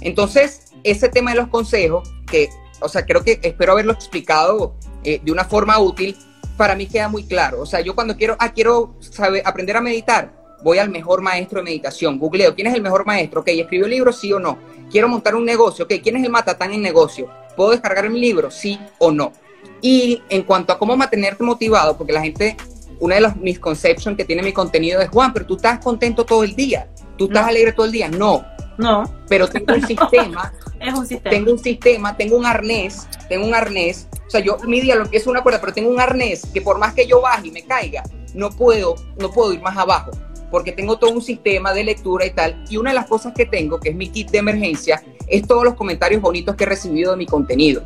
Entonces, 0.00 0.72
ese 0.82 1.08
tema 1.08 1.30
de 1.30 1.38
los 1.38 1.48
consejos, 1.48 2.12
que, 2.26 2.50
o 2.80 2.88
sea, 2.88 3.06
creo 3.06 3.24
que 3.24 3.40
espero 3.42 3.72
haberlo 3.72 3.92
explicado 3.92 4.74
eh, 5.02 5.20
de 5.24 5.32
una 5.32 5.44
forma 5.44 5.78
útil, 5.78 6.16
para 6.58 6.74
mí 6.74 6.86
queda 6.86 7.08
muy 7.08 7.24
claro. 7.24 7.62
O 7.62 7.66
sea, 7.66 7.80
yo 7.80 7.94
cuando 7.94 8.16
quiero, 8.16 8.36
ah, 8.38 8.52
quiero 8.52 8.94
saber, 9.00 9.42
aprender 9.46 9.76
a 9.76 9.80
meditar, 9.80 10.32
voy 10.62 10.78
al 10.78 10.90
mejor 10.90 11.22
maestro 11.22 11.60
de 11.60 11.64
meditación, 11.64 12.18
googleo, 12.18 12.54
¿quién 12.54 12.66
es 12.66 12.74
el 12.74 12.82
mejor 12.82 13.06
maestro? 13.06 13.40
Ok, 13.40 13.48
¿escribió 13.48 13.86
libros? 13.86 14.18
Sí 14.18 14.32
o 14.32 14.38
no. 14.38 14.58
Quiero 14.90 15.08
montar 15.08 15.34
un 15.34 15.44
negocio, 15.44 15.84
ok, 15.86 15.94
¿quién 16.02 16.16
es 16.16 16.24
el 16.24 16.30
matatán 16.30 16.72
en 16.72 16.82
negocio? 16.82 17.28
¿Puedo 17.56 17.70
descargar 17.70 18.08
mi 18.10 18.20
libro? 18.20 18.50
Sí 18.50 18.78
o 18.98 19.10
no. 19.10 19.32
Y 19.80 20.22
en 20.28 20.42
cuanto 20.42 20.72
a 20.72 20.78
cómo 20.78 20.96
mantenerte 20.96 21.42
motivado, 21.42 21.96
porque 21.96 22.12
la 22.12 22.22
gente, 22.22 22.56
una 23.00 23.16
de 23.16 23.20
las 23.20 23.36
misconceptions 23.36 24.16
que 24.16 24.24
tiene 24.24 24.42
mi 24.42 24.52
contenido 24.52 25.00
es, 25.00 25.08
Juan, 25.08 25.32
pero 25.32 25.46
tú 25.46 25.56
estás 25.56 25.78
contento 25.78 26.24
todo 26.24 26.44
el 26.44 26.54
día, 26.54 26.88
tú 27.16 27.26
estás 27.26 27.46
alegre 27.46 27.72
todo 27.72 27.86
el 27.86 27.92
día. 27.92 28.08
No. 28.08 28.44
No. 28.78 29.04
Pero 29.28 29.46
tengo 29.48 29.74
un 29.74 29.86
sistema. 29.86 30.52
es 30.80 30.94
un 30.94 31.06
sistema. 31.06 31.30
Tengo 31.30 31.52
un 31.52 31.58
sistema, 31.58 32.16
tengo 32.16 32.36
un 32.36 32.46
arnés, 32.46 33.06
tengo 33.28 33.46
un 33.46 33.54
arnés. 33.54 34.08
O 34.26 34.30
sea, 34.30 34.40
yo 34.40 34.56
mi 34.66 34.80
día 34.80 34.96
lo 34.96 35.04
empiezo 35.04 35.30
una 35.30 35.42
cuerda, 35.42 35.60
pero 35.60 35.72
tengo 35.72 35.90
un 35.90 36.00
arnés 36.00 36.46
que 36.52 36.60
por 36.60 36.78
más 36.78 36.94
que 36.94 37.06
yo 37.06 37.20
baje 37.20 37.48
y 37.48 37.50
me 37.50 37.62
caiga, 37.62 38.02
no 38.34 38.50
puedo, 38.50 38.94
no 39.18 39.30
puedo 39.30 39.52
ir 39.52 39.60
más 39.60 39.76
abajo 39.76 40.10
porque 40.54 40.70
tengo 40.70 40.98
todo 41.00 41.10
un 41.10 41.20
sistema 41.20 41.72
de 41.72 41.82
lectura 41.82 42.24
y 42.24 42.30
tal. 42.30 42.64
Y 42.70 42.76
una 42.76 42.90
de 42.90 42.94
las 42.94 43.08
cosas 43.08 43.34
que 43.34 43.44
tengo, 43.44 43.80
que 43.80 43.88
es 43.88 43.96
mi 43.96 44.08
kit 44.10 44.30
de 44.30 44.38
emergencia, 44.38 45.02
es 45.26 45.48
todos 45.48 45.64
los 45.64 45.74
comentarios 45.74 46.22
bonitos 46.22 46.54
que 46.54 46.62
he 46.62 46.66
recibido 46.68 47.10
de 47.10 47.16
mi 47.16 47.26
contenido. 47.26 47.82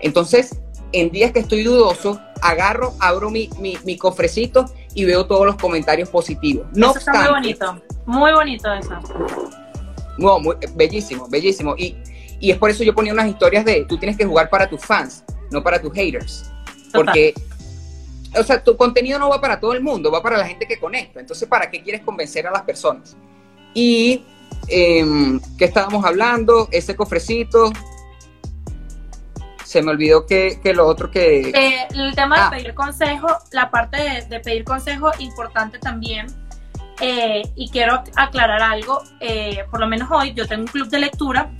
Entonces, 0.00 0.58
en 0.92 1.10
días 1.10 1.32
que 1.32 1.40
estoy 1.40 1.62
dudoso, 1.62 2.18
agarro, 2.40 2.94
abro 3.00 3.30
mi, 3.30 3.50
mi, 3.60 3.98
cofrecito 3.98 4.64
y 4.94 5.04
veo 5.04 5.26
todos 5.26 5.44
los 5.44 5.56
comentarios 5.56 6.08
positivos. 6.08 6.66
No 6.72 6.88
eso 6.88 7.00
está 7.00 7.12
muy 7.12 7.28
bonito, 7.28 7.82
muy 8.06 8.32
bonito 8.32 8.72
eso. 8.72 8.98
No, 10.16 10.40
muy, 10.40 10.56
bellísimo, 10.74 11.28
bellísimo. 11.28 11.74
Y, 11.76 11.98
y 12.40 12.50
es 12.50 12.56
por 12.56 12.70
eso 12.70 12.82
yo 12.82 12.94
ponía 12.94 13.12
unas 13.12 13.28
historias 13.28 13.66
de, 13.66 13.84
tú 13.84 13.98
tienes 13.98 14.16
que 14.16 14.24
jugar 14.24 14.48
para 14.48 14.70
tus 14.70 14.80
fans, 14.80 15.22
no 15.50 15.62
para 15.62 15.82
tus 15.82 15.92
haters. 15.92 16.50
Porque 16.94 17.34
o 18.34 18.42
sea, 18.42 18.62
tu 18.62 18.76
contenido 18.76 19.18
no 19.18 19.28
va 19.28 19.40
para 19.40 19.60
todo 19.60 19.72
el 19.72 19.82
mundo, 19.82 20.10
va 20.10 20.22
para 20.22 20.38
la 20.38 20.46
gente 20.46 20.66
que 20.66 20.78
conecta. 20.78 21.20
Entonces, 21.20 21.48
¿para 21.48 21.70
qué 21.70 21.82
quieres 21.82 22.02
convencer 22.02 22.46
a 22.46 22.50
las 22.50 22.62
personas? 22.62 23.16
Y, 23.74 24.24
eh, 24.68 25.38
¿qué 25.58 25.64
estábamos 25.64 26.04
hablando? 26.04 26.68
Ese 26.70 26.96
cofrecito. 26.96 27.72
Se 29.64 29.82
me 29.82 29.90
olvidó 29.90 30.26
que, 30.26 30.60
que 30.62 30.72
lo 30.72 30.86
otro 30.86 31.10
que... 31.10 31.50
Eh, 31.50 31.88
el 31.90 32.14
tema 32.14 32.36
de 32.36 32.42
ah. 32.42 32.50
pedir 32.50 32.74
consejo, 32.74 33.26
la 33.50 33.70
parte 33.70 34.24
de, 34.28 34.40
pedir 34.40 34.64
consejo, 34.64 35.10
importante 35.18 35.78
también. 35.78 36.26
Eh, 37.00 37.42
y 37.56 37.68
quiero 37.68 38.02
aclarar 38.14 38.62
algo, 38.62 39.02
eh, 39.20 39.64
por 39.70 39.80
lo 39.80 39.86
menos 39.86 40.08
hoy 40.10 40.32
yo 40.32 40.46
tengo 40.46 40.62
un 40.62 40.68
club 40.68 40.88
de 40.88 40.98
lectura 40.98 41.50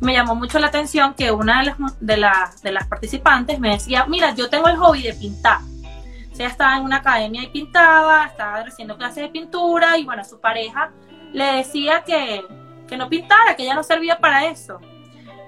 me 0.00 0.12
llamó 0.12 0.34
mucho 0.34 0.58
la 0.58 0.66
atención 0.66 1.14
que 1.14 1.32
una 1.32 1.60
de 1.60 1.66
las, 1.66 1.78
de, 2.00 2.60
de 2.62 2.72
las 2.72 2.86
participantes 2.86 3.58
me 3.58 3.70
decía, 3.70 4.04
mira, 4.06 4.34
yo 4.34 4.50
tengo 4.50 4.68
el 4.68 4.76
hobby 4.76 5.02
de 5.02 5.14
pintar 5.14 5.60
ella 6.34 6.48
estaba 6.48 6.76
en 6.76 6.84
una 6.84 6.96
academia 6.96 7.42
y 7.42 7.48
pintaba, 7.48 8.26
estaba 8.26 8.58
haciendo 8.60 8.96
clases 8.96 9.24
de 9.24 9.28
pintura 9.28 9.96
y 9.98 10.04
bueno, 10.04 10.24
su 10.24 10.40
pareja 10.40 10.90
le 11.32 11.44
decía 11.56 12.02
que, 12.02 12.44
que 12.88 12.96
no 12.96 13.08
pintara, 13.08 13.56
que 13.56 13.62
ella 13.62 13.74
no 13.74 13.82
servía 13.82 14.18
para 14.18 14.46
eso. 14.46 14.80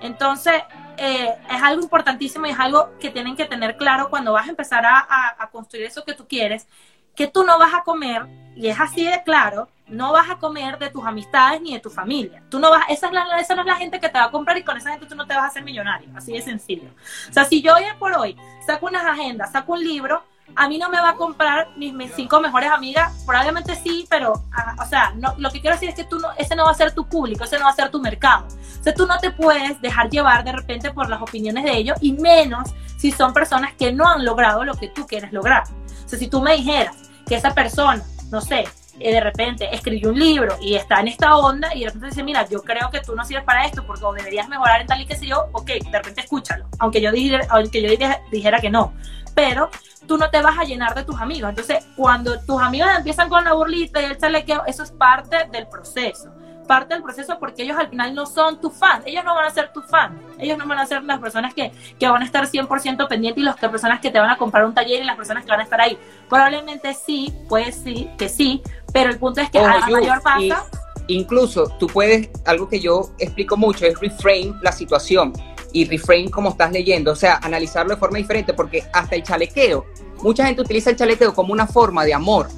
Entonces, 0.00 0.62
eh, 0.96 1.34
es 1.50 1.62
algo 1.62 1.82
importantísimo 1.82 2.46
y 2.46 2.50
es 2.50 2.58
algo 2.58 2.90
que 2.98 3.10
tienen 3.10 3.36
que 3.36 3.44
tener 3.44 3.76
claro 3.76 4.08
cuando 4.10 4.32
vas 4.32 4.46
a 4.46 4.50
empezar 4.50 4.84
a, 4.84 5.36
a, 5.38 5.50
construir 5.50 5.86
eso 5.86 6.04
que 6.04 6.14
tú 6.14 6.26
quieres, 6.26 6.66
que 7.14 7.26
tú 7.26 7.44
no 7.44 7.58
vas 7.58 7.74
a 7.74 7.82
comer, 7.82 8.26
y 8.54 8.68
es 8.68 8.78
así 8.78 9.04
de 9.04 9.22
claro, 9.22 9.68
no 9.88 10.12
vas 10.12 10.30
a 10.30 10.36
comer 10.36 10.78
de 10.78 10.90
tus 10.90 11.04
amistades 11.04 11.60
ni 11.60 11.72
de 11.72 11.80
tu 11.80 11.90
familia. 11.90 12.42
Tú 12.48 12.58
no 12.58 12.70
vas, 12.70 12.84
esa, 12.88 13.06
es 13.06 13.12
la, 13.12 13.38
esa 13.38 13.54
no 13.54 13.62
es 13.62 13.66
la 13.66 13.76
gente 13.76 14.00
que 14.00 14.08
te 14.08 14.18
va 14.18 14.24
a 14.24 14.30
comprar 14.30 14.56
y 14.58 14.64
con 14.64 14.76
esa 14.76 14.90
gente 14.90 15.06
tú 15.06 15.14
no 15.14 15.26
te 15.26 15.34
vas 15.34 15.44
a 15.44 15.46
hacer 15.46 15.62
millonario, 15.62 16.08
así 16.16 16.32
de 16.32 16.42
sencillo. 16.42 16.90
O 17.28 17.32
sea, 17.32 17.44
si 17.44 17.62
yo 17.62 17.74
hoy 17.74 17.84
por 17.98 18.12
hoy 18.16 18.36
saco 18.66 18.86
unas 18.86 19.04
agendas, 19.04 19.52
saco 19.52 19.74
un 19.74 19.84
libro, 19.84 20.24
a 20.54 20.68
mí 20.68 20.78
no 20.78 20.88
me 20.88 21.00
va 21.00 21.10
a 21.10 21.14
comprar 21.16 21.68
mis, 21.76 21.94
cinco 22.14 22.40
mejores 22.40 22.70
amigas, 22.70 23.24
probablemente 23.26 23.74
sí, 23.74 24.06
pero, 24.08 24.44
ah, 24.52 24.76
o 24.80 24.86
sea, 24.86 25.12
no, 25.16 25.34
lo 25.38 25.50
que 25.50 25.60
quiero 25.60 25.74
decir 25.74 25.88
es 25.88 25.94
que 25.94 26.04
tú 26.04 26.18
no, 26.18 26.28
ese 26.38 26.54
no 26.54 26.64
va 26.64 26.70
a 26.70 26.74
ser 26.74 26.92
tu 26.92 27.08
público, 27.08 27.44
ese 27.44 27.58
no 27.58 27.64
va 27.64 27.70
a 27.70 27.74
ser 27.74 27.90
tu 27.90 28.00
mercado. 28.00 28.46
O 28.46 28.82
sea, 28.82 28.94
tú 28.94 29.06
no 29.06 29.18
te 29.18 29.30
puedes 29.30 29.80
dejar 29.80 30.08
llevar 30.08 30.44
de 30.44 30.52
repente 30.52 30.92
por 30.92 31.08
las 31.08 31.20
opiniones 31.20 31.64
de 31.64 31.76
ellos, 31.76 31.98
y 32.00 32.12
menos 32.12 32.74
si 32.96 33.10
son 33.10 33.32
personas 33.32 33.74
que 33.74 33.92
no 33.92 34.08
han 34.08 34.24
logrado 34.24 34.64
lo 34.64 34.74
que 34.74 34.88
tú 34.88 35.06
quieres 35.06 35.32
lograr. 35.32 35.64
O 36.04 36.08
sea, 36.08 36.18
si 36.18 36.28
tú 36.28 36.40
me 36.40 36.56
dijeras 36.56 36.96
que 37.26 37.34
esa 37.34 37.52
persona, 37.52 38.02
no 38.30 38.40
sé, 38.40 38.64
eh, 38.98 39.12
de 39.12 39.20
repente 39.20 39.68
escribió 39.74 40.10
un 40.10 40.18
libro 40.18 40.56
y 40.60 40.74
está 40.74 41.00
en 41.00 41.08
esta 41.08 41.36
onda 41.36 41.74
y 41.74 41.80
de 41.80 41.86
repente 41.86 42.06
dice, 42.06 42.22
mira, 42.22 42.48
yo 42.48 42.62
creo 42.62 42.90
que 42.90 43.00
tú 43.00 43.14
no 43.14 43.24
sirves 43.26 43.44
para 43.44 43.66
esto 43.66 43.84
porque 43.86 44.04
deberías 44.16 44.48
mejorar 44.48 44.80
en 44.80 44.86
tal 44.86 45.02
y 45.02 45.06
que 45.06 45.16
sé 45.16 45.26
yo, 45.26 45.48
ok, 45.52 45.66
de 45.66 45.92
repente 45.92 46.22
escúchalo, 46.22 46.66
aunque 46.78 47.02
yo, 47.02 47.12
dijera, 47.12 47.46
aunque 47.50 47.82
yo 47.82 47.90
dijera 48.30 48.60
que 48.60 48.70
no, 48.70 48.94
pero 49.36 49.68
tú 50.08 50.16
no 50.16 50.30
te 50.30 50.40
vas 50.40 50.58
a 50.58 50.64
llenar 50.64 50.94
de 50.94 51.04
tus 51.04 51.20
amigos. 51.20 51.50
Entonces, 51.50 51.86
cuando 51.94 52.40
tus 52.40 52.60
amigos 52.60 52.88
empiezan 52.96 53.28
con 53.28 53.44
la 53.44 53.52
burlita 53.52 54.00
y 54.00 54.06
el 54.06 54.16
chalequeo, 54.16 54.64
eso 54.66 54.82
es 54.82 54.90
parte 54.90 55.46
del 55.52 55.68
proceso. 55.68 56.32
Parte 56.66 56.94
del 56.94 57.02
proceso 57.02 57.38
porque 57.38 57.62
ellos 57.62 57.76
al 57.78 57.88
final 57.88 58.14
no 58.14 58.24
son 58.24 58.60
tus 58.60 58.72
fans. 58.72 59.04
Ellos 59.06 59.24
no 59.24 59.34
van 59.34 59.44
a 59.44 59.50
ser 59.50 59.72
tus 59.74 59.84
fans. 59.86 60.18
Ellos 60.38 60.56
no 60.56 60.66
van 60.66 60.78
a 60.78 60.86
ser 60.86 61.04
las 61.04 61.20
personas 61.20 61.52
que, 61.52 61.70
que 61.98 62.08
van 62.08 62.22
a 62.22 62.24
estar 62.24 62.48
100% 62.48 63.06
pendientes 63.08 63.42
y 63.42 63.44
las 63.44 63.56
personas 63.56 64.00
que 64.00 64.10
te 64.10 64.18
van 64.18 64.30
a 64.30 64.38
comprar 64.38 64.64
un 64.64 64.72
taller 64.72 65.02
y 65.02 65.04
las 65.04 65.16
personas 65.16 65.44
que 65.44 65.50
van 65.50 65.60
a 65.60 65.64
estar 65.64 65.82
ahí. 65.82 65.98
Probablemente 66.30 66.94
sí, 66.94 67.32
puede 67.46 67.72
sí, 67.72 68.10
que 68.16 68.30
sí, 68.30 68.62
pero 68.92 69.10
el 69.10 69.18
punto 69.18 69.42
es 69.42 69.50
que 69.50 69.58
a 69.58 69.80
la 69.80 69.86
mayor 69.86 70.22
pasa... 70.22 70.64
Incluso 71.08 71.68
tú 71.78 71.86
puedes, 71.86 72.30
algo 72.46 72.68
que 72.68 72.80
yo 72.80 73.10
explico 73.18 73.56
mucho 73.56 73.86
es 73.86 74.00
reframe 74.00 74.54
la 74.60 74.72
situación 74.72 75.32
y 75.72 75.84
reframe 75.84 76.30
como 76.30 76.50
estás 76.50 76.72
leyendo, 76.72 77.12
o 77.12 77.16
sea, 77.16 77.36
analizarlo 77.42 77.94
de 77.94 78.00
forma 78.00 78.18
diferente, 78.18 78.54
porque 78.54 78.84
hasta 78.92 79.14
el 79.16 79.22
chalequeo, 79.22 79.86
mucha 80.22 80.46
gente 80.46 80.62
utiliza 80.62 80.90
el 80.90 80.96
chalequeo 80.96 81.34
como 81.34 81.52
una 81.52 81.66
forma 81.66 82.04
de 82.04 82.14
amor. 82.14 82.48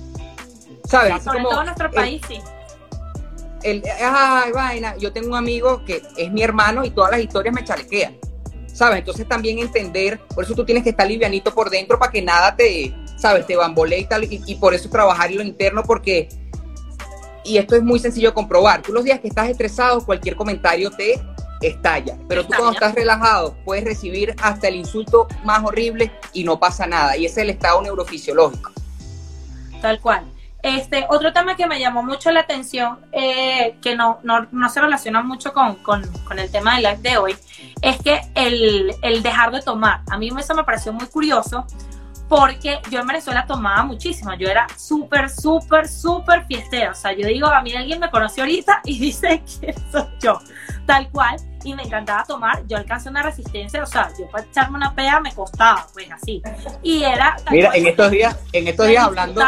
¿Sabes? 0.84 1.22
sobre 1.22 1.42
todo 1.42 1.60
en 1.60 1.66
nuestro 1.66 1.90
país, 1.90 2.22
sí. 2.26 2.40
El, 3.62 3.82
ay, 4.00 4.52
vaina, 4.52 4.96
yo 4.96 5.12
tengo 5.12 5.28
un 5.28 5.34
amigo 5.34 5.84
que 5.84 6.02
es 6.16 6.32
mi 6.32 6.42
hermano 6.42 6.84
y 6.84 6.90
todas 6.90 7.10
las 7.10 7.20
historias 7.20 7.54
me 7.54 7.64
chalequean. 7.64 8.16
¿Sabes? 8.72 9.00
Entonces 9.00 9.26
también 9.26 9.58
entender, 9.58 10.20
por 10.34 10.44
eso 10.44 10.54
tú 10.54 10.64
tienes 10.64 10.84
que 10.84 10.90
estar 10.90 11.06
livianito 11.06 11.52
por 11.52 11.68
dentro 11.68 11.98
para 11.98 12.12
que 12.12 12.22
nada 12.22 12.54
te, 12.54 12.94
¿sabes? 13.16 13.46
Te 13.46 13.56
bambolee 13.56 14.00
y 14.00 14.04
tal, 14.04 14.24
y, 14.24 14.40
y 14.46 14.54
por 14.54 14.72
eso 14.72 14.88
trabajar 14.88 15.30
en 15.30 15.38
lo 15.38 15.42
interno, 15.42 15.82
porque, 15.82 16.28
y 17.44 17.58
esto 17.58 17.74
es 17.74 17.82
muy 17.82 17.98
sencillo 17.98 18.28
de 18.28 18.34
comprobar, 18.34 18.82
tú 18.82 18.92
los 18.92 19.02
días 19.02 19.18
que 19.18 19.28
estás 19.28 19.50
estresado, 19.50 20.06
cualquier 20.06 20.36
comentario 20.36 20.92
te 20.92 21.20
estalla. 21.60 22.16
Pero 22.28 22.42
tú 22.44 22.48
cuando 22.48 22.72
estás 22.72 22.94
relajado 22.94 23.56
puedes 23.64 23.84
recibir 23.84 24.34
hasta 24.42 24.68
el 24.68 24.76
insulto 24.76 25.28
más 25.44 25.64
horrible 25.64 26.12
y 26.32 26.44
no 26.44 26.58
pasa 26.58 26.86
nada. 26.86 27.16
Y 27.16 27.26
ese 27.26 27.40
es 27.40 27.44
el 27.44 27.50
estado 27.50 27.82
neurofisiológico. 27.82 28.72
Tal 29.80 30.00
cual. 30.00 30.24
Este, 30.62 31.06
otro 31.08 31.32
tema 31.32 31.54
que 31.54 31.68
me 31.68 31.78
llamó 31.78 32.02
mucho 32.02 32.32
la 32.32 32.40
atención, 32.40 32.98
eh, 33.12 33.76
que 33.80 33.94
no, 33.94 34.18
no, 34.24 34.48
no, 34.50 34.68
se 34.68 34.80
relaciona 34.80 35.22
mucho 35.22 35.52
con, 35.52 35.76
con, 35.76 36.02
con, 36.26 36.40
el 36.40 36.50
tema 36.50 36.74
del 36.74 36.82
live 36.82 36.98
de 36.98 37.16
hoy, 37.16 37.36
es 37.80 38.02
que 38.02 38.20
el, 38.34 38.92
el 39.02 39.22
dejar 39.22 39.52
de 39.52 39.62
tomar. 39.62 40.00
A 40.10 40.18
mí 40.18 40.30
eso 40.36 40.54
me 40.56 40.64
pareció 40.64 40.92
muy 40.92 41.06
curioso 41.06 41.64
porque 42.28 42.80
yo 42.90 43.00
en 43.00 43.06
Venezuela 43.06 43.46
tomaba 43.46 43.84
muchísimo, 43.84 44.34
yo 44.34 44.48
era 44.48 44.66
súper, 44.76 45.30
súper, 45.30 45.88
súper 45.88 46.44
fiestera, 46.46 46.90
o 46.90 46.94
sea, 46.94 47.12
yo 47.12 47.26
digo, 47.26 47.46
a 47.46 47.62
mí 47.62 47.74
alguien 47.74 48.00
me 48.00 48.10
conoció 48.10 48.42
ahorita 48.42 48.82
y 48.84 48.98
dice 49.00 49.42
que 49.60 49.74
soy 49.90 50.04
yo, 50.20 50.38
tal 50.86 51.08
cual, 51.10 51.36
y 51.64 51.74
me 51.74 51.82
encantaba 51.82 52.24
tomar, 52.24 52.66
yo 52.66 52.76
alcancé 52.76 53.08
una 53.08 53.22
resistencia, 53.22 53.82
o 53.82 53.86
sea, 53.86 54.10
yo 54.18 54.28
para 54.30 54.44
echarme 54.44 54.76
una 54.76 54.94
pea 54.94 55.20
me 55.20 55.34
costaba, 55.34 55.86
pues 55.92 56.10
así, 56.10 56.42
y 56.82 57.02
era... 57.02 57.36
Mira, 57.50 57.70
en 57.74 57.86
estos 57.86 58.10
días, 58.10 58.36
en 58.52 58.68
estos 58.68 58.86
días 58.86 59.04
hablando... 59.04 59.42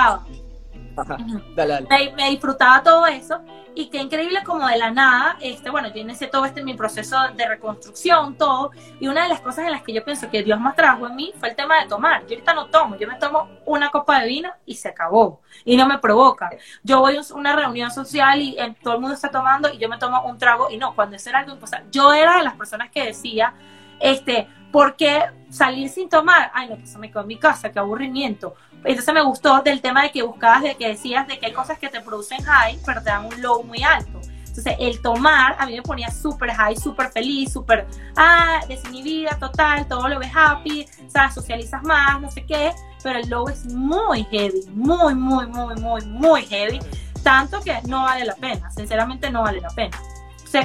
me 2.16 2.30
disfrutaba 2.30 2.82
todo 2.82 3.06
eso, 3.06 3.40
y 3.74 3.88
qué 3.88 3.98
increíble 3.98 4.42
como 4.44 4.66
de 4.66 4.76
la 4.76 4.90
nada, 4.90 5.36
este, 5.40 5.70
bueno, 5.70 5.88
yo 5.88 6.00
inicié 6.00 6.26
todo 6.26 6.44
este 6.44 6.64
mi 6.64 6.74
proceso 6.74 7.16
de 7.36 7.46
reconstrucción, 7.46 8.36
todo, 8.36 8.72
y 8.98 9.08
una 9.08 9.22
de 9.22 9.28
las 9.28 9.40
cosas 9.40 9.64
en 9.64 9.70
las 9.70 9.82
que 9.82 9.92
yo 9.92 10.04
pienso 10.04 10.28
que 10.28 10.42
Dios 10.42 10.58
más 10.58 10.74
trajo 10.74 11.06
en 11.06 11.14
mí 11.14 11.32
fue 11.38 11.50
el 11.50 11.56
tema 11.56 11.80
de 11.80 11.88
tomar. 11.88 12.22
Yo 12.22 12.34
ahorita 12.34 12.54
no 12.54 12.66
tomo, 12.66 12.96
yo 12.96 13.06
me 13.06 13.14
tomo 13.14 13.48
una 13.66 13.90
copa 13.90 14.20
de 14.20 14.26
vino 14.26 14.50
y 14.66 14.74
se 14.74 14.88
acabó, 14.88 15.40
y 15.64 15.76
no 15.76 15.86
me 15.86 15.98
provoca. 15.98 16.50
Yo 16.82 17.00
voy 17.00 17.16
a 17.16 17.20
una 17.34 17.54
reunión 17.54 17.90
social 17.90 18.40
y 18.40 18.56
todo 18.82 18.94
el 18.94 19.00
mundo 19.00 19.14
está 19.14 19.30
tomando 19.30 19.72
y 19.72 19.78
yo 19.78 19.88
me 19.88 19.98
tomo 19.98 20.22
un 20.24 20.38
trago 20.38 20.70
y 20.70 20.76
no, 20.76 20.94
cuando 20.94 21.16
eso 21.16 21.30
era 21.30 21.40
algo 21.40 21.52
imposible. 21.52 21.86
Yo 21.90 22.12
era 22.12 22.38
de 22.38 22.42
las 22.42 22.54
personas 22.54 22.90
que 22.90 23.06
decía, 23.06 23.54
este, 24.00 24.48
¿por 24.72 24.96
qué 24.96 25.22
salir 25.50 25.88
sin 25.88 26.08
tomar? 26.08 26.50
Ay, 26.54 26.68
no, 26.68 26.76
pues 26.76 26.96
me 26.96 27.08
quedo 27.08 27.20
en 27.22 27.28
mi 27.28 27.36
casa, 27.36 27.70
qué 27.70 27.78
aburrimiento 27.78 28.54
entonces 28.84 29.14
me 29.14 29.22
gustó 29.22 29.60
del 29.62 29.80
tema 29.80 30.02
de 30.02 30.10
que 30.10 30.22
buscabas, 30.22 30.62
de 30.62 30.74
que 30.74 30.88
decías 30.88 31.26
de 31.26 31.38
que 31.38 31.46
hay 31.46 31.52
cosas 31.52 31.78
que 31.78 31.88
te 31.88 32.00
producen 32.00 32.42
high, 32.42 32.78
pero 32.84 33.02
te 33.02 33.10
dan 33.10 33.26
un 33.26 33.42
low 33.42 33.62
muy 33.62 33.82
alto. 33.82 34.20
Entonces, 34.40 34.74
el 34.80 35.00
tomar 35.00 35.54
a 35.58 35.66
mí 35.66 35.76
me 35.76 35.82
ponía 35.82 36.10
súper 36.10 36.50
high, 36.50 36.76
súper 36.76 37.12
feliz, 37.12 37.52
súper, 37.52 37.86
ah, 38.16 38.60
desinhibida, 38.66 39.38
total, 39.38 39.86
todo 39.86 40.08
lo 40.08 40.18
ves 40.18 40.30
happy, 40.34 40.86
sabes, 41.08 41.34
socializas 41.34 41.82
más, 41.84 42.20
no 42.20 42.30
sé 42.30 42.44
qué, 42.44 42.72
pero 43.02 43.20
el 43.20 43.28
low 43.28 43.48
es 43.48 43.66
muy 43.66 44.24
heavy, 44.24 44.62
muy, 44.70 45.14
muy, 45.14 45.46
muy, 45.46 45.74
muy, 45.76 46.04
muy 46.04 46.42
heavy, 46.46 46.80
tanto 47.22 47.60
que 47.60 47.80
no 47.86 48.02
vale 48.02 48.24
la 48.24 48.34
pena, 48.34 48.70
sinceramente 48.72 49.30
no 49.30 49.42
vale 49.42 49.60
la 49.60 49.70
pena. 49.70 49.96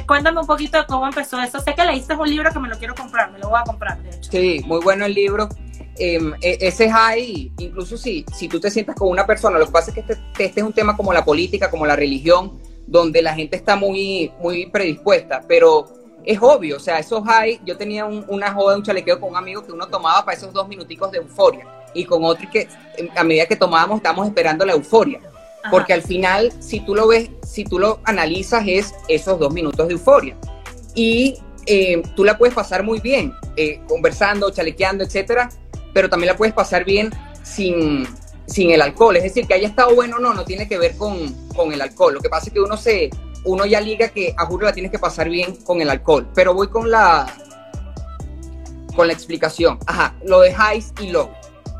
Cuéntame 0.08 0.39
un 0.39 0.48
poquito 0.48 0.78
de 0.78 0.86
cómo 0.86 1.06
empezó 1.08 1.39
eso. 1.41 1.60
Sé 1.60 1.76
que 1.76 1.86
leíste 1.86 2.15
un 2.15 2.30
libro 2.30 2.52
que 2.52 2.60
me 2.60 2.67
lo 2.67 2.78
quiero 2.78 2.95
comprar, 2.95 3.32
me 3.32 3.39
lo 3.39 3.50
voy 3.50 3.60
a 3.60 3.63
comprar, 3.63 4.02
de 4.02 4.10
hecho. 4.10 4.32
Sí, 4.32 4.62
muy 4.65 4.80
bueno 4.82 5.06
el 5.06 5.13
libro. 5.13 5.50
Em, 5.98 6.34
e, 6.41 6.58
ese 6.60 6.89
high, 6.89 7.52
incluso 7.58 7.98
si, 7.98 8.26
si 8.34 8.48
tú 8.50 8.60
te 8.60 8.69
sientas 8.69 8.95
con 8.95 9.10
una 9.10 9.26
persona, 9.26 9.58
lo 9.58 9.65
que 9.65 9.71
pasa 9.71 9.91
es 9.91 9.93
que 9.93 10.00
este, 10.02 10.17
este, 10.43 10.60
es 10.60 10.65
un 10.65 10.74
tema 10.74 10.98
como 10.98 11.13
la 11.13 11.24
política, 11.24 11.69
como 11.71 11.86
la 11.86 11.95
religión, 11.95 12.60
donde 12.86 13.21
la 13.21 13.34
gente 13.34 13.56
está 13.56 13.76
muy, 13.76 14.32
muy 14.41 14.65
predispuesta, 14.65 15.41
pero 15.48 15.86
es 16.26 16.39
obvio, 16.41 16.78
o 16.78 16.80
sea, 16.80 17.00
esos 17.00 17.24
high, 17.24 17.62
yo 17.63 17.78
tenía 17.78 18.06
una 18.06 18.52
joda, 18.52 18.76
un 18.76 18.84
chalequeo 18.84 19.19
con 19.19 19.30
un 19.30 19.38
amigo 19.38 19.65
que 19.65 19.71
uno 19.71 19.88
tomaba 19.88 20.26
para 20.26 20.36
esos 20.36 20.52
dos 20.52 20.67
minuticos 20.67 21.12
de 21.12 21.19
euforia, 21.19 21.65
y 21.93 22.04
con 22.04 22.26
otro 22.26 22.50
que 22.52 22.67
em, 22.98 23.10
a 23.15 23.24
medida 23.24 23.45
que 23.45 23.56
tomábamos 23.56 23.98
estábamos 23.98 24.28
esperando 24.28 24.65
la 24.65 24.74
euforia, 24.74 25.21
porque 25.69 25.93
al 25.93 26.01
final, 26.01 26.51
si 26.60 26.80
tú 26.80 26.95
lo 26.95 27.08
ves, 27.08 27.30
si 27.45 27.63
tú 27.63 27.80
lo 27.80 27.99
analizas, 28.04 28.63
es 28.67 28.93
esos 29.08 29.39
dos 29.39 29.54
minutos 29.54 29.88
de 29.88 29.93
euforia. 29.93 30.38
Y 30.93 31.38
em, 31.65 32.04
tú 32.15 32.23
la 32.23 32.38
puedes 32.38 32.54
pasar 32.54 32.84
muy 32.84 32.99
bien, 32.99 33.34
eh, 33.58 33.82
conversando, 33.88 34.51
chalequeando, 34.51 35.04
etcétera, 35.04 35.49
pero 35.93 36.10
también 36.10 36.32
la 36.32 36.38
puedes 36.38 36.54
pasar 36.54 36.84
bien 36.86 37.12
sin, 37.43 38.08
sin 38.47 38.71
el 38.71 38.82
alcohol. 38.82 39.15
Es 39.17 39.23
decir, 39.23 39.47
que 39.47 39.54
haya 39.54 39.67
estado 39.67 39.95
bueno 39.95 40.17
o 40.17 40.19
no, 40.19 40.34
no 40.34 40.45
tiene 40.45 40.67
que 40.67 40.78
ver 40.78 40.95
con, 40.97 41.34
con, 41.56 41.71
el 41.73 41.82
alcohol. 41.82 42.13
Lo 42.13 42.21
que 42.21 42.30
pasa 42.30 42.47
es 42.47 42.54
que 42.54 42.60
uno 42.60 42.78
se 42.78 43.10
uno 43.45 43.65
ya 43.65 43.80
liga 43.80 44.10
que 44.10 44.34
a 44.38 44.45
juro 44.47 44.65
la 44.65 44.73
tienes 44.73 44.91
que 44.91 44.97
pasar 44.97 45.30
bien 45.30 45.56
con 45.63 45.82
el 45.82 45.89
alcohol. 45.89 46.28
Pero 46.34 46.54
voy 46.54 46.67
con 46.67 46.89
la 46.89 47.28
con 48.95 49.08
la 49.08 49.13
explicación. 49.13 49.78
Ajá, 49.86 50.15
lo 50.25 50.41
de 50.41 50.51
highs 50.51 50.93
y 51.01 51.12
low. 51.12 51.30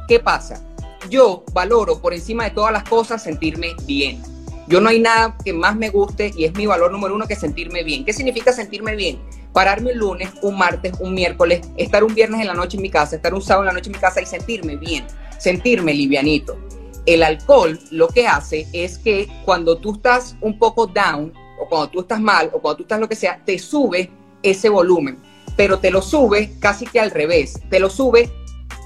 ¿Qué 0.08 0.20
pasa? 0.20 0.62
Yo 1.10 1.44
valoro 1.54 2.00
por 2.02 2.14
encima 2.14 2.46
de 2.46 2.52
todas 2.52 2.72
las 2.72 2.84
cosas 2.84 3.24
sentirme 3.24 3.76
bien. 3.86 4.22
Yo 4.68 4.82
no 4.82 4.90
hay 4.90 5.00
nada 5.00 5.38
que 5.44 5.54
más 5.54 5.76
me 5.76 5.90
guste 5.90 6.32
y 6.36 6.46
es 6.46 6.56
mi 6.56 6.66
valor 6.66 6.92
número 6.92 7.14
uno 7.14 7.28
que 7.28 7.36
sentirme 7.36 7.84
bien. 7.84 8.04
¿Qué 8.04 8.14
significa 8.14 8.52
sentirme 8.52 8.96
bien? 8.96 9.20
pararme 9.56 9.94
un 9.94 10.00
lunes, 10.00 10.30
un 10.42 10.58
martes, 10.58 10.92
un 11.00 11.14
miércoles, 11.14 11.62
estar 11.78 12.04
un 12.04 12.14
viernes 12.14 12.42
en 12.42 12.48
la 12.48 12.54
noche 12.54 12.76
en 12.76 12.84
mi 12.84 12.90
casa, 12.90 13.16
estar 13.16 13.34
un 13.34 13.42
sábado 13.42 13.64
en 13.64 13.68
la 13.68 13.72
noche 13.72 13.90
en 13.90 13.94
mi 13.94 14.00
casa 14.00 14.22
y 14.22 14.26
sentirme 14.26 14.76
bien, 14.76 15.06
sentirme 15.40 15.94
livianito. 15.94 16.58
El 17.06 17.24
alcohol 17.24 17.80
lo 17.90 18.10
que 18.10 18.28
hace 18.28 18.68
es 18.74 18.98
que 18.98 19.30
cuando 19.46 19.78
tú 19.78 19.94
estás 19.94 20.36
un 20.42 20.60
poco 20.60 20.88
down, 20.88 21.32
o 21.58 21.70
cuando 21.70 21.90
tú 21.90 22.02
estás 22.02 22.20
mal, 22.20 22.52
o 22.52 22.60
cuando 22.60 22.78
tú 22.78 22.84
estás 22.84 23.00
lo 23.00 23.08
que 23.08 23.16
sea, 23.16 23.42
te 23.46 23.58
sube 23.58 24.12
ese 24.44 24.68
volumen, 24.68 25.20
pero 25.56 25.80
te 25.80 25.90
lo 25.90 26.02
sube 26.02 26.52
casi 26.60 26.86
que 26.86 27.00
al 27.00 27.12
revés, 27.12 27.62
te 27.70 27.80
lo 27.80 27.90
sube 27.90 28.30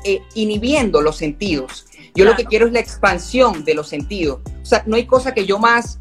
eh, 0.06 0.22
inhibiendo 0.36 1.02
los 1.02 1.18
sentidos. 1.18 1.88
Yo 2.20 2.26
lo 2.26 2.36
que 2.36 2.44
quiero 2.44 2.68
es 2.68 2.74
la 2.74 2.82
expansión 2.82 3.64
de 3.64 3.74
los 3.74 3.88
sentidos. 3.88 4.42
O 4.62 4.66
sea, 4.66 4.84
no 4.86 4.98
hay 4.98 5.06
cosa 5.06 5.34
que 5.34 5.46
yo 5.46 5.58
más 5.58 6.00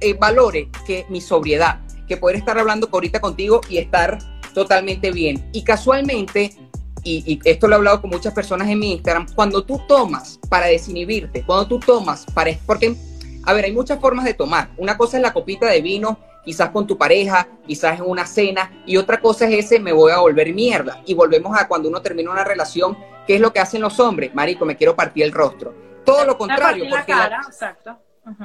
eh, 0.00 0.14
valore 0.14 0.68
que 0.84 1.06
mi 1.08 1.20
sobriedad 1.20 1.80
que 2.08 2.16
poder 2.16 2.34
estar 2.34 2.58
hablando 2.58 2.88
ahorita 2.92 3.20
contigo 3.20 3.60
y 3.68 3.78
estar 3.78 4.18
totalmente 4.52 5.12
bien. 5.12 5.48
Y 5.52 5.62
casualmente, 5.62 6.56
y, 7.04 7.38
esto 7.44 7.68
lo 7.68 7.74
he 7.74 7.76
hablado 7.76 8.00
con 8.00 8.10
muchas 8.10 8.34
personas 8.34 8.68
en 8.68 8.80
mi 8.80 8.94
Instagram, 8.94 9.28
cuando 9.32 9.62
tú 9.62 9.80
tomas 9.86 10.40
para 10.48 10.66
desinhibirte, 10.66 11.44
cuando 11.44 11.68
tú 11.68 11.78
tomas 11.78 12.26
para... 12.34 12.50
Porque, 12.66 12.96
a 13.44 13.52
ver, 13.52 13.66
hay 13.66 13.72
muchas 13.72 14.00
formas 14.00 14.24
de 14.24 14.34
tomar. 14.34 14.72
Una 14.76 14.96
cosa 14.96 15.18
es 15.18 15.22
la 15.22 15.32
copita 15.32 15.68
de 15.68 15.82
vino, 15.82 16.18
quizás 16.44 16.70
con 16.70 16.86
tu 16.86 16.96
pareja, 16.96 17.48
quizás 17.66 17.98
en 17.98 18.06
una 18.06 18.26
cena, 18.26 18.82
y 18.86 18.96
otra 18.96 19.20
cosa 19.20 19.46
es 19.48 19.66
ese, 19.66 19.78
me 19.78 19.92
voy 19.92 20.12
a 20.12 20.18
volver 20.18 20.52
mierda. 20.54 21.02
Y 21.06 21.14
volvemos 21.14 21.58
a 21.58 21.68
cuando 21.68 21.88
uno 21.88 22.00
termina 22.00 22.30
una 22.30 22.44
relación, 22.44 22.96
¿qué 23.26 23.36
es 23.36 23.40
lo 23.40 23.52
que 23.52 23.60
hacen 23.60 23.80
los 23.80 23.98
hombres? 24.00 24.34
Marico, 24.34 24.64
me 24.64 24.76
quiero 24.76 24.96
partir 24.96 25.24
el 25.24 25.32
rostro. 25.32 25.74
Todo 26.04 26.24
lo 26.24 26.36
contrario. 26.38 26.86
Porque 26.88 27.14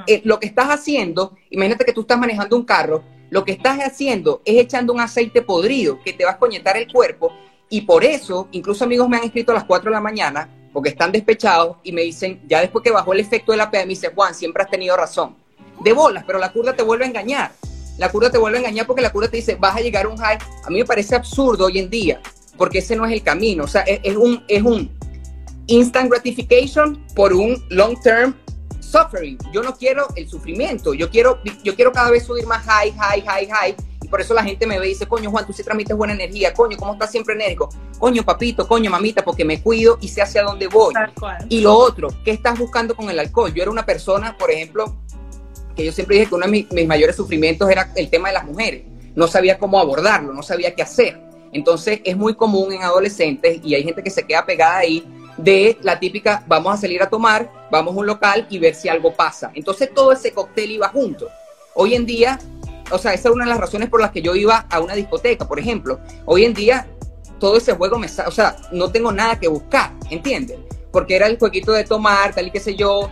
eh, 0.06 0.22
lo 0.24 0.38
que 0.38 0.46
estás 0.46 0.68
haciendo, 0.68 1.34
imagínate 1.50 1.84
que 1.84 1.92
tú 1.92 2.02
estás 2.02 2.18
manejando 2.18 2.56
un 2.56 2.64
carro 2.64 3.02
lo 3.30 3.44
que 3.44 3.52
estás 3.52 3.78
haciendo 3.80 4.40
es 4.44 4.56
echando 4.56 4.92
un 4.92 5.00
aceite 5.00 5.42
podrido 5.42 6.00
que 6.02 6.12
te 6.12 6.24
va 6.24 6.32
a 6.32 6.38
coñetar 6.38 6.76
el 6.76 6.90
cuerpo 6.90 7.32
y 7.68 7.80
por 7.82 8.04
eso, 8.04 8.48
incluso 8.52 8.84
amigos 8.84 9.08
me 9.08 9.16
han 9.16 9.24
escrito 9.24 9.50
a 9.50 9.56
las 9.56 9.64
4 9.64 9.90
de 9.90 9.94
la 9.94 10.00
mañana 10.00 10.48
porque 10.72 10.90
están 10.90 11.10
despechados 11.10 11.78
y 11.82 11.90
me 11.90 12.02
dicen, 12.02 12.42
ya 12.46 12.60
después 12.60 12.84
que 12.84 12.90
bajó 12.90 13.12
el 13.12 13.20
efecto 13.20 13.52
de 13.52 13.58
la 13.58 13.70
PM, 13.70 13.86
me 13.86 13.90
dice, 13.90 14.12
Juan, 14.14 14.34
siempre 14.34 14.62
has 14.62 14.70
tenido 14.70 14.96
razón. 14.96 15.36
De 15.80 15.92
bolas, 15.92 16.24
pero 16.26 16.38
la 16.38 16.52
curva 16.52 16.74
te 16.74 16.82
vuelve 16.82 17.04
a 17.04 17.08
engañar. 17.08 17.52
La 17.98 18.10
curva 18.10 18.30
te 18.30 18.38
vuelve 18.38 18.58
a 18.58 18.60
engañar 18.60 18.86
porque 18.86 19.02
la 19.02 19.10
curva 19.10 19.28
te 19.28 19.38
dice, 19.38 19.56
vas 19.56 19.76
a 19.76 19.80
llegar 19.80 20.06
a 20.06 20.08
un 20.08 20.16
high. 20.18 20.38
A 20.64 20.70
mí 20.70 20.78
me 20.78 20.84
parece 20.84 21.14
absurdo 21.14 21.66
hoy 21.66 21.78
en 21.78 21.88
día, 21.88 22.20
porque 22.56 22.78
ese 22.78 22.96
no 22.96 23.06
es 23.06 23.12
el 23.12 23.22
camino. 23.22 23.64
O 23.64 23.68
sea, 23.68 23.82
es, 23.82 24.16
un, 24.16 24.44
es 24.48 24.62
un 24.62 24.90
instant 25.66 26.10
gratification 26.10 27.04
por 27.14 27.32
un 27.32 27.62
long 27.70 28.00
term 28.02 28.34
suffering. 28.80 29.38
Yo 29.52 29.62
no 29.62 29.74
quiero 29.74 30.06
el 30.16 30.28
sufrimiento. 30.28 30.94
Yo 30.94 31.10
quiero, 31.10 31.40
yo 31.62 31.74
quiero 31.74 31.92
cada 31.92 32.10
vez 32.10 32.24
subir 32.24 32.46
más 32.46 32.64
high, 32.64 32.92
high, 32.92 33.22
high, 33.22 33.48
high. 33.48 33.76
Y 34.02 34.08
por 34.08 34.20
eso 34.20 34.34
la 34.34 34.44
gente 34.44 34.66
me 34.66 34.78
ve 34.78 34.86
y 34.86 34.88
dice, 34.90 35.06
coño, 35.06 35.30
Juan, 35.30 35.46
tú 35.46 35.52
sí 35.52 35.64
transmites 35.64 35.96
buena 35.96 36.14
energía. 36.14 36.54
Coño, 36.54 36.76
¿cómo 36.76 36.92
estás 36.92 37.10
siempre 37.10 37.34
enérgico? 37.34 37.70
Coño, 37.98 38.22
papito, 38.22 38.68
coño, 38.68 38.90
mamita, 38.90 39.24
porque 39.24 39.44
me 39.44 39.60
cuido 39.60 39.98
y 40.00 40.08
sé 40.08 40.22
hacia 40.22 40.42
dónde 40.42 40.68
voy. 40.68 40.94
Y 41.48 41.60
lo 41.60 41.74
otro, 41.74 42.08
¿qué 42.24 42.30
estás 42.30 42.58
buscando 42.58 42.94
con 42.94 43.10
el 43.10 43.18
alcohol? 43.18 43.52
Yo 43.52 43.62
era 43.62 43.70
una 43.70 43.84
persona, 43.84 44.36
por 44.38 44.50
ejemplo, 44.50 44.94
que 45.76 45.84
yo 45.84 45.92
siempre 45.92 46.16
dije 46.16 46.28
que 46.28 46.34
uno 46.34 46.46
de 46.46 46.66
mis, 46.70 46.86
mayores 46.86 47.14
sufrimientos 47.14 47.68
era 47.70 47.92
el 47.94 48.08
tema 48.08 48.28
de 48.28 48.34
las 48.34 48.44
mujeres. 48.44 48.82
No 49.14 49.28
sabía 49.28 49.58
cómo 49.58 49.78
abordarlo, 49.78 50.32
no 50.32 50.42
sabía 50.42 50.74
qué 50.74 50.82
hacer. 50.82 51.20
Entonces 51.52 52.00
es 52.04 52.16
muy 52.16 52.34
común 52.34 52.72
en 52.72 52.82
adolescentes 52.82 53.60
y 53.62 53.74
hay 53.74 53.84
gente 53.84 54.02
que 54.02 54.10
se 54.10 54.24
queda 54.24 54.44
pegada 54.44 54.78
ahí 54.78 55.06
de 55.36 55.78
la 55.82 56.00
típica, 56.00 56.42
vamos 56.46 56.74
a 56.74 56.76
salir 56.78 57.02
a 57.02 57.10
tomar, 57.10 57.50
vamos 57.70 57.94
a 57.94 57.98
un 57.98 58.06
local 58.06 58.46
y 58.48 58.58
ver 58.58 58.74
si 58.74 58.88
algo 58.88 59.14
pasa. 59.14 59.50
Entonces 59.54 59.92
todo 59.94 60.12
ese 60.12 60.32
cóctel 60.32 60.70
iba 60.70 60.88
junto. 60.88 61.28
Hoy 61.74 61.94
en 61.94 62.06
día, 62.06 62.38
o 62.90 62.98
sea, 62.98 63.12
esa 63.12 63.28
es 63.28 63.34
una 63.34 63.44
de 63.44 63.50
las 63.50 63.60
razones 63.60 63.90
por 63.90 64.00
las 64.00 64.10
que 64.10 64.22
yo 64.22 64.34
iba 64.34 64.66
a 64.70 64.80
una 64.80 64.94
discoteca, 64.94 65.46
por 65.46 65.58
ejemplo. 65.58 66.00
Hoy 66.24 66.44
en 66.44 66.54
día 66.54 66.86
todo 67.38 67.58
ese 67.58 67.74
juego 67.74 67.98
me, 67.98 68.06
o 68.06 68.30
sea, 68.30 68.56
no 68.72 68.90
tengo 68.90 69.12
nada 69.12 69.38
que 69.38 69.48
buscar, 69.48 69.92
¿entiendes? 70.10 70.58
Porque 70.90 71.16
era 71.16 71.26
el 71.26 71.38
jueguito 71.38 71.72
de 71.72 71.84
tomar, 71.84 72.34
tal 72.34 72.46
y 72.46 72.50
qué 72.50 72.60
sé 72.60 72.74
yo, 72.74 73.10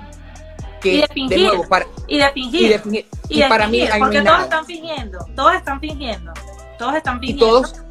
que 0.84 0.94
y 0.94 1.00
de, 1.00 1.08
fingir, 1.08 1.46
nuevo 1.48 1.68
para 1.68 1.86
y 2.06 2.18
de 2.18 2.30
fingir 2.30 3.06
y, 3.28 3.42
para 3.42 3.66
mí 3.66 3.84
porque 3.98 4.22
todos 4.22 4.42
están 4.42 4.66
fingiendo, 4.66 5.18
todos 5.34 5.54
están 5.54 5.80
fingiendo, 5.80 6.32
todos 6.78 6.94
están 6.94 7.18
fingiendo. 7.18 7.46
todos 7.46 7.84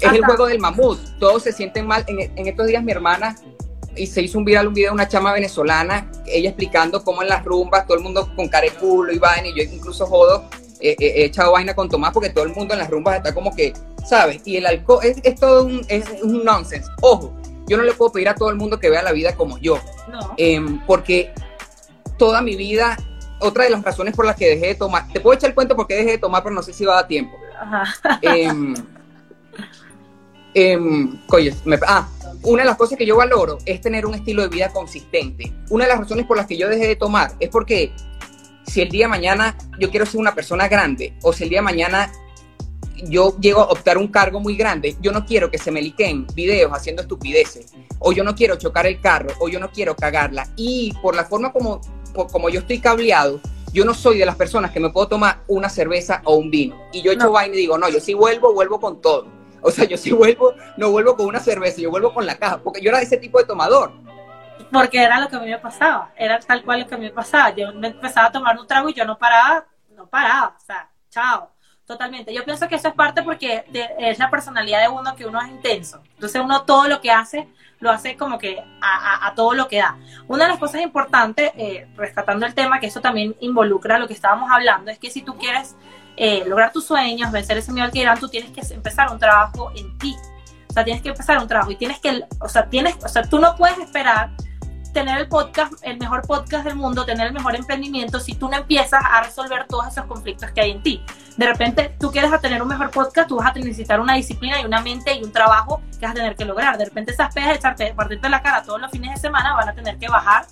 es 0.00 0.12
el 0.12 0.24
juego 0.24 0.46
del 0.46 0.58
mamut. 0.58 0.98
Todos 1.18 1.42
se 1.42 1.52
sienten 1.52 1.86
mal. 1.86 2.04
En, 2.06 2.46
estos 2.46 2.66
días 2.66 2.82
mi 2.82 2.92
hermana 2.92 3.36
y 3.96 4.06
se 4.06 4.22
hizo 4.22 4.38
un 4.38 4.44
viral 4.44 4.68
un 4.68 4.74
video 4.74 4.90
de 4.90 4.94
una 4.94 5.08
chama 5.08 5.32
venezolana, 5.32 6.08
ella 6.26 6.50
explicando 6.50 7.02
cómo 7.02 7.22
en 7.22 7.28
las 7.28 7.44
rumbas 7.44 7.84
todo 7.84 7.96
el 7.96 8.02
mundo 8.04 8.30
con 8.36 8.48
careculo 8.48 9.12
y 9.12 9.18
vaina, 9.18 9.48
y 9.48 9.56
yo 9.56 9.62
incluso 9.62 10.06
jodo, 10.06 10.44
eh, 10.80 10.94
eh, 11.00 11.12
he 11.16 11.24
echado 11.24 11.52
vaina 11.52 11.74
con 11.74 11.88
Tomás 11.88 12.12
porque 12.12 12.30
todo 12.30 12.44
el 12.44 12.54
mundo 12.54 12.74
en 12.74 12.80
las 12.80 12.90
rumbas 12.90 13.16
está 13.16 13.34
como 13.34 13.54
que, 13.56 13.72
¿sabes? 14.06 14.40
Y 14.44 14.56
el 14.56 14.66
alcohol 14.66 15.00
es, 15.02 15.34
todo 15.34 15.64
un, 15.64 15.84
es 15.88 16.04
un 16.22 16.44
nonsense. 16.44 16.88
Ojo, 17.00 17.34
yo 17.66 17.76
no 17.76 17.82
le 17.82 17.92
puedo 17.92 18.12
pedir 18.12 18.28
a 18.28 18.36
todo 18.36 18.50
el 18.50 18.56
mundo 18.56 18.78
que 18.78 18.88
vea 18.88 19.02
la 19.02 19.10
vida 19.10 19.34
como 19.34 19.58
yo. 19.58 19.80
No. 20.08 20.34
Em, 20.36 20.80
porque 20.86 21.32
toda 22.18 22.42
mi 22.42 22.56
vida, 22.56 22.96
otra 23.40 23.64
de 23.64 23.70
las 23.70 23.82
razones 23.82 24.14
por 24.14 24.26
las 24.26 24.36
que 24.36 24.48
dejé 24.48 24.66
de 24.66 24.74
tomar, 24.74 25.08
te 25.12 25.20
puedo 25.20 25.36
echar 25.36 25.50
el 25.50 25.54
cuento 25.54 25.76
porque 25.76 25.94
dejé 25.94 26.12
de 26.12 26.18
tomar, 26.18 26.42
pero 26.42 26.54
no 26.54 26.62
sé 26.62 26.72
si 26.72 26.84
va 26.84 26.94
a 26.94 26.96
dar 26.96 27.08
tiempo. 27.08 27.36
Em, 28.22 28.74
em, 30.54 31.18
ah, 31.86 32.08
una 32.42 32.62
de 32.62 32.68
las 32.68 32.76
cosas 32.76 32.98
que 32.98 33.06
yo 33.06 33.16
valoro 33.16 33.58
es 33.64 33.80
tener 33.80 34.06
un 34.06 34.14
estilo 34.14 34.42
de 34.42 34.48
vida 34.48 34.70
consistente. 34.70 35.52
Una 35.70 35.84
de 35.84 35.90
las 35.90 36.00
razones 36.00 36.26
por 36.26 36.36
las 36.36 36.46
que 36.46 36.56
yo 36.56 36.68
dejé 36.68 36.88
de 36.88 36.96
tomar 36.96 37.32
es 37.40 37.48
porque 37.48 37.92
si 38.66 38.80
el 38.80 38.88
día 38.88 39.06
de 39.06 39.08
mañana 39.08 39.56
yo 39.78 39.90
quiero 39.90 40.06
ser 40.06 40.20
una 40.20 40.34
persona 40.34 40.68
grande 40.68 41.16
o 41.22 41.32
si 41.32 41.44
el 41.44 41.50
día 41.50 41.58
de 41.58 41.64
mañana 41.64 42.12
yo 43.04 43.36
llego 43.38 43.60
a 43.60 43.66
optar 43.66 43.98
un 43.98 44.08
cargo 44.08 44.40
muy 44.40 44.56
grande, 44.56 44.96
yo 45.00 45.12
no 45.12 45.24
quiero 45.24 45.50
que 45.50 45.58
se 45.58 45.70
me 45.70 45.80
liquen 45.80 46.26
videos 46.34 46.72
haciendo 46.72 47.02
estupideces, 47.02 47.72
o 47.98 48.12
yo 48.12 48.24
no 48.24 48.34
quiero 48.34 48.56
chocar 48.56 48.86
el 48.86 49.00
carro, 49.00 49.30
o 49.40 49.48
yo 49.48 49.60
no 49.60 49.70
quiero 49.70 49.94
cagarla. 49.94 50.48
Y 50.56 50.92
por 51.00 51.14
la 51.14 51.24
forma 51.24 51.52
como, 51.52 51.80
como 52.12 52.48
yo 52.48 52.60
estoy 52.60 52.80
cableado, 52.80 53.40
yo 53.72 53.84
no 53.84 53.94
soy 53.94 54.18
de 54.18 54.26
las 54.26 54.36
personas 54.36 54.70
que 54.70 54.80
me 54.80 54.90
puedo 54.90 55.08
tomar 55.08 55.40
una 55.46 55.68
cerveza 55.68 56.22
o 56.24 56.36
un 56.36 56.50
vino. 56.50 56.76
Y 56.92 57.02
yo 57.02 57.12
echo 57.12 57.30
vaina 57.30 57.54
y 57.54 57.58
digo, 57.58 57.78
no, 57.78 57.88
yo 57.88 58.00
sí 58.00 58.14
vuelvo, 58.14 58.54
vuelvo 58.54 58.80
con 58.80 59.00
todo. 59.00 59.26
O 59.60 59.70
sea, 59.70 59.84
yo 59.84 59.96
sí 59.96 60.12
vuelvo, 60.12 60.54
no 60.76 60.90
vuelvo 60.90 61.16
con 61.16 61.26
una 61.26 61.40
cerveza, 61.40 61.80
yo 61.80 61.90
vuelvo 61.90 62.14
con 62.14 62.26
la 62.26 62.36
caja, 62.36 62.58
porque 62.58 62.80
yo 62.80 62.90
era 62.90 62.98
de 62.98 63.04
ese 63.04 63.16
tipo 63.16 63.38
de 63.38 63.44
tomador. 63.44 63.92
Porque 64.72 65.02
era 65.02 65.20
lo 65.20 65.28
que 65.28 65.36
a 65.36 65.40
mí 65.40 65.46
me 65.48 65.58
pasaba, 65.58 66.12
era 66.16 66.38
tal 66.38 66.62
cual 66.64 66.80
lo 66.80 66.86
que 66.86 66.94
a 66.94 66.98
mí 66.98 67.04
me 67.04 67.12
pasaba. 67.12 67.50
Yo 67.50 67.72
me 67.72 67.88
empezaba 67.88 68.28
a 68.28 68.32
tomar 68.32 68.58
un 68.58 68.66
trago 68.66 68.88
y 68.88 68.94
yo 68.94 69.04
no 69.04 69.18
paraba, 69.18 69.66
no 69.96 70.06
paraba, 70.06 70.54
o 70.56 70.64
sea, 70.64 70.90
chao. 71.10 71.50
Totalmente. 71.88 72.34
Yo 72.34 72.44
pienso 72.44 72.68
que 72.68 72.74
eso 72.74 72.88
es 72.88 72.94
parte 72.94 73.22
porque 73.22 73.64
es 73.98 74.18
la 74.18 74.28
personalidad 74.28 74.82
de 74.82 74.88
uno 74.88 75.16
que 75.16 75.24
uno 75.24 75.40
es 75.40 75.48
intenso. 75.48 76.02
Entonces 76.16 76.42
uno 76.44 76.64
todo 76.64 76.86
lo 76.86 77.00
que 77.00 77.10
hace 77.10 77.48
lo 77.80 77.90
hace 77.90 78.14
como 78.14 78.38
que 78.38 78.62
a, 78.82 79.32
todo 79.34 79.54
lo 79.54 79.68
que 79.68 79.78
da. 79.78 79.96
Una 80.26 80.44
de 80.44 80.50
las 80.50 80.58
cosas 80.58 80.82
importantes, 80.82 81.50
eh, 81.56 81.88
rescatando 81.96 82.44
el 82.44 82.52
tema, 82.52 82.78
que 82.78 82.88
eso 82.88 83.00
también 83.00 83.34
involucra 83.40 83.98
lo 83.98 84.06
que 84.06 84.12
estábamos 84.12 84.50
hablando, 84.50 84.90
es 84.90 84.98
que 84.98 85.10
si 85.10 85.22
tú 85.22 85.38
quieres 85.38 85.76
eh, 86.18 86.44
lograr 86.46 86.72
tus 86.72 86.84
sueños, 86.84 87.32
vencer 87.32 87.56
ese 87.56 87.72
miedo 87.72 87.86
al 87.86 87.92
que 87.92 88.00
irán, 88.00 88.20
tú 88.20 88.28
tienes 88.28 88.50
que 88.50 88.60
empezar 88.74 89.10
un 89.10 89.18
trabajo 89.18 89.72
en 89.74 89.96
ti. 89.96 90.14
O 90.68 90.72
sea, 90.74 90.84
tienes 90.84 91.02
que 91.02 91.08
empezar 91.08 91.38
un 91.38 91.48
trabajo 91.48 91.70
y 91.70 91.76
tienes 91.76 92.00
que, 92.00 92.22
o 92.38 92.48
sea, 92.50 92.68
tienes, 92.68 93.02
o 93.02 93.08
sea, 93.08 93.22
tú 93.22 93.38
no 93.38 93.56
puedes 93.56 93.78
esperar 93.78 94.28
tener 94.98 95.18
el 95.18 95.28
podcast, 95.28 95.74
el 95.82 95.96
mejor 95.96 96.22
podcast 96.26 96.64
del 96.64 96.74
mundo, 96.74 97.04
tener 97.04 97.28
el 97.28 97.32
mejor 97.32 97.54
emprendimiento, 97.54 98.18
si 98.18 98.34
tú 98.34 98.48
no 98.48 98.56
empiezas 98.56 99.00
a 99.04 99.22
resolver 99.22 99.66
todos 99.68 99.86
esos 99.86 100.06
conflictos 100.06 100.50
que 100.50 100.60
hay 100.60 100.72
en 100.72 100.82
ti. 100.82 101.04
De 101.36 101.46
repente, 101.46 101.94
tú 102.00 102.10
quieres 102.10 102.32
tener 102.40 102.60
un 102.60 102.66
mejor 102.66 102.90
podcast, 102.90 103.28
tú 103.28 103.36
vas 103.36 103.46
a 103.46 103.52
necesitar 103.52 104.00
una 104.00 104.14
disciplina 104.14 104.60
y 104.60 104.64
una 104.64 104.80
mente 104.80 105.14
y 105.14 105.22
un 105.22 105.30
trabajo 105.30 105.80
que 106.00 106.04
vas 106.04 106.10
a 106.10 106.14
tener 106.14 106.34
que 106.34 106.44
lograr. 106.44 106.76
De 106.78 106.86
repente, 106.86 107.12
esas 107.12 107.32
pegas 107.32 107.50
de 107.50 107.56
echarte, 107.56 107.94
partirte 107.94 108.28
la 108.28 108.42
cara 108.42 108.64
todos 108.64 108.80
los 108.80 108.90
fines 108.90 109.14
de 109.14 109.20
semana 109.20 109.54
van 109.54 109.68
a 109.68 109.72
tener 109.72 109.98
que 109.98 110.08
bajar 110.08 110.46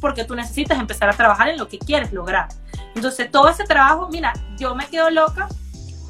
porque 0.00 0.24
tú 0.24 0.34
necesitas 0.34 0.76
empezar 0.80 1.08
a 1.08 1.12
trabajar 1.12 1.48
en 1.48 1.56
lo 1.56 1.68
que 1.68 1.78
quieres 1.78 2.12
lograr. 2.12 2.48
Entonces, 2.96 3.30
todo 3.30 3.48
ese 3.48 3.62
trabajo, 3.62 4.08
mira, 4.10 4.32
yo 4.58 4.74
me 4.74 4.86
quedo 4.88 5.08
loca 5.10 5.46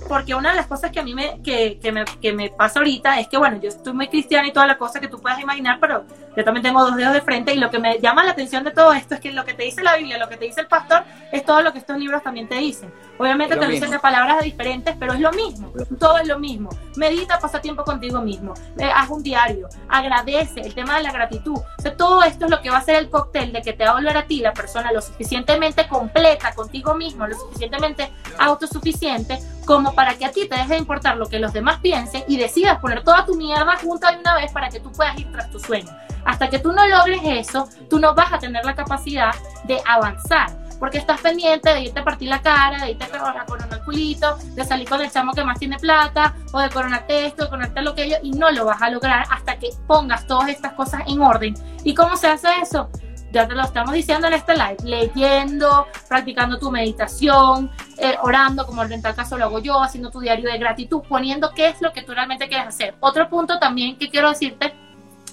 porque 0.08 0.34
una 0.34 0.50
de 0.50 0.56
las 0.56 0.66
cosas 0.66 0.90
que 0.90 1.00
a 1.00 1.02
mí 1.02 1.14
me, 1.14 1.40
que, 1.42 1.78
que, 1.80 1.92
me, 1.92 2.04
que 2.04 2.32
me 2.32 2.50
pasa 2.50 2.78
ahorita 2.80 3.18
es 3.20 3.28
que, 3.28 3.38
bueno, 3.38 3.58
yo 3.60 3.68
estoy 3.68 3.92
muy 3.92 4.08
cristiana 4.08 4.46
y 4.48 4.52
todas 4.52 4.68
las 4.68 4.76
cosas 4.76 5.00
que 5.00 5.08
tú 5.08 5.20
puedas 5.20 5.40
imaginar, 5.40 5.78
pero 5.80 6.04
yo 6.36 6.44
también 6.44 6.62
tengo 6.62 6.84
dos 6.84 6.96
dedos 6.96 7.14
de 7.14 7.20
frente 7.20 7.54
y 7.54 7.58
lo 7.58 7.70
que 7.70 7.78
me 7.78 7.98
llama 7.98 8.24
la 8.24 8.32
atención 8.32 8.64
de 8.64 8.70
todo 8.70 8.92
esto 8.92 9.14
es 9.14 9.20
que 9.20 9.32
lo 9.32 9.44
que 9.44 9.54
te 9.54 9.64
dice 9.64 9.82
la 9.82 9.96
Biblia, 9.96 10.18
lo 10.18 10.28
que 10.28 10.36
te 10.36 10.44
dice 10.44 10.60
el 10.60 10.66
pastor, 10.66 11.04
es 11.32 11.44
todo 11.44 11.62
lo 11.62 11.72
que 11.72 11.78
estos 11.78 11.96
libros 11.98 12.22
también 12.22 12.48
te 12.48 12.56
dicen. 12.56 12.92
Obviamente 13.18 13.56
te 13.56 13.66
dicen 13.66 13.90
de 13.90 13.98
palabras 13.98 14.42
diferentes, 14.42 14.94
pero 14.98 15.14
es 15.14 15.20
lo 15.20 15.32
mismo, 15.32 15.72
todo 15.98 16.18
es 16.18 16.26
lo 16.26 16.38
mismo. 16.38 16.68
Medita, 16.96 17.38
pasa 17.38 17.60
tiempo 17.60 17.84
contigo 17.84 18.20
mismo, 18.20 18.54
eh, 18.78 18.90
haz 18.94 19.08
un 19.10 19.22
diario, 19.22 19.68
agradece, 19.88 20.60
el 20.60 20.74
tema 20.74 20.96
de 20.96 21.04
la 21.04 21.12
gratitud. 21.12 21.56
O 21.56 21.82
sea, 21.82 21.96
todo 21.96 22.22
esto 22.22 22.46
es 22.46 22.50
lo 22.50 22.60
que 22.60 22.70
va 22.70 22.78
a 22.78 22.82
ser 22.82 22.96
el 22.96 23.08
cóctel 23.08 23.52
de 23.52 23.62
que 23.62 23.72
te 23.72 23.84
va 23.84 23.92
a 23.92 23.94
volver 23.94 24.16
a 24.16 24.26
ti 24.26 24.40
la 24.40 24.52
persona 24.52 24.92
lo 24.92 25.00
suficientemente 25.00 25.86
completa 25.88 26.52
contigo 26.54 26.94
mismo, 26.94 27.26
lo 27.26 27.36
suficientemente 27.36 28.10
autosuficiente 28.38 29.38
como 29.64 29.94
para 29.94 30.14
que 30.14 30.24
a 30.24 30.30
ti 30.30 30.48
te 30.48 30.56
deje 30.56 30.74
de 30.74 30.78
importar 30.78 31.16
lo 31.16 31.26
que 31.28 31.38
los 31.38 31.52
demás 31.52 31.78
piensen 31.80 32.24
y 32.28 32.36
decidas 32.36 32.78
poner 32.78 33.02
toda 33.02 33.24
tu 33.24 33.34
mierda 33.34 33.76
junta 33.76 34.12
de 34.12 34.18
una 34.18 34.34
vez 34.34 34.52
para 34.52 34.68
que 34.68 34.80
tú 34.80 34.92
puedas 34.92 35.18
ir 35.18 35.30
tras 35.32 35.50
tu 35.50 35.58
sueño. 35.58 35.90
Hasta 36.24 36.48
que 36.48 36.58
tú 36.58 36.72
no 36.72 36.86
logres 36.86 37.20
eso, 37.24 37.68
tú 37.88 37.98
no 37.98 38.14
vas 38.14 38.32
a 38.32 38.38
tener 38.38 38.64
la 38.64 38.74
capacidad 38.74 39.32
de 39.64 39.80
avanzar. 39.86 40.50
Porque 40.80 40.98
estás 40.98 41.20
pendiente 41.20 41.72
de 41.72 41.82
irte 41.82 42.00
a 42.00 42.04
partir 42.04 42.28
la 42.28 42.42
cara, 42.42 42.84
de 42.84 42.90
irte 42.92 43.04
a 43.04 43.08
coronar 43.46 43.46
el 43.70 43.84
culito, 43.84 44.36
de 44.54 44.64
salir 44.64 44.88
con 44.88 45.00
el 45.00 45.10
chamo 45.10 45.32
que 45.32 45.44
más 45.44 45.58
tiene 45.58 45.78
plata, 45.78 46.34
o 46.52 46.60
de 46.60 46.68
coronarte 46.68 47.26
esto, 47.26 47.44
de 47.44 47.50
coronarte 47.50 47.82
lo 47.82 47.94
que 47.94 48.10
yo, 48.10 48.16
y 48.22 48.32
no 48.32 48.50
lo 48.50 48.64
vas 48.64 48.82
a 48.82 48.90
lograr 48.90 49.24
hasta 49.30 49.58
que 49.58 49.70
pongas 49.86 50.26
todas 50.26 50.48
estas 50.48 50.72
cosas 50.72 51.02
en 51.06 51.22
orden. 51.22 51.54
¿Y 51.84 51.94
cómo 51.94 52.16
se 52.16 52.26
hace 52.26 52.48
eso? 52.60 52.90
Ya 53.34 53.48
te 53.48 53.54
lo 53.54 53.62
estamos 53.62 53.92
diciendo 53.92 54.28
en 54.28 54.34
este 54.34 54.54
live, 54.54 54.76
leyendo, 54.84 55.88
practicando 56.08 56.56
tu 56.56 56.70
meditación, 56.70 57.68
eh, 57.98 58.16
orando, 58.22 58.64
como 58.64 58.84
en 58.84 59.02
tal 59.02 59.16
caso 59.16 59.36
lo 59.36 59.46
hago 59.46 59.58
yo, 59.58 59.82
haciendo 59.82 60.08
tu 60.10 60.20
diario 60.20 60.50
de 60.50 60.56
gratitud, 60.56 61.02
poniendo 61.08 61.50
qué 61.52 61.68
es 61.68 61.82
lo 61.82 61.92
que 61.92 62.02
tú 62.02 62.12
realmente 62.14 62.46
quieres 62.46 62.68
hacer. 62.68 62.94
Otro 63.00 63.28
punto 63.28 63.58
también 63.58 63.98
que 63.98 64.08
quiero 64.08 64.28
decirte 64.28 64.72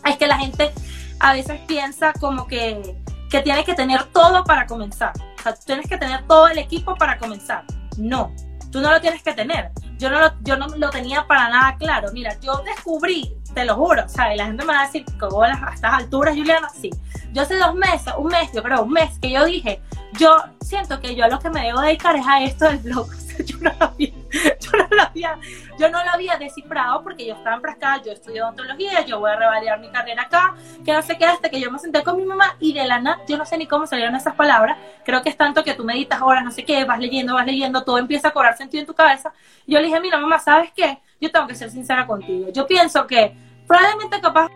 es 0.03 0.17
que 0.17 0.25
la 0.25 0.39
gente 0.39 0.71
a 1.19 1.33
veces 1.33 1.61
piensa 1.67 2.11
como 2.19 2.47
que, 2.47 2.97
que 3.29 3.41
tienes 3.41 3.65
que 3.65 3.75
tener 3.75 4.05
todo 4.05 4.43
para 4.45 4.65
comenzar. 4.65 5.13
O 5.37 5.43
sea, 5.43 5.53
tienes 5.53 5.87
que 5.87 5.97
tener 5.97 6.25
todo 6.25 6.47
el 6.47 6.57
equipo 6.57 6.95
para 6.95 7.19
comenzar. 7.19 7.65
No, 7.97 8.33
tú 8.71 8.81
no 8.81 8.89
lo 8.89 8.99
tienes 8.99 9.21
que 9.21 9.33
tener. 9.33 9.69
Yo 9.99 10.09
no 10.09 10.19
lo, 10.19 10.31
yo 10.41 10.57
no 10.57 10.67
lo 10.69 10.89
tenía 10.89 11.27
para 11.27 11.49
nada 11.49 11.75
claro. 11.77 12.09
Mira, 12.13 12.35
yo 12.39 12.63
descubrí, 12.65 13.35
te 13.53 13.65
lo 13.65 13.75
juro, 13.75 14.05
o 14.05 14.09
sea, 14.09 14.33
y 14.33 14.37
la 14.37 14.45
gente 14.45 14.65
me 14.65 14.73
va 14.73 14.81
a 14.81 14.85
decir, 14.85 15.05
¿cómo 15.19 15.43
a 15.43 15.51
estas 15.73 15.93
alturas, 15.93 16.35
Juliana? 16.35 16.69
Sí. 16.69 16.89
Yo 17.33 17.43
hace 17.43 17.55
dos 17.57 17.75
meses, 17.75 18.13
un 18.17 18.27
mes, 18.27 18.51
yo 18.53 18.63
creo, 18.63 18.83
un 18.83 18.91
mes, 18.91 19.17
que 19.19 19.31
yo 19.31 19.45
dije, 19.45 19.81
yo 20.19 20.37
siento 20.61 20.99
que 20.99 21.15
yo 21.15 21.25
a 21.25 21.27
lo 21.27 21.39
que 21.39 21.49
me 21.49 21.61
debo 21.63 21.81
dedicar 21.81 22.15
es 22.15 22.27
a 22.27 22.43
esto 22.43 22.65
del 22.65 22.77
blog. 22.79 23.07
yo 23.45 23.57
no 23.59 23.71
había, 23.79 24.11
yo 24.59 24.71
no 24.77 24.87
lo 24.95 25.01
había, 25.01 25.37
yo 25.77 25.89
no 25.89 26.03
lo 26.03 26.11
había 26.11 26.37
descifrado 26.37 27.03
porque 27.03 27.25
yo 27.25 27.35
estaba 27.35 27.55
enfrascada, 27.57 28.01
yo 28.01 28.11
estudio 28.11 28.45
odontología, 28.45 29.05
yo 29.05 29.19
voy 29.19 29.31
a 29.31 29.35
revalidar 29.35 29.79
mi 29.79 29.89
carrera 29.89 30.23
acá, 30.23 30.55
que 30.85 30.93
no 30.93 31.01
sé 31.01 31.17
qué, 31.17 31.25
hasta 31.25 31.49
que 31.49 31.59
yo 31.59 31.69
me 31.69 31.79
senté 31.79 32.03
con 32.03 32.17
mi 32.17 32.23
mamá 32.23 32.55
y 32.59 32.73
de 32.73 32.85
la 32.85 32.99
nada, 32.99 33.21
yo 33.27 33.37
no 33.37 33.45
sé 33.45 33.57
ni 33.57 33.67
cómo 33.67 33.85
salieron 33.85 34.15
esas 34.15 34.35
palabras, 34.35 34.77
creo 35.03 35.21
que 35.21 35.29
es 35.29 35.37
tanto 35.37 35.63
que 35.63 35.73
tú 35.73 35.83
meditas 35.83 36.21
horas, 36.21 36.43
no 36.43 36.51
sé 36.51 36.63
qué, 36.63 36.85
vas 36.85 36.99
leyendo, 36.99 37.33
vas 37.33 37.45
leyendo, 37.45 37.83
todo 37.83 37.97
empieza 37.97 38.29
a 38.29 38.31
cobrar 38.31 38.55
sentido 38.55 38.81
en 38.81 38.87
tu 38.87 38.93
cabeza. 38.93 39.33
Yo 39.67 39.79
le 39.79 39.87
dije, 39.87 39.99
mira 39.99 40.17
mamá, 40.17 40.39
¿sabes 40.39 40.71
qué? 40.75 40.99
Yo 41.19 41.31
tengo 41.31 41.47
que 41.47 41.55
ser 41.55 41.69
sincera 41.69 42.07
contigo. 42.07 42.47
Yo 42.51 42.65
pienso 42.65 43.05
que 43.05 43.35
probablemente 43.67 44.19
capaz 44.21 44.49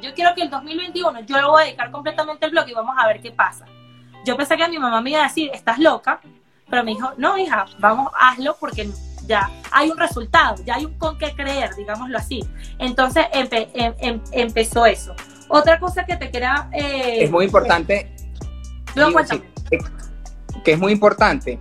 yo 0.00 0.14
quiero 0.14 0.34
que 0.34 0.42
el 0.42 0.50
2021 0.50 1.20
yo 1.20 1.40
lo 1.40 1.50
voy 1.50 1.62
a 1.62 1.66
dedicar 1.66 1.90
completamente 1.90 2.44
al 2.44 2.50
blog 2.50 2.68
y 2.68 2.74
vamos 2.74 2.94
a 2.98 3.06
ver 3.06 3.20
qué 3.20 3.30
pasa. 3.30 3.66
Yo 4.24 4.36
pensé 4.36 4.56
que 4.56 4.68
mi 4.68 4.78
mamá 4.78 5.00
me 5.00 5.10
iba 5.10 5.20
a 5.20 5.24
decir, 5.24 5.50
estás 5.52 5.78
loca, 5.78 6.20
pero 6.70 6.84
me 6.84 6.92
dijo, 6.92 7.10
no, 7.16 7.38
hija, 7.38 7.66
vamos, 7.78 8.12
hazlo 8.18 8.56
porque 8.58 8.88
ya 9.26 9.50
hay 9.70 9.90
un 9.90 9.98
resultado, 9.98 10.62
ya 10.64 10.76
hay 10.76 10.86
un 10.86 10.94
con 10.94 11.18
qué 11.18 11.32
creer, 11.34 11.74
digámoslo 11.76 12.18
así. 12.18 12.44
Entonces 12.78 13.26
em, 13.32 13.94
em, 14.00 14.20
empezó 14.32 14.86
eso. 14.86 15.14
Otra 15.48 15.78
cosa 15.78 16.04
que 16.04 16.16
te 16.16 16.30
queda... 16.30 16.68
Eh, 16.72 17.24
es 17.24 17.30
muy 17.30 17.44
importante... 17.44 18.14
que 20.64 20.72
es 20.72 20.78
muy 20.78 20.92
importante. 20.92 21.58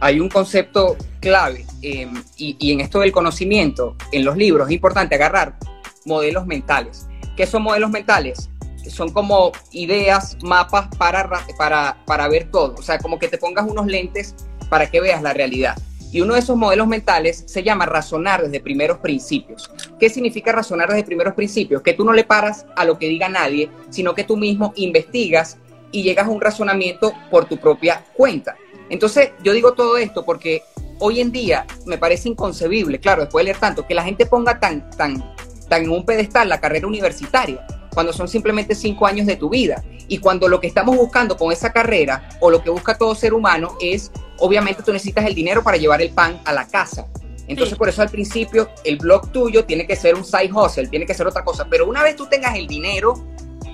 Hay 0.00 0.18
un 0.20 0.28
concepto 0.28 0.96
clave 1.20 1.64
em, 1.82 2.22
y, 2.36 2.56
y 2.58 2.72
en 2.72 2.80
esto 2.80 3.00
del 3.00 3.12
conocimiento, 3.12 3.96
en 4.10 4.24
los 4.24 4.36
libros, 4.36 4.68
es 4.68 4.74
importante 4.74 5.14
agarrar 5.14 5.56
modelos 6.04 6.46
mentales. 6.46 7.06
¿Qué 7.36 7.46
son 7.46 7.62
modelos 7.62 7.90
mentales? 7.90 8.50
Son 8.88 9.12
como 9.12 9.52
ideas, 9.70 10.36
mapas 10.42 10.88
para, 10.96 11.28
para, 11.56 11.96
para 12.06 12.28
ver 12.28 12.50
todo. 12.50 12.74
O 12.78 12.82
sea, 12.82 12.98
como 12.98 13.18
que 13.18 13.28
te 13.28 13.38
pongas 13.38 13.68
unos 13.68 13.86
lentes 13.86 14.34
para 14.68 14.90
que 14.90 15.00
veas 15.00 15.22
la 15.22 15.32
realidad. 15.32 15.76
Y 16.12 16.20
uno 16.20 16.34
de 16.34 16.40
esos 16.40 16.58
modelos 16.58 16.86
mentales 16.86 17.42
se 17.46 17.62
llama 17.62 17.86
razonar 17.86 18.42
desde 18.42 18.60
primeros 18.60 18.98
principios. 18.98 19.70
¿Qué 19.98 20.10
significa 20.10 20.52
razonar 20.52 20.90
desde 20.90 21.04
primeros 21.04 21.32
principios? 21.34 21.80
Que 21.80 21.94
tú 21.94 22.04
no 22.04 22.12
le 22.12 22.24
paras 22.24 22.66
a 22.76 22.84
lo 22.84 22.98
que 22.98 23.08
diga 23.08 23.30
nadie, 23.30 23.70
sino 23.88 24.14
que 24.14 24.24
tú 24.24 24.36
mismo 24.36 24.74
investigas 24.76 25.56
y 25.90 26.02
llegas 26.02 26.26
a 26.26 26.30
un 26.30 26.40
razonamiento 26.40 27.14
por 27.30 27.46
tu 27.46 27.56
propia 27.56 28.04
cuenta. 28.14 28.56
Entonces, 28.90 29.30
yo 29.42 29.54
digo 29.54 29.72
todo 29.72 29.96
esto 29.96 30.22
porque 30.24 30.62
hoy 30.98 31.20
en 31.20 31.32
día 31.32 31.66
me 31.86 31.96
parece 31.96 32.28
inconcebible, 32.28 33.00
claro, 33.00 33.22
después 33.22 33.42
de 33.42 33.44
leer 33.44 33.58
tanto, 33.58 33.86
que 33.86 33.94
la 33.94 34.04
gente 34.04 34.26
ponga 34.26 34.60
tan, 34.60 34.90
tan, 34.90 35.34
tan 35.68 35.82
en 35.82 35.90
un 35.90 36.04
pedestal 36.04 36.50
la 36.50 36.60
carrera 36.60 36.86
universitaria, 36.86 37.66
cuando 37.92 38.12
son 38.12 38.28
simplemente 38.28 38.74
cinco 38.74 39.06
años 39.06 39.26
de 39.26 39.36
tu 39.36 39.48
vida. 39.48 39.82
Y 40.08 40.18
cuando 40.18 40.48
lo 40.48 40.60
que 40.60 40.66
estamos 40.66 40.96
buscando 40.96 41.36
con 41.36 41.52
esa 41.52 41.72
carrera, 41.72 42.28
o 42.40 42.50
lo 42.50 42.62
que 42.62 42.70
busca 42.70 42.96
todo 42.96 43.14
ser 43.14 43.34
humano, 43.34 43.76
es, 43.80 44.10
obviamente 44.38 44.82
tú 44.82 44.92
necesitas 44.92 45.24
el 45.26 45.34
dinero 45.34 45.62
para 45.62 45.76
llevar 45.76 46.02
el 46.02 46.10
pan 46.10 46.40
a 46.44 46.52
la 46.52 46.66
casa. 46.66 47.06
Entonces, 47.48 47.76
por 47.76 47.88
eso 47.88 48.02
al 48.02 48.08
principio, 48.08 48.70
el 48.84 48.98
blog 48.98 49.30
tuyo 49.32 49.64
tiene 49.64 49.86
que 49.86 49.96
ser 49.96 50.14
un 50.14 50.24
side 50.24 50.50
hustle, 50.52 50.86
tiene 50.88 51.06
que 51.06 51.14
ser 51.14 51.26
otra 51.26 51.44
cosa. 51.44 51.66
Pero 51.68 51.86
una 51.86 52.02
vez 52.02 52.16
tú 52.16 52.26
tengas 52.26 52.56
el 52.56 52.66
dinero, 52.66 53.14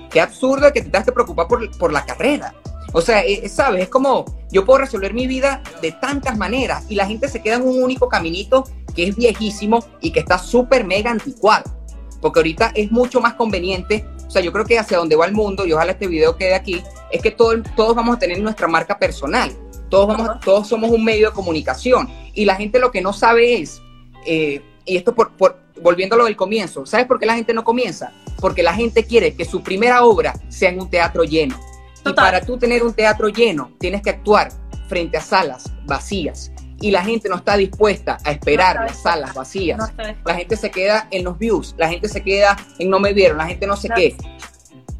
qué 0.09 0.21
absurdo 0.21 0.71
que 0.73 0.81
te 0.81 0.89
tengas 0.89 1.05
que 1.05 1.11
preocupar 1.11 1.47
por, 1.47 1.77
por 1.77 1.93
la 1.93 2.05
carrera. 2.05 2.53
O 2.93 3.01
sea, 3.01 3.21
eh, 3.23 3.47
¿sabes? 3.47 3.83
Es 3.83 3.89
como 3.89 4.25
yo 4.51 4.65
puedo 4.65 4.79
resolver 4.79 5.13
mi 5.13 5.27
vida 5.27 5.61
de 5.81 5.91
tantas 5.91 6.37
maneras 6.37 6.85
y 6.89 6.95
la 6.95 7.05
gente 7.05 7.27
se 7.27 7.41
queda 7.41 7.55
en 7.55 7.61
un 7.61 7.83
único 7.83 8.09
caminito 8.09 8.63
que 8.95 9.07
es 9.07 9.15
viejísimo 9.15 9.85
y 10.01 10.11
que 10.11 10.21
está 10.21 10.39
súper 10.39 10.83
mega 10.83 11.11
anticuado 11.11 11.78
porque 12.21 12.39
ahorita 12.39 12.71
es 12.75 12.91
mucho 12.91 13.21
más 13.21 13.33
conveniente 13.33 14.05
o 14.29 14.31
sea, 14.31 14.43
yo 14.43 14.53
creo 14.53 14.63
que 14.63 14.77
hacia 14.77 14.99
donde 14.99 15.15
va 15.15 15.25
el 15.25 15.33
mundo, 15.33 15.65
y 15.65 15.73
ojalá 15.73 15.93
este 15.93 16.05
video 16.05 16.37
quede 16.37 16.53
aquí, 16.53 16.83
es 17.11 17.19
que 17.19 17.31
todo, 17.31 17.63
todos 17.75 17.95
vamos 17.95 18.15
a 18.15 18.19
tener 18.19 18.39
nuestra 18.39 18.67
marca 18.67 18.99
personal. 18.99 19.51
Todos, 19.89 20.07
vamos, 20.07 20.39
todos 20.41 20.67
somos 20.67 20.91
un 20.91 21.03
medio 21.03 21.29
de 21.29 21.33
comunicación. 21.33 22.07
Y 22.35 22.45
la 22.45 22.55
gente 22.55 22.77
lo 22.77 22.91
que 22.91 23.01
no 23.01 23.11
sabe 23.11 23.59
es, 23.59 23.81
eh, 24.27 24.61
y 24.85 24.97
esto 24.97 25.15
por, 25.15 25.31
por, 25.31 25.57
volviendo 25.81 26.13
a 26.13 26.19
lo 26.19 26.25
del 26.25 26.35
comienzo, 26.35 26.85
¿sabes 26.85 27.07
por 27.07 27.19
qué 27.19 27.25
la 27.25 27.33
gente 27.33 27.55
no 27.55 27.63
comienza? 27.63 28.11
Porque 28.39 28.61
la 28.61 28.75
gente 28.75 29.03
quiere 29.03 29.33
que 29.33 29.45
su 29.45 29.63
primera 29.63 30.03
obra 30.03 30.35
sea 30.47 30.69
en 30.69 30.79
un 30.79 30.91
teatro 30.91 31.23
lleno. 31.23 31.59
Y 32.05 32.13
para 32.13 32.39
tú 32.39 32.55
tener 32.55 32.83
un 32.83 32.93
teatro 32.93 33.29
lleno, 33.29 33.71
tienes 33.79 34.03
que 34.03 34.11
actuar 34.11 34.51
frente 34.87 35.17
a 35.17 35.21
salas 35.21 35.71
vacías. 35.87 36.51
Y 36.81 36.91
la 36.91 37.03
gente 37.03 37.29
no 37.29 37.35
está 37.35 37.57
dispuesta 37.57 38.17
a 38.23 38.31
esperar 38.31 38.75
las 38.75 39.01
salas 39.01 39.33
vacías. 39.33 39.79
la 40.25 40.35
gente 40.35 40.55
se 40.55 40.71
queda 40.71 41.07
en 41.11 41.23
los 41.23 41.37
views, 41.37 41.75
la 41.77 41.89
gente 41.89 42.07
se 42.07 42.23
queda 42.23 42.57
en 42.77 42.89
no 42.89 42.99
me 42.99 43.13
vieron, 43.13 43.37
la 43.37 43.47
gente 43.47 43.67
no 43.67 43.75
sé 43.75 43.89
qué. 43.95 44.15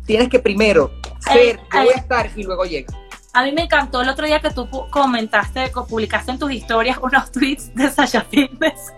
Tienes 0.06 0.30
que 0.30 0.40
primero 0.40 0.92
ser, 1.20 1.58
yo 1.74 1.84
voy 1.84 1.94
a 1.94 1.98
estar 1.98 2.30
y 2.36 2.44
luego 2.44 2.66
llega. 2.66 2.94
A 3.34 3.44
mí 3.44 3.52
me 3.52 3.64
encantó 3.64 4.02
el 4.02 4.10
otro 4.10 4.26
día 4.26 4.40
que 4.40 4.50
tú 4.50 4.68
comentaste, 4.90 5.70
publicaste 5.70 6.32
en 6.32 6.40
tus 6.40 6.52
historias 6.52 6.98
unos 6.98 7.32
tweets 7.32 7.74
de 7.76 7.90
Sasha 7.90 8.22
Fitness. 8.22 8.94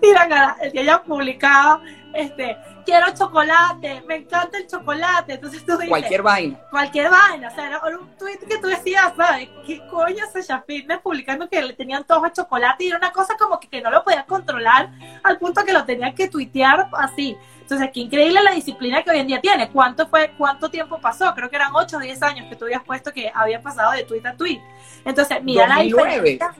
Mira, 0.00 0.56
el 0.62 0.72
que 0.72 0.80
ella 0.80 1.02
publicado, 1.02 1.80
este, 2.14 2.56
quiero 2.84 3.06
chocolate, 3.14 4.02
me 4.06 4.16
encanta 4.16 4.58
el 4.58 4.66
chocolate. 4.66 5.34
Entonces 5.34 5.64
tú 5.64 5.72
dices, 5.72 5.88
cualquier 5.88 6.22
vaina. 6.22 6.58
Cualquier 6.70 7.10
vaina. 7.10 7.48
O 7.48 7.54
sea, 7.54 7.66
era 7.66 7.98
un 7.98 8.16
tweet 8.16 8.38
que 8.38 8.58
tú 8.58 8.68
decías, 8.68 9.12
¿sabes? 9.16 9.48
¿Qué 9.66 9.86
coño 9.88 10.24
Sasha 10.32 10.62
Fitness 10.66 11.00
publicando 11.00 11.48
que 11.48 11.62
le 11.62 11.72
tenían 11.74 12.04
todos 12.04 12.24
el 12.24 12.32
chocolate? 12.32 12.84
Y 12.84 12.88
era 12.88 12.98
una 12.98 13.12
cosa 13.12 13.36
como 13.38 13.58
que, 13.58 13.68
que 13.68 13.80
no 13.80 13.90
lo 13.90 14.04
podía 14.04 14.24
controlar 14.24 14.90
al 15.22 15.38
punto 15.38 15.64
que 15.64 15.72
lo 15.72 15.84
tenían 15.84 16.14
que 16.14 16.28
tuitear 16.28 16.88
así. 16.92 17.36
Entonces, 17.60 17.90
qué 17.94 18.00
increíble 18.00 18.42
la 18.42 18.52
disciplina 18.52 19.02
que 19.02 19.10
hoy 19.10 19.18
en 19.20 19.26
día 19.28 19.40
tiene. 19.40 19.70
¿Cuánto 19.70 20.06
fue, 20.08 20.32
cuánto 20.36 20.70
tiempo 20.70 21.00
pasó? 21.00 21.32
Creo 21.34 21.48
que 21.48 21.56
eran 21.56 21.72
8 21.74 21.96
o 21.96 22.00
10 22.00 22.22
años 22.22 22.46
que 22.48 22.56
tú 22.56 22.64
habías 22.66 22.82
puesto 22.82 23.12
que 23.12 23.30
había 23.34 23.62
pasado 23.62 23.92
de 23.92 24.04
tweet 24.04 24.26
a 24.26 24.36
tweet. 24.36 24.60
Entonces, 25.04 25.42
mira 25.42 25.66
2009. 25.66 26.04
la 26.04 26.12
diferencia. 26.12 26.54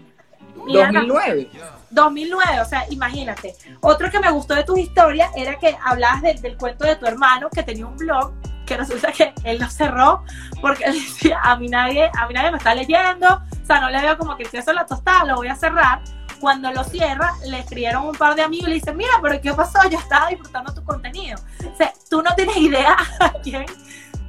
2009. 0.55 1.51
2009, 1.93 2.61
o 2.61 2.65
sea, 2.65 2.85
imagínate. 2.91 3.55
Otro 3.81 4.11
que 4.11 4.19
me 4.19 4.31
gustó 4.31 4.55
de 4.55 4.65
tus 4.65 4.79
historias 4.79 5.31
era 5.37 5.59
que 5.59 5.77
hablabas 5.85 6.23
del 6.23 6.57
cuento 6.57 6.85
de 6.85 6.97
tu 6.97 7.07
hermano 7.07 7.49
que 7.51 7.63
tenía 7.63 7.87
un 7.87 7.97
blog 7.97 8.33
que 8.67 8.77
resulta 8.77 9.13
que 9.13 9.35
él 9.45 9.59
lo 9.59 9.69
cerró 9.69 10.25
porque 10.61 10.85
él 10.85 10.95
decía, 10.95 11.41
a 11.43 11.57
mí 11.57 11.69
nadie, 11.69 12.11
a 12.17 12.27
mí 12.27 12.35
nadie 12.35 12.51
me 12.51 12.59
está 12.59 12.75
leyendo, 12.75 13.27
o 13.29 13.67
sea, 13.67 13.81
no 13.81 13.91
le 13.91 14.01
veo 14.01 14.17
como 14.17 14.37
que 14.37 14.45
si 14.47 14.57
eso 14.57 14.73
la 14.73 14.87
tostada, 14.87 15.25
lo 15.25 15.37
voy 15.37 15.49
a 15.49 15.55
cerrar 15.55 16.01
cuando 16.41 16.73
lo 16.73 16.83
cierra, 16.83 17.35
le 17.47 17.61
escribieron 17.61 18.05
un 18.05 18.17
par 18.17 18.35
de 18.35 18.43
amigos 18.43 18.67
y 18.67 18.71
le 18.71 18.75
dicen, 18.77 18.97
mira, 18.97 19.13
pero 19.23 19.41
¿qué 19.41 19.55
pasó? 19.55 19.79
Yo 19.89 19.97
estaba 19.97 20.29
disfrutando 20.29 20.75
tu 20.75 20.83
contenido. 20.83 21.39
O 21.73 21.77
sea, 21.77 21.93
tú 22.11 22.21
no 22.21 22.35
tienes 22.35 22.57
idea 22.57 22.97
a 23.21 23.31
quién 23.45 23.65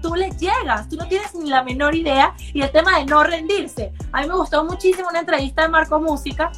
tú 0.03 0.13
le 0.13 0.29
llegas, 0.31 0.87
tú 0.89 0.97
no 0.97 1.07
tienes 1.07 1.33
ni 1.33 1.49
la 1.49 1.63
menor 1.63 1.95
idea. 1.95 2.35
Y 2.53 2.61
el 2.61 2.71
tema 2.71 2.99
de 2.99 3.05
no 3.05 3.23
rendirse. 3.23 3.93
A 4.11 4.21
mí 4.21 4.27
me 4.27 4.35
gustó 4.35 4.63
muchísimo 4.63 5.07
una 5.09 5.21
entrevista 5.21 5.63
de 5.63 5.69
Marco 5.69 5.99
Música, 5.99 6.51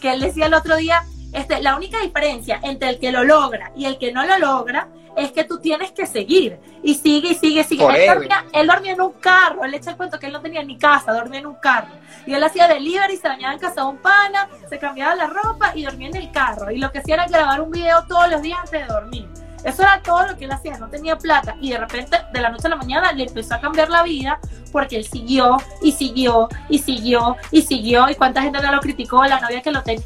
que 0.00 0.12
él 0.12 0.20
decía 0.20 0.46
el 0.46 0.54
otro 0.54 0.76
día, 0.76 1.04
este, 1.32 1.62
la 1.62 1.76
única 1.76 2.00
diferencia 2.00 2.58
entre 2.62 2.88
el 2.88 2.98
que 2.98 3.12
lo 3.12 3.22
logra 3.22 3.70
y 3.76 3.84
el 3.84 3.98
que 3.98 4.12
no 4.12 4.26
lo 4.26 4.38
logra 4.38 4.88
es 5.16 5.32
que 5.32 5.44
tú 5.44 5.58
tienes 5.58 5.92
que 5.92 6.06
seguir. 6.06 6.58
Y 6.82 6.94
sigue 6.94 7.30
y 7.30 7.34
sigue 7.34 7.60
y 7.60 7.64
sigue. 7.64 7.84
Él 7.84 8.06
dormía, 8.06 8.44
él 8.52 8.66
dormía, 8.66 8.92
en 8.92 9.00
un 9.00 9.12
carro. 9.12 9.64
Él 9.64 9.74
echa 9.74 9.90
el 9.90 9.96
cuento 9.96 10.18
que 10.18 10.26
él 10.26 10.32
no 10.32 10.40
tenía 10.40 10.62
ni 10.62 10.78
casa, 10.78 11.12
dormía 11.12 11.40
en 11.40 11.46
un 11.46 11.56
carro. 11.56 11.88
Y 12.26 12.32
él 12.32 12.42
hacía 12.42 12.68
delivery, 12.68 13.16
se 13.16 13.28
bañaba 13.28 13.54
en 13.54 13.60
casa 13.60 13.82
de 13.82 13.88
un 13.88 13.98
pana, 13.98 14.48
se 14.68 14.78
cambiaba 14.78 15.14
la 15.14 15.26
ropa 15.26 15.72
y 15.74 15.84
dormía 15.84 16.08
en 16.08 16.16
el 16.16 16.30
carro. 16.30 16.70
Y 16.70 16.78
lo 16.78 16.90
que 16.90 16.98
hacía 16.98 17.14
era 17.14 17.26
grabar 17.26 17.60
un 17.60 17.70
video 17.70 18.04
todos 18.08 18.30
los 18.30 18.42
días 18.42 18.58
antes 18.60 18.86
de 18.86 18.86
dormir. 18.86 19.28
Eso 19.64 19.82
era 19.82 20.00
todo 20.02 20.26
lo 20.26 20.36
que 20.36 20.44
él 20.46 20.52
hacía, 20.52 20.78
no 20.78 20.88
tenía 20.88 21.16
plata. 21.16 21.56
Y 21.60 21.70
de 21.70 21.78
repente, 21.78 22.18
de 22.32 22.40
la 22.40 22.50
noche 22.50 22.66
a 22.66 22.70
la 22.70 22.76
mañana, 22.76 23.12
le 23.12 23.24
empezó 23.24 23.54
a 23.54 23.60
cambiar 23.60 23.90
la 23.90 24.02
vida 24.02 24.38
porque 24.72 24.96
él 24.96 25.04
siguió 25.04 25.56
y 25.82 25.92
siguió 25.92 26.48
y 26.68 26.78
siguió 26.78 27.36
y 27.50 27.62
siguió. 27.62 28.08
Y 28.08 28.14
cuánta 28.14 28.42
gente 28.42 28.60
no 28.62 28.72
lo 28.72 28.80
criticó, 28.80 29.24
la 29.24 29.40
novia 29.40 29.60
que, 29.62 29.70
lo 29.70 29.82
que, 29.82 30.00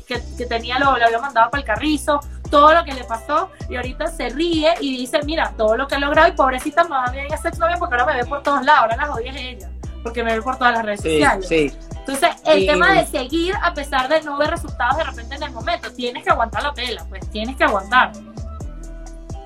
tenía 0.48 0.78
lo, 0.78 0.96
lo 0.96 1.05
había 1.05 1.18
mandado 1.18 1.50
para 1.50 1.61
el 1.61 1.66
carrizo, 1.66 2.20
todo 2.50 2.72
lo 2.72 2.84
que 2.84 2.92
le 2.92 3.05
pasó 3.05 3.50
y 3.68 3.76
ahorita 3.76 4.07
se 4.09 4.28
ríe 4.28 4.74
y 4.80 4.96
dice, 4.96 5.20
mira, 5.24 5.52
todo 5.57 5.76
lo 5.76 5.88
que 5.88 5.96
he 5.96 5.98
logrado 5.98 6.28
y 6.28 6.32
pobrecita 6.32 6.84
mamá 6.84 7.11
mía 7.11 7.24
esa 7.32 7.50
novia 7.50 7.76
porque 7.78 7.94
ahora 7.94 8.12
me 8.12 8.22
ve 8.22 8.28
por 8.28 8.42
todos 8.42 8.64
lados, 8.64 8.82
ahora 8.82 8.96
la 8.96 9.07
jodida 9.07 9.30
es 9.30 9.36
ella, 9.36 9.70
porque 10.02 10.22
me 10.22 10.34
ve 10.34 10.42
por 10.42 10.57
todas 10.57 10.74
las 10.74 10.84
redes 10.84 11.00
sociales. 11.00 11.74
Entonces, 12.07 12.30
el 12.44 12.66
tema 12.66 12.92
de 12.92 13.07
seguir 13.07 13.55
a 13.62 13.72
pesar 13.72 14.09
de 14.09 14.20
no 14.22 14.36
ver 14.36 14.50
resultados 14.50 14.98
de 14.98 15.05
repente 15.05 15.34
en 15.36 15.42
el 15.42 15.52
momento, 15.52 15.90
tienes 15.92 16.22
que 16.22 16.30
aguantar 16.30 16.62
la 16.62 16.74
pela, 16.74 17.05
pues 17.09 17.28
tienes 17.30 17.57
que 17.57 17.64
aguantar. 17.64 18.12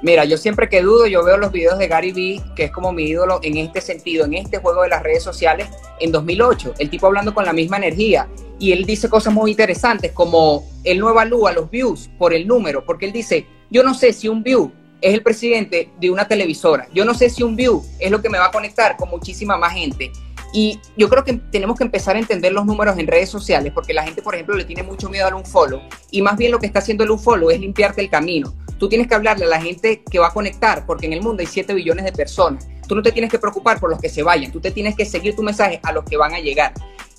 Mira, 0.01 0.25
yo 0.25 0.37
siempre 0.37 0.69
que 0.69 0.81
dudo, 0.81 1.07
yo 1.07 1.25
veo 1.25 1.39
los 1.39 1.51
videos 1.51 1.79
de 1.79 1.89
Gary 1.89 2.13
Vee, 2.13 2.41
que 2.55 2.65
es 2.65 2.71
como 2.71 2.93
mi 2.93 3.05
ídolo 3.05 3.41
en 3.43 3.57
este 3.57 3.81
sentido, 3.81 4.25
en 4.27 4.35
este 4.35 4.59
juego 4.59 4.83
de 4.83 4.89
las 4.89 5.03
redes 5.03 5.25
sociales, 5.25 5.69
en 5.99 6.13
2008. 6.13 6.75
El 6.79 6.89
tipo 6.89 7.09
hablando 7.09 7.35
con 7.35 7.45
la 7.45 7.53
misma 7.53 7.79
energía. 7.79 8.29
Y 8.61 8.73
él 8.73 8.85
dice 8.85 9.09
cosas 9.09 9.35
muy 9.35 9.51
interesantes, 9.53 10.13
como 10.13 10.65
él 10.85 10.99
no 11.01 11.11
evalúa 11.11 11.53
los 11.53 11.71
views 11.71 12.11
por 12.19 12.33
el 12.33 12.47
número, 12.47 12.85
porque 12.85 13.07
él 13.07 13.13
dice, 13.13 13.47
yo 13.71 13.83
no 13.83 13.95
sé 13.95 14.13
si 14.13 14.29
un 14.29 14.43
view 14.43 14.73
es 15.01 15.15
el 15.15 15.23
presidente 15.23 15.91
de 16.01 16.11
una 16.11 16.27
televisora, 16.27 16.89
yo 16.93 17.05
no 17.05 17.15
sé 17.15 17.31
si 17.31 17.45
un 17.45 17.55
view 17.55 17.85
es 18.01 18.11
lo 18.11 18.21
que 18.21 18.29
me 18.29 18.39
va 18.39 18.47
a 18.47 18.51
conectar 18.51 18.97
con 18.97 19.11
muchísima 19.11 19.57
más 19.57 19.75
gente. 19.75 20.11
Y 20.53 20.81
yo 20.97 21.09
creo 21.09 21.25
que 21.25 21.35
tenemos 21.35 21.77
que 21.77 21.85
empezar 21.85 22.17
a 22.17 22.19
entender 22.19 22.53
los 22.53 22.65
números 22.65 22.99
en 22.99 23.07
redes 23.07 23.29
sociales, 23.29 23.73
porque 23.75 23.93
la 23.93 24.03
gente, 24.03 24.23
por 24.23 24.35
ejemplo, 24.35 24.57
le 24.57 24.65
tiene 24.65 24.83
mucho 24.83 25.09
miedo 25.11 25.27
al 25.27 25.35
unfollow, 25.35 25.81
y 26.11 26.23
más 26.23 26.37
bien 26.37 26.53
lo 26.53 26.59
que 26.59 26.67
está 26.67 26.79
haciendo 26.79 27.05
el 27.05 27.11
unfollow 27.11 27.51
es 27.51 27.61
limpiarte 27.61 28.01
el 28.01 28.09
camino 28.09 28.55
Tú 28.79 28.89
tienes 28.89 29.09
que 29.09 29.15
hablarle 29.15 29.45
a 29.45 29.49
la 29.49 29.61
gente 29.61 30.03
que 30.09 30.19
va 30.19 30.29
a 30.29 30.33
conectar, 30.33 30.87
porque 30.87 31.07
en 31.07 31.13
el 31.13 31.21
mundo 31.21 31.41
hay 31.41 31.47
7 31.47 31.75
billones 31.75 32.05
de 32.05 32.13
personas. 32.13 32.69
Tú 32.87 32.95
no 32.95 33.03
te 33.03 33.13
tienes 33.13 33.31
que 33.31 33.39
preocupar 33.39 33.81
por 33.81 33.91
los 33.91 34.01
que 34.01 34.09
se 34.09 34.23
vayan, 34.23 34.53
tú 34.53 34.61
te 34.61 34.71
tienes 34.71 34.97
que 34.97 35.05
seguir 35.05 35.35
tu 35.35 35.43
mensaje 35.43 35.81
a 35.83 35.93
los 35.93 36.05
que 36.05 36.17
van 36.17 36.33
a 36.33 36.39
llegar. 36.39 36.73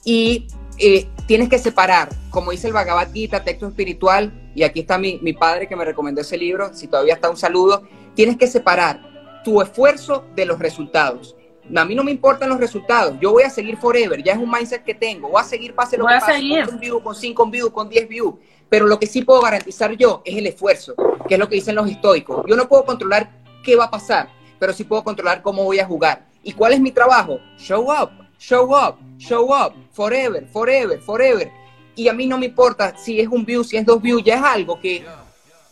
Y 0.06 0.48
eh, 0.78 1.08
tienes 1.28 1.50
que 1.50 1.60
separar, 1.60 2.10
como 2.30 2.52
dice 2.52 2.68
el 2.68 2.74
Bhagavad 2.74 3.12
Gita, 3.12 3.44
texto 3.44 3.68
espiritual, 3.68 4.52
y 4.56 4.64
aquí 4.64 4.80
está 4.80 4.98
mi, 4.98 5.20
mi 5.22 5.34
padre 5.34 5.68
que 5.68 5.76
me 5.76 5.84
recomendó 5.84 6.22
ese 6.22 6.38
libro, 6.38 6.74
si 6.74 6.88
todavía 6.88 7.16
está 7.16 7.30
un 7.30 7.38
saludo, 7.38 7.84
tienes 8.16 8.38
que 8.38 8.48
separar 8.48 9.42
tu 9.44 9.62
esfuerzo 9.62 10.26
de 10.36 10.46
los 10.46 10.60
resultados. 10.60 11.36
A 11.76 11.86
mí 11.86 11.96
no 11.96 12.04
me 12.04 12.12
importan 12.12 12.50
los 12.50 12.60
resultados. 12.60 13.16
Yo 13.20 13.32
voy 13.32 13.44
a 13.44 13.50
seguir 13.50 13.78
forever. 13.78 14.22
Ya 14.24 14.34
es 14.34 14.40
un 14.40 14.50
mindset 14.50 14.84
que 14.84 14.96
tengo. 14.96 15.30
Voy 15.30 15.42
a 15.42 15.44
seguir, 15.44 15.76
pase 15.76 15.98
lo 15.98 16.06
que 16.06 16.14
pase, 16.16 16.42
con 16.66 16.74
un 16.76 16.80
view, 16.80 17.02
con 17.02 17.16
cinco 17.16 17.46
views, 17.46 17.72
con 17.72 17.90
10 17.90 18.08
views. 18.08 18.36
Pero 18.70 18.88
lo 18.88 19.00
que 19.00 19.08
sí 19.08 19.24
puedo 19.24 19.42
garantizar 19.42 19.96
yo 19.96 20.22
es 20.26 20.38
el 20.38 20.48
esfuerzo, 20.48 20.94
que 21.28 21.36
es 21.36 21.40
lo 21.40 21.50
que 21.50 21.56
dicen 21.56 21.76
los 21.76 21.90
estoicos. 21.90 22.46
Yo 22.48 22.56
no 22.56 22.68
puedo 22.68 22.86
controlar 22.86 23.30
qué 23.64 23.76
va 23.76 23.86
a 23.86 23.92
pasar, 23.92 24.30
pero 24.60 24.74
sí 24.74 24.84
puedo 24.84 25.04
controlar 25.04 25.42
cómo 25.42 25.64
voy 25.64 25.80
a 25.80 25.86
jugar. 25.86 26.26
¿Y 26.44 26.54
cuál 26.54 26.74
es 26.74 26.80
mi 26.80 26.92
trabajo? 26.92 27.40
Show 27.58 27.92
up, 27.92 28.12
show 28.38 28.66
up, 28.74 28.98
show 29.18 29.46
up, 29.46 29.74
forever, 29.92 30.48
forever, 30.48 31.00
forever. 31.02 31.52
Y 31.96 32.08
a 32.08 32.14
mí 32.14 32.28
no 32.28 32.38
me 32.38 32.46
importa 32.46 32.96
si 32.98 33.20
es 33.20 33.28
un 33.28 33.44
view, 33.44 33.64
si 33.64 33.78
es 33.78 33.86
dos 33.86 34.02
views, 34.02 34.24
ya 34.24 34.36
es 34.36 34.44
algo 34.44 34.80
que 34.80 35.04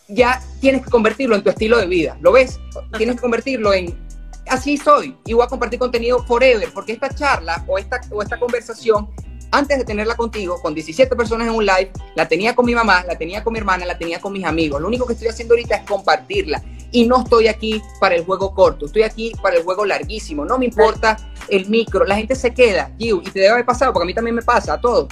ya 0.08 0.42
tienes 0.60 0.84
que 0.84 0.90
convertirlo 0.90 1.36
en 1.36 1.44
tu 1.44 1.50
estilo 1.50 1.78
de 1.78 1.86
vida. 1.86 2.18
¿Lo 2.22 2.32
ves? 2.32 2.60
Tienes 2.98 3.16
que 3.16 3.22
convertirlo 3.22 3.74
en 3.74 4.07
así 4.50 4.78
soy 4.78 5.16
y 5.26 5.34
voy 5.34 5.44
a 5.44 5.48
compartir 5.48 5.80
contenido 5.80 6.24
forever, 6.26 6.70
porque 6.74 6.94
esta 6.94 7.10
charla 7.10 7.64
o 7.68 7.78
esta, 7.78 8.02
o 8.12 8.22
esta 8.22 8.40
conversación 8.40 9.10
antes 9.52 9.78
de 9.78 9.86
tenerla 9.86 10.16
contigo, 10.16 10.60
con 10.62 10.74
17 10.74 11.16
personas 11.16 11.48
en 11.48 11.54
un 11.54 11.66
live, 11.66 11.92
la 12.16 12.28
tenía 12.28 12.54
con 12.56 12.66
mi 12.66 12.76
mamá, 12.76 13.04
la 13.08 13.18
tenía 13.18 13.44
con 13.44 13.54
mi 13.54 13.60
hermana, 13.60 13.86
la 13.86 13.98
tenía 13.98 14.20
con 14.20 14.34
mis 14.34 14.46
amigos. 14.46 14.82
Lo 14.82 14.88
único 14.88 15.06
que 15.06 15.14
estoy 15.14 15.30
haciendo 15.30 15.54
ahorita 15.54 15.76
es 15.76 15.90
compartirla. 15.90 16.62
Y 16.92 17.06
no 17.06 17.22
estoy 17.22 17.48
aquí 17.48 17.82
para 18.00 18.16
el 18.16 18.24
juego 18.24 18.54
corto, 18.54 18.86
estoy 18.86 19.04
aquí 19.04 19.34
para 19.42 19.58
el 19.58 19.64
juego 19.64 19.86
larguísimo. 19.86 20.46
No 20.46 20.58
me 20.58 20.66
importa 20.66 21.18
el 21.50 21.68
micro. 21.70 22.06
La 22.06 22.16
gente 22.16 22.36
se 22.36 22.54
queda, 22.54 22.92
y 22.98 23.18
te 23.22 23.40
debe 23.40 23.50
haber 23.50 23.66
pasado, 23.66 23.94
porque 23.94 24.04
a 24.04 24.08
mí 24.08 24.14
también 24.14 24.36
me 24.36 24.42
pasa, 24.42 24.74
a 24.74 24.82
todos. 24.82 25.08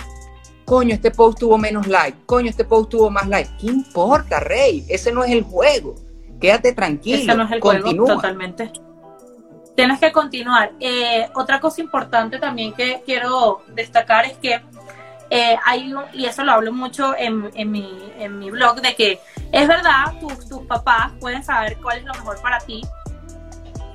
Coño, 0.66 0.96
este 0.96 1.12
post 1.12 1.40
tuvo 1.40 1.58
menos 1.58 1.88
like. 1.88 2.18
Coño, 2.26 2.50
este 2.50 2.66
post 2.66 2.90
tuvo 2.90 3.10
más 3.12 3.28
like. 3.28 3.50
¿Qué 3.60 3.68
importa, 3.68 4.40
Rey? 4.40 4.86
Ese 4.90 5.12
no 5.12 5.24
es 5.24 5.32
el 5.32 5.44
juego. 5.44 5.96
Quédate 6.42 6.74
tranquilo. 6.74 7.22
Ese 7.22 7.36
no 7.36 7.44
es 7.44 7.52
el 7.52 7.62
juego, 7.62 8.06
totalmente. 8.06 8.72
Tienes 9.76 10.00
que 10.00 10.12
continuar. 10.12 10.72
Eh, 10.80 11.30
otra 11.34 11.60
cosa 11.60 11.82
importante 11.82 12.40
también 12.40 12.74
que 12.74 13.04
quiero 13.06 13.64
destacar 13.68 14.26
es 14.26 14.38
que 14.38 14.62
eh, 15.30 15.58
hay 15.66 15.92
un, 15.92 16.04
y 16.14 16.26
eso 16.26 16.44
lo 16.44 16.54
hablo 16.54 16.72
mucho 16.72 17.16
en, 17.18 17.52
mi, 17.72 18.12
en 18.18 18.40
mi 18.40 18.52
blog, 18.52 18.82
de 18.82 18.96
que 18.96 19.20
es 19.52 19.68
verdad, 19.68 20.14
tus, 20.20 20.48
tus 20.48 20.66
papás 20.66 21.12
pueden 21.20 21.44
saber 21.44 21.78
cuál 21.82 21.98
es 21.98 22.06
lo 22.06 22.14
mejor 22.14 22.42
para 22.42 22.60
ti. 22.60 22.82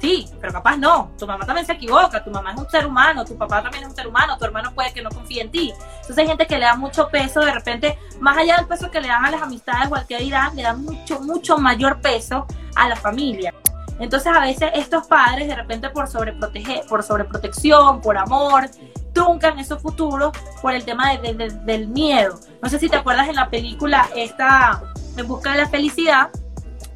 Sí, 0.00 0.26
pero 0.40 0.54
capaz 0.54 0.78
no. 0.78 1.12
Tu 1.18 1.26
mamá 1.26 1.44
también 1.44 1.66
se 1.66 1.74
equivoca, 1.74 2.24
tu 2.24 2.30
mamá 2.30 2.52
es 2.52 2.58
un 2.58 2.70
ser 2.70 2.86
humano, 2.86 3.22
tu 3.24 3.36
papá 3.36 3.62
también 3.62 3.84
es 3.84 3.90
un 3.90 3.94
ser 3.94 4.06
humano, 4.06 4.38
tu 4.38 4.44
hermano 4.46 4.72
puede 4.72 4.92
que 4.94 5.02
no 5.02 5.10
confíe 5.10 5.42
en 5.42 5.50
ti. 5.50 5.74
Entonces 6.00 6.18
hay 6.18 6.26
gente 6.26 6.46
que 6.46 6.58
le 6.58 6.64
da 6.64 6.74
mucho 6.74 7.08
peso, 7.08 7.40
de 7.40 7.52
repente, 7.52 7.98
más 8.18 8.36
allá 8.38 8.56
del 8.56 8.66
peso 8.66 8.90
que 8.90 9.00
le 9.00 9.08
dan 9.08 9.26
a 9.26 9.30
las 9.30 9.42
amistades 9.42 9.90
o 9.92 9.94
al 9.94 10.06
que 10.06 10.16
dirán, 10.16 10.56
le 10.56 10.62
dan 10.62 10.82
mucho, 10.82 11.20
mucho 11.20 11.58
mayor 11.58 12.00
peso 12.00 12.46
a 12.76 12.88
la 12.88 12.96
familia. 12.96 13.52
Entonces 14.00 14.32
a 14.34 14.40
veces 14.40 14.70
estos 14.74 15.06
padres 15.06 15.46
de 15.46 15.54
repente 15.54 15.90
por 15.90 16.08
sobreproteger, 16.08 16.86
por 16.88 17.02
sobreprotección, 17.02 18.00
por 18.00 18.16
amor, 18.16 18.70
truncan 19.12 19.58
esos 19.58 19.80
futuros 19.82 20.32
por 20.62 20.72
el 20.72 20.84
tema 20.84 21.14
del 21.16 21.88
miedo. 21.88 22.40
No 22.62 22.68
sé 22.68 22.78
si 22.78 22.88
te 22.88 22.96
acuerdas 22.96 23.28
en 23.28 23.36
la 23.36 23.50
película 23.50 24.08
esta 24.16 24.82
En 25.16 25.28
busca 25.28 25.52
de 25.52 25.58
la 25.58 25.68
felicidad, 25.68 26.30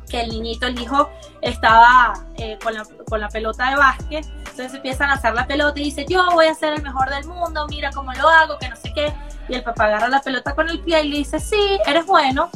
que 0.08 0.22
el 0.22 0.30
niñito, 0.30 0.66
el 0.66 0.80
hijo, 0.80 1.10
estaba 1.42 2.14
eh, 2.36 2.58
con, 2.62 2.72
la, 2.72 2.84
con, 3.08 3.20
la, 3.20 3.28
pelota 3.28 3.68
de 3.70 3.76
básquet, 3.76 4.24
entonces 4.24 4.72
empieza 4.72 5.04
a 5.04 5.08
lanzar 5.08 5.34
la 5.34 5.46
pelota 5.46 5.78
y 5.80 5.84
dice, 5.84 6.06
yo 6.08 6.24
voy 6.32 6.46
a 6.46 6.54
ser 6.54 6.72
el 6.74 6.82
mejor 6.82 7.10
del 7.10 7.26
mundo, 7.26 7.66
mira 7.68 7.90
cómo 7.92 8.12
lo 8.14 8.28
hago, 8.28 8.56
que 8.58 8.68
no 8.68 8.76
sé 8.76 8.92
qué, 8.94 9.12
y 9.48 9.54
el 9.54 9.62
papá 9.62 9.86
agarra 9.86 10.08
la 10.08 10.20
pelota 10.22 10.54
con 10.54 10.70
el 10.70 10.80
pie 10.80 11.02
y 11.02 11.08
le 11.08 11.18
dice, 11.18 11.38
sí, 11.38 11.78
eres 11.86 12.06
bueno, 12.06 12.50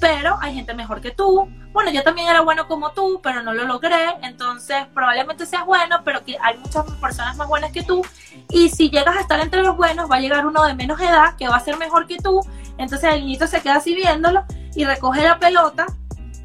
pero 0.00 0.38
hay 0.40 0.54
gente 0.54 0.74
mejor 0.74 1.00
que 1.00 1.10
tú. 1.10 1.48
Bueno, 1.72 1.90
yo 1.90 2.02
también 2.02 2.28
era 2.28 2.40
bueno 2.40 2.66
como 2.66 2.92
tú, 2.92 3.20
pero 3.22 3.42
no 3.42 3.52
lo 3.52 3.64
logré, 3.64 4.16
entonces 4.22 4.86
probablemente 4.92 5.46
seas 5.46 5.64
bueno, 5.66 6.00
pero 6.04 6.24
que 6.24 6.36
hay 6.40 6.56
muchas 6.58 6.84
personas 7.00 7.36
más 7.36 7.46
buenas 7.46 7.70
que 7.70 7.82
tú. 7.82 8.02
Y 8.48 8.70
si 8.70 8.90
llegas 8.90 9.16
a 9.16 9.20
estar 9.20 9.38
entre 9.38 9.62
los 9.62 9.76
buenos, 9.76 10.10
va 10.10 10.16
a 10.16 10.20
llegar 10.20 10.46
uno 10.46 10.64
de 10.64 10.74
menos 10.74 11.00
edad 11.00 11.36
que 11.36 11.48
va 11.48 11.56
a 11.56 11.60
ser 11.60 11.76
mejor 11.76 12.06
que 12.06 12.16
tú. 12.16 12.40
Entonces 12.78 13.12
el 13.12 13.20
niñito 13.20 13.46
se 13.46 13.60
queda 13.60 13.76
así 13.76 13.94
viéndolo 13.94 14.44
y 14.74 14.84
recoge 14.84 15.22
la 15.22 15.38
pelota 15.38 15.86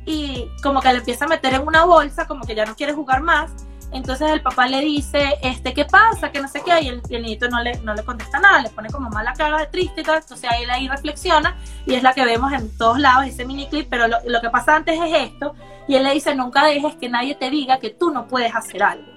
y 0.06 0.48
como 0.62 0.82
que 0.82 0.92
le 0.92 1.00
empieza 1.00 1.26
a 1.26 1.28
meter 1.28 1.56
en 1.56 1.66
una 1.66 1.86
bolsa, 1.86 2.28
como 2.28 2.46
que 2.46 2.54
ya 2.54 2.66
no 2.66 2.76
quiere 2.76 2.94
jugar 2.94 3.22
más 3.22 3.52
entonces 3.96 4.30
el 4.30 4.42
papá 4.42 4.68
le 4.68 4.82
dice, 4.82 5.38
este, 5.42 5.74
¿qué 5.74 5.86
pasa? 5.86 6.32
Que 6.32 6.42
no 6.42 6.48
sé 6.48 6.62
qué, 6.64 6.82
y 6.82 6.90
el, 6.90 7.02
niñito 7.10 7.48
no 7.48 7.62
le, 7.64 7.78
no 7.80 7.94
le 7.94 8.04
contesta 8.04 8.40
nada, 8.40 8.62
le 8.62 8.70
pone 8.70 8.90
como 8.90 9.10
mala 9.10 9.34
cara 9.34 9.58
de 9.58 9.68
triste 9.68 10.02
y 10.02 10.04
todo, 10.04 10.18
entonces 10.18 10.50
él 10.60 10.70
ahí 10.70 10.88
reflexiona 10.88 11.56
y 11.86 11.96
es 11.96 12.04
la 12.04 12.14
que 12.14 12.26
vemos 12.26 12.52
en 12.52 12.78
todos 12.78 13.00
lados, 13.00 13.26
ese 13.26 13.46
mini 13.46 13.68
clip, 13.68 13.88
pero 13.90 14.08
lo, 14.08 14.18
lo 14.26 14.42
que 14.42 14.50
pasa 14.50 14.76
antes 14.76 15.00
es 15.00 15.32
esto, 15.32 15.56
y 15.88 15.96
él 15.96 16.04
le 16.04 16.14
dice, 16.14 16.36
nunca 16.36 16.66
dejes 16.66 16.96
que 16.96 17.10
nadie 17.10 17.36
te 17.36 17.50
diga 17.50 17.80
que 17.80 17.90
tú 17.90 18.12
no 18.12 18.28
puedes 18.28 18.54
hacer 18.54 18.84
algo 18.84 19.16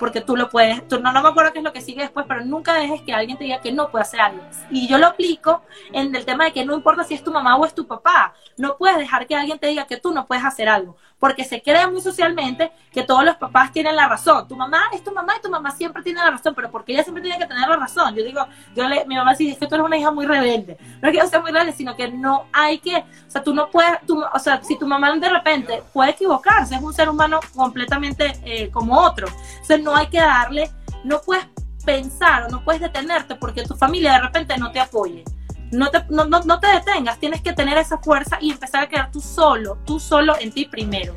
porque 0.00 0.22
tú 0.22 0.34
lo 0.34 0.48
puedes, 0.48 0.88
tú, 0.88 0.98
no, 0.98 1.12
no 1.12 1.22
me 1.22 1.28
acuerdo 1.28 1.52
qué 1.52 1.58
es 1.58 1.64
lo 1.64 1.74
que 1.74 1.82
sigue 1.82 2.00
después, 2.00 2.24
pero 2.26 2.42
nunca 2.42 2.72
dejes 2.72 3.02
que 3.02 3.12
alguien 3.12 3.36
te 3.36 3.44
diga 3.44 3.60
que 3.60 3.70
no 3.70 3.90
puede 3.90 4.02
hacer 4.02 4.20
algo. 4.22 4.42
Y 4.70 4.88
yo 4.88 4.96
lo 4.96 5.06
aplico 5.06 5.62
en 5.92 6.16
el 6.16 6.24
tema 6.24 6.46
de 6.46 6.52
que 6.52 6.64
no 6.64 6.74
importa 6.74 7.04
si 7.04 7.12
es 7.12 7.22
tu 7.22 7.30
mamá 7.30 7.56
o 7.58 7.66
es 7.66 7.74
tu 7.74 7.86
papá, 7.86 8.32
no 8.56 8.78
puedes 8.78 8.96
dejar 8.96 9.26
que 9.26 9.36
alguien 9.36 9.58
te 9.58 9.66
diga 9.66 9.86
que 9.86 9.98
tú 9.98 10.10
no 10.12 10.26
puedes 10.26 10.42
hacer 10.42 10.70
algo, 10.70 10.96
porque 11.20 11.44
se 11.44 11.62
cree 11.62 11.86
muy 11.86 12.00
socialmente 12.00 12.72
que 12.90 13.04
todos 13.04 13.24
los 13.24 13.36
papás 13.36 13.70
tienen 13.70 13.94
la 13.94 14.08
razón. 14.08 14.48
Tu 14.48 14.56
mamá 14.56 14.84
es 14.92 15.04
tu 15.04 15.12
mamá 15.12 15.34
y 15.38 15.42
tu 15.42 15.50
mamá 15.50 15.70
siempre 15.70 16.02
tiene 16.02 16.18
la 16.18 16.30
razón, 16.30 16.54
pero 16.54 16.70
porque 16.70 16.92
ella 16.92 17.02
siempre 17.02 17.22
tiene 17.22 17.38
que 17.38 17.46
tener 17.46 17.68
la 17.68 17.76
razón. 17.76 18.14
Yo 18.16 18.24
digo, 18.24 18.44
yo 18.74 18.88
le, 18.88 19.04
mi 19.04 19.14
mamá 19.14 19.34
dice 19.34 19.58
que 19.58 19.66
tú 19.66 19.74
eres 19.74 19.86
una 19.86 19.98
hija 19.98 20.10
muy 20.10 20.24
rebelde. 20.24 20.78
No 21.02 21.08
es 21.08 21.16
que 21.16 21.26
sea 21.28 21.40
muy 21.40 21.52
rebelde, 21.52 21.74
sino 21.74 21.94
que 21.94 22.10
no 22.10 22.46
hay 22.52 22.78
que, 22.78 22.96
o 22.96 23.30
sea, 23.30 23.42
tú 23.42 23.52
no 23.54 23.70
puedes, 23.70 23.98
o 24.32 24.38
sea, 24.38 24.62
si 24.64 24.78
tu 24.78 24.86
mamá 24.86 25.14
de 25.14 25.28
repente 25.28 25.82
puede 25.92 26.12
equivocarse, 26.12 26.74
es 26.74 26.82
un 26.82 26.94
ser 26.94 27.10
humano 27.10 27.38
completamente 27.54 28.32
eh, 28.44 28.70
como 28.70 28.98
otro. 28.98 29.28
Entonces 29.28 29.82
no 29.82 29.94
hay 29.94 30.06
que 30.06 30.20
darle, 30.20 30.70
no 31.04 31.20
puedes 31.20 31.46
pensar 31.84 32.44
o 32.44 32.48
no 32.48 32.64
puedes 32.64 32.80
detenerte 32.80 33.34
porque 33.34 33.62
tu 33.64 33.74
familia 33.74 34.14
de 34.14 34.20
repente 34.20 34.56
no 34.56 34.72
te 34.72 34.80
apoye. 34.80 35.24
No 35.70 35.90
te, 35.90 36.04
no, 36.10 36.24
no, 36.24 36.60
te 36.60 36.66
detengas, 36.66 37.18
tienes 37.18 37.42
que 37.42 37.52
tener 37.52 37.78
esa 37.78 37.98
fuerza 37.98 38.38
y 38.40 38.50
empezar 38.50 38.84
a 38.84 38.88
quedar 38.88 39.10
tú 39.12 39.20
solo, 39.20 39.78
tú 39.86 40.00
solo 40.00 40.34
en 40.40 40.52
ti 40.52 40.64
primero. 40.64 41.14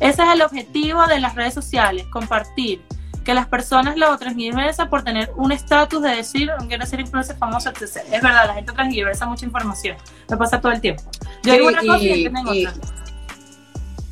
Ese 0.00 0.22
es 0.22 0.28
el 0.28 0.42
objetivo 0.42 1.06
de 1.06 1.20
las 1.20 1.34
redes 1.34 1.54
sociales, 1.54 2.06
compartir. 2.10 2.82
Que 3.24 3.34
las 3.34 3.46
personas 3.46 3.98
lo 3.98 4.16
transgiversan 4.16 4.88
por 4.88 5.04
tener 5.04 5.30
un 5.36 5.52
estatus 5.52 6.02
de 6.02 6.10
decir, 6.16 6.50
quiero 6.66 6.86
ser 6.86 7.00
influencer 7.00 7.36
famoso, 7.36 7.68
etc. 7.68 7.82
Es 8.10 8.22
verdad, 8.22 8.46
la 8.46 8.54
gente 8.54 8.72
transgiversa 8.72 9.26
mucha 9.26 9.44
información. 9.44 9.98
Me 10.30 10.36
pasa 10.38 10.60
todo 10.60 10.72
el 10.72 10.80
tiempo. 10.80 11.02
Yo 11.42 11.52
digo 11.52 11.68
una 11.68 11.80
cosa 11.80 11.98
y, 11.98 12.26
y, 12.52 12.68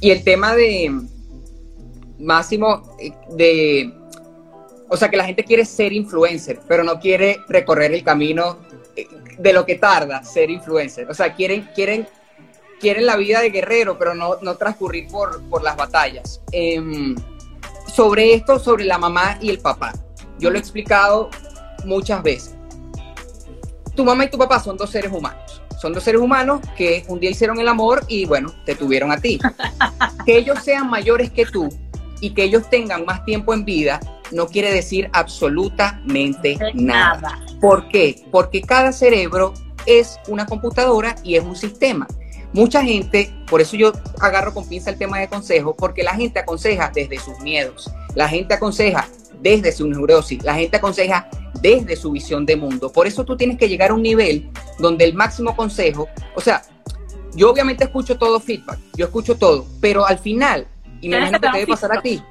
y 0.01 0.11
el 0.11 0.23
tema 0.23 0.55
de, 0.55 1.07
Máximo, 2.19 2.83
eh, 2.99 3.13
de 3.31 3.93
o 4.89 4.97
sea, 4.97 5.09
que 5.09 5.17
la 5.17 5.25
gente 5.25 5.45
quiere 5.45 5.65
ser 5.65 5.93
influencer, 5.93 6.61
pero 6.69 6.85
no 6.85 7.01
quiere 7.01 7.41
recorrer 7.49 7.93
el 7.93 8.05
camino 8.05 8.59
de 9.39 9.53
lo 9.53 9.67
que 9.67 9.77
tarda 9.77 10.23
ser 10.25 10.51
influencer. 10.51 11.09
O 11.11 11.15
sea, 11.15 11.35
quieren, 11.35 11.69
quieren, 11.75 12.09
quieren 12.81 13.07
la 13.07 13.17
vida 13.17 13.41
de 13.41 13.51
guerrero, 13.51 13.99
pero 13.99 14.15
no, 14.15 14.37
no 14.43 14.57
transcurrir 14.57 15.09
por, 15.09 15.43
por 15.49 15.63
las 15.63 15.77
batallas. 15.77 16.41
Em, 16.53 17.15
sobre 17.93 18.35
esto, 18.35 18.59
sobre 18.59 18.85
la 18.85 18.99
mamá 18.99 19.39
y 19.41 19.51
el 19.51 19.59
papá, 19.59 19.93
yo 20.39 20.51
lo 20.51 20.57
he 20.57 20.61
explicado 20.61 21.31
muchas 21.85 22.23
veces. 22.23 22.57
Tu 23.95 24.05
mamá 24.05 24.25
y 24.25 24.31
tu 24.31 24.39
papá 24.39 24.61
son 24.61 24.77
dos 24.77 24.91
seres 24.91 25.13
humanos. 25.13 25.63
Son 25.81 25.93
dos 25.93 26.03
seres 26.03 26.21
humanos 26.21 26.61
que 26.77 27.05
un 27.09 27.21
día 27.21 27.31
hicieron 27.31 27.61
el 27.61 27.69
amor 27.69 28.05
y 28.09 28.25
bueno, 28.25 28.53
te 28.65 28.75
tuvieron 28.75 29.13
a 29.13 29.19
ti. 29.19 29.39
Que 30.25 30.39
ellos 30.39 30.59
sean 30.65 30.91
mayores 30.91 31.31
que 31.31 31.47
tú 31.47 31.69
y 32.21 32.31
que 32.31 32.45
ellos 32.45 32.69
tengan 32.71 33.05
más 33.05 33.25
tiempo 33.25 33.55
en 33.55 33.65
vida 33.65 34.01
no 34.33 34.47
quiere 34.49 34.73
decir 34.73 35.09
absolutamente 35.13 36.59
nada. 36.75 37.41
¿Por 37.61 37.89
qué? 37.89 38.25
Porque 38.31 38.63
cada 38.63 38.93
cerebro 38.93 39.55
es 39.87 40.19
una 40.29 40.47
computadora 40.47 41.15
y 41.23 41.37
es 41.37 41.45
un 41.45 41.57
sistema. 41.57 42.07
Mucha 42.53 42.83
gente, 42.83 43.33
por 43.49 43.61
eso 43.61 43.77
yo 43.77 43.93
agarro 44.21 44.55
con 44.55 44.69
pinza 44.69 44.91
el 44.91 44.99
tema 44.99 45.19
de 45.19 45.29
consejo, 45.29 45.75
porque 45.77 46.03
la 46.03 46.15
gente 46.15 46.39
aconseja 46.39 46.91
desde 46.95 47.19
sus 47.19 47.39
miedos, 47.41 47.91
la 48.15 48.29
gente 48.29 48.55
aconseja 48.55 49.09
desde 49.41 49.73
su 49.73 49.87
neurosis, 49.87 50.43
la 50.43 50.55
gente 50.55 50.79
aconseja 50.79 51.29
desde 51.61 51.97
su 51.97 52.13
visión 52.13 52.47
de 52.47 52.57
mundo. 52.57 52.91
Por 52.91 53.07
eso 53.07 53.25
tú 53.25 53.37
tienes 53.37 53.59
que 53.59 53.69
llegar 53.69 53.91
a 53.91 53.95
un 53.95 54.03
nivel 54.03 54.51
donde 54.79 55.05
el 55.05 55.15
máximo 55.15 55.55
consejo, 55.55 56.09
o 56.35 56.41
sea, 56.41 56.63
yo 57.35 57.51
obviamente 57.51 57.85
escucho 57.85 58.17
todo 58.17 58.41
feedback, 58.41 58.79
yo 58.95 59.07
escucho 59.07 59.37
todo, 59.37 59.67
pero 59.81 60.07
al 60.07 60.19
final, 60.19 60.67
y 61.01 61.09
me 61.09 61.17
imagino 61.17 61.41
que 61.41 61.47
te 61.47 61.59
debe 61.59 61.67
pasar 61.67 61.97
a 61.97 62.03
ti, 62.03 62.23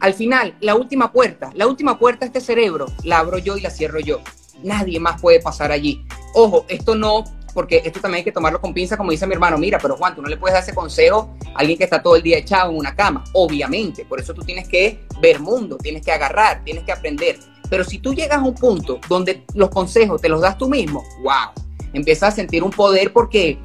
al 0.00 0.12
final, 0.12 0.54
la 0.60 0.74
última 0.74 1.10
puerta, 1.10 1.50
la 1.54 1.66
última 1.66 1.98
puerta 1.98 2.24
a 2.24 2.28
este 2.28 2.40
cerebro, 2.40 2.86
la 3.04 3.20
abro 3.20 3.38
yo 3.38 3.56
y 3.56 3.62
la 3.62 3.70
cierro 3.70 4.00
yo. 4.00 4.20
Nadie 4.62 5.00
más 5.00 5.18
puede 5.20 5.40
pasar 5.40 5.72
allí. 5.72 6.04
Ojo, 6.34 6.66
esto 6.68 6.94
no, 6.94 7.24
porque 7.54 7.80
esto 7.84 8.00
también 8.00 8.18
hay 8.18 8.24
que 8.24 8.32
tomarlo 8.32 8.60
con 8.60 8.74
pinza, 8.74 8.98
como 8.98 9.12
dice 9.12 9.26
mi 9.26 9.32
hermano, 9.32 9.56
mira, 9.56 9.78
pero 9.78 9.96
Juan, 9.96 10.14
tú 10.14 10.20
no 10.20 10.28
le 10.28 10.36
puedes 10.36 10.52
dar 10.52 10.62
ese 10.62 10.74
consejo 10.74 11.34
a 11.54 11.60
alguien 11.60 11.78
que 11.78 11.84
está 11.84 12.02
todo 12.02 12.16
el 12.16 12.22
día 12.22 12.36
echado 12.36 12.70
en 12.70 12.76
una 12.76 12.94
cama, 12.94 13.24
obviamente, 13.32 14.04
por 14.04 14.20
eso 14.20 14.34
tú 14.34 14.42
tienes 14.42 14.68
que 14.68 15.06
ver 15.22 15.40
mundo, 15.40 15.78
tienes 15.78 16.04
que 16.04 16.12
agarrar, 16.12 16.62
tienes 16.64 16.84
que 16.84 16.92
aprender. 16.92 17.38
Pero 17.70 17.82
si 17.82 17.98
tú 17.98 18.12
llegas 18.12 18.38
a 18.38 18.42
un 18.42 18.54
punto 18.54 19.00
donde 19.08 19.44
los 19.54 19.70
consejos 19.70 20.20
te 20.20 20.28
los 20.28 20.42
das 20.42 20.58
tú 20.58 20.68
mismo, 20.68 21.02
wow, 21.22 21.64
empiezas 21.94 22.34
a 22.34 22.36
sentir 22.36 22.62
un 22.62 22.70
poder 22.70 23.12
porque 23.12 23.58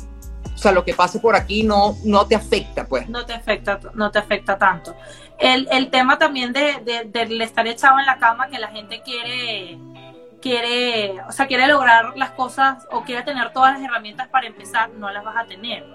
o 0.60 0.62
sea, 0.62 0.74
lo 0.74 0.84
que 0.84 0.93
pase 0.93 1.20
por 1.22 1.38
aquí 1.38 1.64
no, 1.64 1.95
no 2.03 2.28
te 2.28 2.36
afecta, 2.36 2.86
pues. 2.86 3.07
No 3.07 3.26
te 3.26 3.32
afecta, 3.32 3.80
no 3.93 4.12
te 4.12 4.20
afecta 4.20 4.57
tanto. 4.57 4.93
El, 5.38 5.70
el 5.72 5.89
tema 5.89 6.18
también 6.18 6.51
de, 6.51 6.82
de, 6.84 7.43
estar 7.45 7.66
echado 7.66 7.97
en 7.97 8.05
la 8.05 8.18
cama, 8.18 8.49
que 8.49 8.60
la 8.60 8.68
gente 8.68 9.01
quiere, 9.01 9.80
quiere, 10.41 11.16
o 11.26 11.32
sea, 11.32 11.47
quiere 11.47 11.66
lograr 11.66 12.18
las 12.18 12.32
cosas 12.32 12.86
o 12.91 13.03
quiere 13.03 13.24
tener 13.24 13.53
todas 13.53 13.76
las 13.76 13.82
herramientas 13.82 14.28
para 14.28 14.47
empezar, 14.47 14.89
no 14.89 15.10
las 15.12 15.24
vas 15.24 15.38
a 15.38 15.45
tener. 15.45 15.86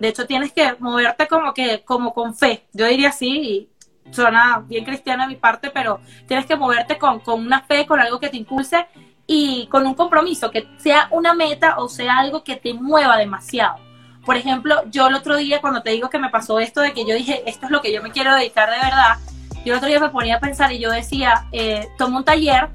De 0.00 0.08
hecho, 0.08 0.26
tienes 0.26 0.54
que 0.54 0.74
moverte 0.78 1.28
como 1.28 1.52
que, 1.52 1.82
como 1.84 2.14
con 2.14 2.34
fe. 2.34 2.64
Yo 2.72 2.86
diría 2.86 3.10
así, 3.10 3.28
y 3.28 4.10
suena 4.10 4.64
bien 4.66 4.86
cristiana 4.86 5.24
a 5.24 5.28
mi 5.28 5.36
parte, 5.36 5.70
pero 5.70 6.00
tienes 6.26 6.46
que 6.46 6.56
moverte 6.56 6.96
con, 6.96 7.20
con 7.20 7.44
una 7.44 7.60
fe, 7.60 7.84
con 7.84 8.00
algo 8.00 8.18
que 8.18 8.30
te 8.30 8.38
impulse 8.38 8.86
y 9.26 9.66
con 9.66 9.86
un 9.86 9.92
compromiso, 9.92 10.50
que 10.50 10.66
sea 10.78 11.08
una 11.10 11.34
meta 11.34 11.76
o 11.76 11.90
sea 11.90 12.20
algo 12.20 12.42
que 12.42 12.56
te 12.56 12.72
mueva 12.72 13.18
demasiado 13.18 13.84
por 14.24 14.36
ejemplo, 14.36 14.82
yo 14.90 15.06
el 15.08 15.14
otro 15.14 15.36
día, 15.36 15.60
cuando 15.60 15.82
te 15.82 15.90
digo 15.90 16.10
que 16.10 16.18
me 16.18 16.30
pasó 16.30 16.58
esto 16.58 16.80
de 16.80 16.92
que 16.92 17.04
yo 17.06 17.14
dije, 17.14 17.42
esto 17.46 17.66
es 17.66 17.72
lo 17.72 17.80
que 17.80 17.92
yo 17.92 18.02
me 18.02 18.10
quiero 18.10 18.34
dedicar 18.34 18.70
de 18.70 18.76
verdad, 18.76 19.18
yo 19.64 19.72
el 19.72 19.78
otro 19.78 19.88
día 19.88 20.00
me 20.00 20.10
ponía 20.10 20.36
a 20.36 20.40
pensar 20.40 20.72
y 20.72 20.78
yo 20.78 20.90
decía, 20.90 21.46
eh, 21.52 21.88
tomé 21.96 22.18
un 22.18 22.24
taller, 22.24 22.68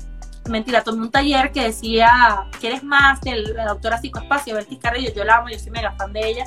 mentira, 0.49 0.83
tomé 0.83 1.03
un 1.03 1.11
taller 1.11 1.51
que 1.51 1.63
decía, 1.63 2.45
¿quieres 2.59 2.83
más? 2.83 3.21
De 3.21 3.35
la 3.35 3.65
doctora 3.65 3.99
psicoespacio, 3.99 4.55
Bertis 4.55 4.79
Carrillo, 4.79 5.11
yo 5.13 5.23
la 5.23 5.37
amo, 5.37 5.49
yo 5.49 5.59
soy 5.59 5.71
mega 5.71 5.91
fan 5.93 6.11
de 6.13 6.27
ella. 6.27 6.45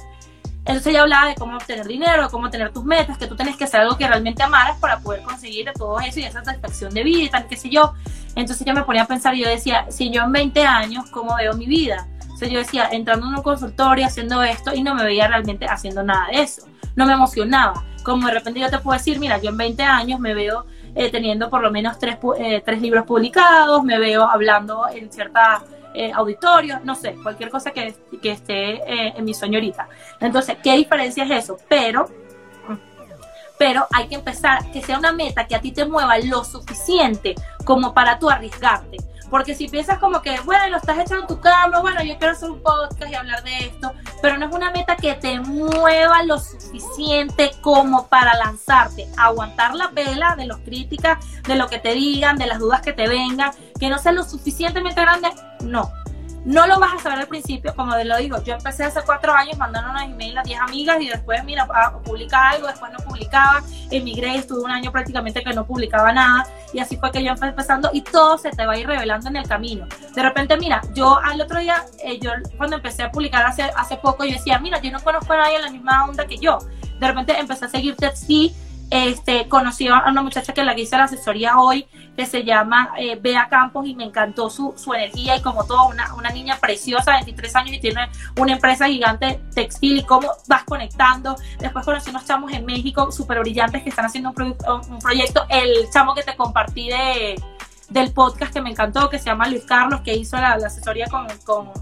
Entonces 0.65 0.89
ella 0.89 1.03
hablaba 1.03 1.29
de 1.29 1.35
cómo 1.35 1.57
obtener 1.57 1.87
dinero, 1.87 2.29
cómo 2.31 2.49
tener 2.49 2.73
tus 2.73 2.85
metas, 2.85 3.19
que 3.19 3.27
tú 3.27 3.35
tenés 3.35 3.57
que 3.57 3.65
hacer 3.65 3.81
algo 3.81 3.97
que 3.97 4.07
realmente 4.07 4.43
amaras 4.43 4.79
para 4.79 5.01
poder 5.01 5.23
conseguir 5.23 5.73
todo 5.77 5.99
eso 5.99 6.21
y 6.21 6.25
esa 6.25 6.45
satisfacción 6.45 6.95
de 6.95 7.03
vida 7.03 7.23
y 7.25 7.31
tal, 7.31 7.49
qué 7.49 7.57
sé 7.57 7.69
yo. 7.69 7.95
Entonces 8.37 8.65
yo 8.65 8.73
me 8.73 8.85
ponía 8.85 9.03
a 9.03 9.07
pensar 9.07 9.35
y 9.35 9.43
yo 9.43 9.49
decía, 9.49 9.87
si 9.91 10.11
yo 10.11 10.23
en 10.23 10.31
20 10.31 10.65
años, 10.65 11.11
¿cómo 11.11 11.35
veo 11.35 11.55
mi 11.55 11.67
vida? 11.67 12.07
Yo 12.51 12.59
decía, 12.59 12.89
entrando 12.91 13.27
en 13.27 13.35
un 13.35 13.43
consultorio, 13.43 14.07
haciendo 14.07 14.43
esto, 14.43 14.75
y 14.75 14.83
no 14.83 14.95
me 14.95 15.05
veía 15.05 15.29
realmente 15.29 15.67
haciendo 15.67 16.03
nada 16.03 16.27
de 16.33 16.43
eso. 16.43 16.63
No 16.97 17.07
me 17.07 17.13
emocionaba. 17.13 17.85
Como 18.03 18.27
de 18.27 18.35
repente 18.35 18.61
yo 18.61 18.71
te 18.71 18.79
puedo 18.79 18.99
decir, 18.99 19.19
mira, 19.19 19.39
yo 19.39 19.51
en 19.51 19.57
20 19.57 19.83
años 19.83 20.21
me 20.21 20.35
veo 20.35 20.67
eh, 20.95 21.11
teniendo 21.11 21.49
por 21.49 21.63
lo 21.63 21.71
menos 21.71 21.99
tres, 21.99 22.19
eh, 22.39 22.63
tres, 22.65 22.81
libros 22.81 23.07
publicados, 23.07 23.83
me 23.83 23.99
veo 23.99 24.25
hablando 24.25 24.87
en 24.89 25.11
ciertas 25.11 25.63
eh, 25.95 26.11
auditorios, 26.13 26.85
no 26.85 26.95
sé, 26.95 27.15
cualquier 27.23 27.51
cosa 27.51 27.71
que, 27.71 27.95
que 28.21 28.33
esté 28.33 28.83
en 29.17 29.25
mi 29.25 29.35
señorita. 29.35 29.89
Entonces, 30.21 30.57
¿qué 30.63 30.77
diferencia 30.77 31.25
es 31.25 31.31
eso? 31.31 31.59
Pero 31.69 32.09
pero 33.63 33.87
hay 33.93 34.09
que 34.09 34.17
empezar, 34.17 34.73
que 34.73 34.83
sea 34.83 34.99
una 34.99 35.13
meta 35.13 35.47
que 35.47 35.55
a 35.55 35.61
ti 35.61 35.71
te 35.71 35.85
mueva 35.85 36.19
lo 36.19 36.43
suficiente 36.43 37.37
como 37.65 37.95
para 37.95 38.19
tú 38.19 38.29
arriesgarte. 38.29 38.97
Porque 39.33 39.55
si 39.55 39.67
piensas 39.67 39.99
como 39.99 40.21
que, 40.21 40.39
bueno, 40.41 40.69
lo 40.69 40.77
estás 40.77 40.99
echando 40.99 41.27
tu 41.27 41.41
cama, 41.41 41.81
bueno, 41.81 42.03
yo 42.03 42.19
quiero 42.19 42.35
hacer 42.35 42.51
un 42.51 42.63
podcast 42.63 43.11
y 43.11 43.15
hablar 43.15 43.43
de 43.43 43.61
esto, 43.61 43.95
pero 44.21 44.37
no 44.37 44.45
es 44.45 44.55
una 44.55 44.71
meta 44.71 44.95
que 44.95 45.15
te 45.15 45.41
mueva 45.41 46.23
lo 46.23 46.39
suficiente 46.39 47.53
como 47.63 48.09
para 48.09 48.37
lanzarte, 48.37 49.09
aguantar 49.17 49.75
la 49.75 49.89
vela 49.89 50.37
de 50.37 50.45
los 50.45 50.59
críticas, 50.59 51.17
de 51.49 51.57
lo 51.57 51.67
que 51.69 51.79
te 51.79 51.95
digan, 51.95 52.37
de 52.37 52.45
las 52.45 52.59
dudas 52.59 52.83
que 52.83 52.93
te 52.93 53.09
vengan, 53.09 53.53
que 53.81 53.89
no 53.89 53.99
sea 53.99 54.13
lo 54.13 54.23
suficientemente 54.23 55.01
grande, 55.01 55.31
no. 55.63 55.91
No 56.45 56.67
lo 56.67 56.81
vas 56.81 56.95
a 56.95 56.99
saber 56.99 57.21
al 57.21 57.29
principio, 57.29 57.75
como 57.75 57.95
te 57.95 58.05
lo 58.05 58.17
digo, 58.17 58.43
yo 58.43 58.55
empecé 58.55 58.85
hace 58.85 59.01
cuatro 59.05 59.33
años 59.33 59.57
mandando 59.59 59.91
unos 59.91 60.03
emails 60.03 60.39
a 60.39 60.43
10 60.43 60.61
amigas 60.61 61.01
y 61.01 61.09
después, 61.09 61.45
mira, 61.45 61.69
ah, 61.73 61.99
publica 62.05 62.51
algo, 62.51 62.67
después 62.67 62.91
no 62.93 62.99
publicaba, 63.05 63.63
emigré, 63.91 64.37
estuve 64.37 64.63
un 64.63 64.71
año 64.71 64.91
prácticamente 64.91 65.43
que 65.43 65.53
no 65.53 65.65
publicaba 65.67 66.13
nada 66.13 66.47
y 66.73 66.81
así 66.81 66.97
fue 66.97 67.13
que 67.13 67.23
yo 67.23 67.31
empecé 67.31 67.49
empezando 67.49 67.91
y 67.93 68.03
todo 68.03 68.39
se 68.39 68.51
te 68.51 68.67
va 68.67 68.73
a 68.73 68.79
ir 68.79 68.87
revelando 68.87 69.29
en 69.29 69.37
el 69.37 69.47
camino. 69.47 69.87
De 70.15 70.23
repente, 70.23 70.57
mira, 70.57 70.81
yo 70.95 71.19
al 71.19 71.41
otro 71.41 71.61
día, 71.61 71.85
eh, 72.05 72.19
yo 72.19 72.33
cuando 72.57 72.77
empecé 72.77 73.05
a 73.05 73.13
publicar 73.13 73.47
hace, 73.47 73.63
hace 73.63 73.97
poco, 73.97 74.25
yo 74.25 74.33
decía, 74.33 74.59
mira, 74.59 74.81
yo 74.81 74.91
no 74.91 75.01
conozco 75.01 75.33
a 75.35 75.39
nadie 75.39 75.57
en 75.57 75.63
la 75.63 75.71
misma 75.71 76.07
onda 76.07 76.27
que 76.27 76.39
yo. 76.39 76.59
De 76.99 77.07
repente 77.07 77.39
empecé 77.39 77.67
a 77.67 77.69
seguirte 77.69 78.15
sí 78.17 78.55
este, 78.93 79.49
conocí 79.49 79.89
a 79.89 80.05
una 80.07 80.21
muchacha 80.21 80.53
que 80.53 80.63
la 80.63 80.79
hice 80.79 80.99
la 80.99 81.05
asesoría 81.05 81.59
hoy, 81.59 81.87
que 82.15 82.27
se 82.27 82.45
llama 82.45 82.93
eh, 82.99 83.17
Bea 83.19 83.49
Campos 83.49 83.87
y 83.87 83.95
me 83.95 84.05
encantó 84.05 84.51
su, 84.51 84.75
su 84.77 84.93
energía 84.93 85.35
y 85.35 85.41
como 85.41 85.65
todo, 85.65 85.89
una, 85.89 86.15
una, 86.15 86.29
niña 86.29 86.59
preciosa, 86.61 87.13
23 87.13 87.57
años 87.57 87.77
y 87.77 87.81
tiene 87.81 88.11
una 88.39 88.53
empresa 88.53 88.87
gigante 88.87 89.41
textil 89.55 89.97
y 89.97 90.05
cómo 90.05 90.29
vas 90.47 90.65
conectando. 90.65 91.37
Después 91.59 91.87
conocí 91.87 92.11
unos 92.11 92.27
chamos 92.27 92.53
en 92.53 92.67
México 92.67 93.11
súper 93.11 93.41
brillantes 93.41 93.83
que 93.83 93.89
están 93.89 94.05
haciendo 94.05 94.29
un 94.29 94.99
proyecto, 95.01 95.47
el 95.49 95.89
chamo 95.91 96.15
que 96.15 96.23
te 96.23 96.37
compartí 96.37 96.89
de 96.89 97.43
del 97.93 98.13
podcast 98.13 98.53
que 98.53 98.61
me 98.63 98.71
encantó, 98.71 99.09
que 99.11 99.19
se 99.19 99.27
llama 99.27 99.49
Luis 99.49 99.65
Carlos, 99.65 100.01
que 100.01 100.15
hizo 100.15 100.37
la, 100.37 100.55
asesoría 100.55 101.07
con, 101.07 101.27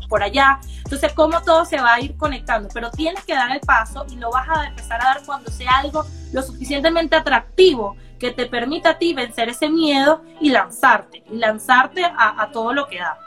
por 0.09 0.23
allá. 0.23 0.61
Entonces, 0.85 1.13
cómo 1.13 1.41
todo 1.43 1.65
se 1.65 1.77
va 1.77 1.95
a 1.95 2.01
ir 2.01 2.17
conectando, 2.17 2.69
pero 2.73 2.91
tienes 2.91 3.25
que 3.25 3.35
dar 3.35 3.51
el 3.53 3.61
paso 3.61 4.05
y 4.11 4.17
lo 4.17 4.31
vas 4.31 4.49
a 4.49 4.67
empezar 4.67 5.01
a 5.01 5.05
dar 5.05 5.23
cuando 5.25 5.51
sea 5.51 5.79
algo 5.79 6.05
lo 6.33 6.43
suficientemente 6.43 7.17
atractivo 7.17 7.97
que 8.19 8.33
te 8.33 8.47
permita 8.47 8.91
a 8.91 8.99
ti 8.99 9.15
vencer 9.15 9.49
ese 9.49 9.69
miedo 9.69 10.23
y 10.41 10.51
lanzarte, 10.51 11.23
y 11.31 11.37
lanzarte 11.37 12.05
a, 12.05 12.43
a 12.43 12.51
todo 12.51 12.73
lo 12.73 12.89
que 12.89 12.99
da. 12.99 13.19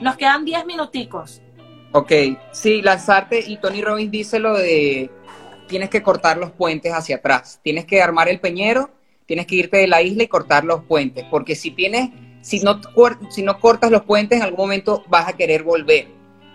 Nos 0.00 0.16
quedan 0.16 0.44
10 0.44 0.66
minuticos. 0.66 1.40
Ok, 1.92 2.12
sí, 2.52 2.82
lanzarte, 2.82 3.40
y 3.46 3.56
Tony 3.56 3.82
Robbins 3.82 4.10
dice 4.10 4.38
lo 4.38 4.54
de 4.54 5.10
tienes 5.66 5.88
que 5.88 6.02
cortar 6.02 6.36
los 6.36 6.50
puentes 6.50 6.92
hacia 6.92 7.16
atrás, 7.16 7.60
tienes 7.62 7.86
que 7.86 8.02
armar 8.02 8.28
el 8.28 8.38
peñero 8.38 8.90
tienes 9.26 9.46
que 9.46 9.56
irte 9.56 9.76
de 9.78 9.86
la 9.86 10.02
isla 10.02 10.24
y 10.24 10.28
cortar 10.28 10.64
los 10.64 10.84
puentes, 10.84 11.24
porque 11.30 11.54
si 11.54 11.70
tienes, 11.70 12.10
si 12.42 12.60
no, 12.60 12.80
si 13.30 13.42
no 13.42 13.58
cortas 13.58 13.90
los 13.90 14.02
puentes, 14.02 14.38
en 14.38 14.44
algún 14.44 14.60
momento 14.60 15.04
vas 15.08 15.28
a 15.28 15.32
querer 15.32 15.62
volver, 15.62 16.08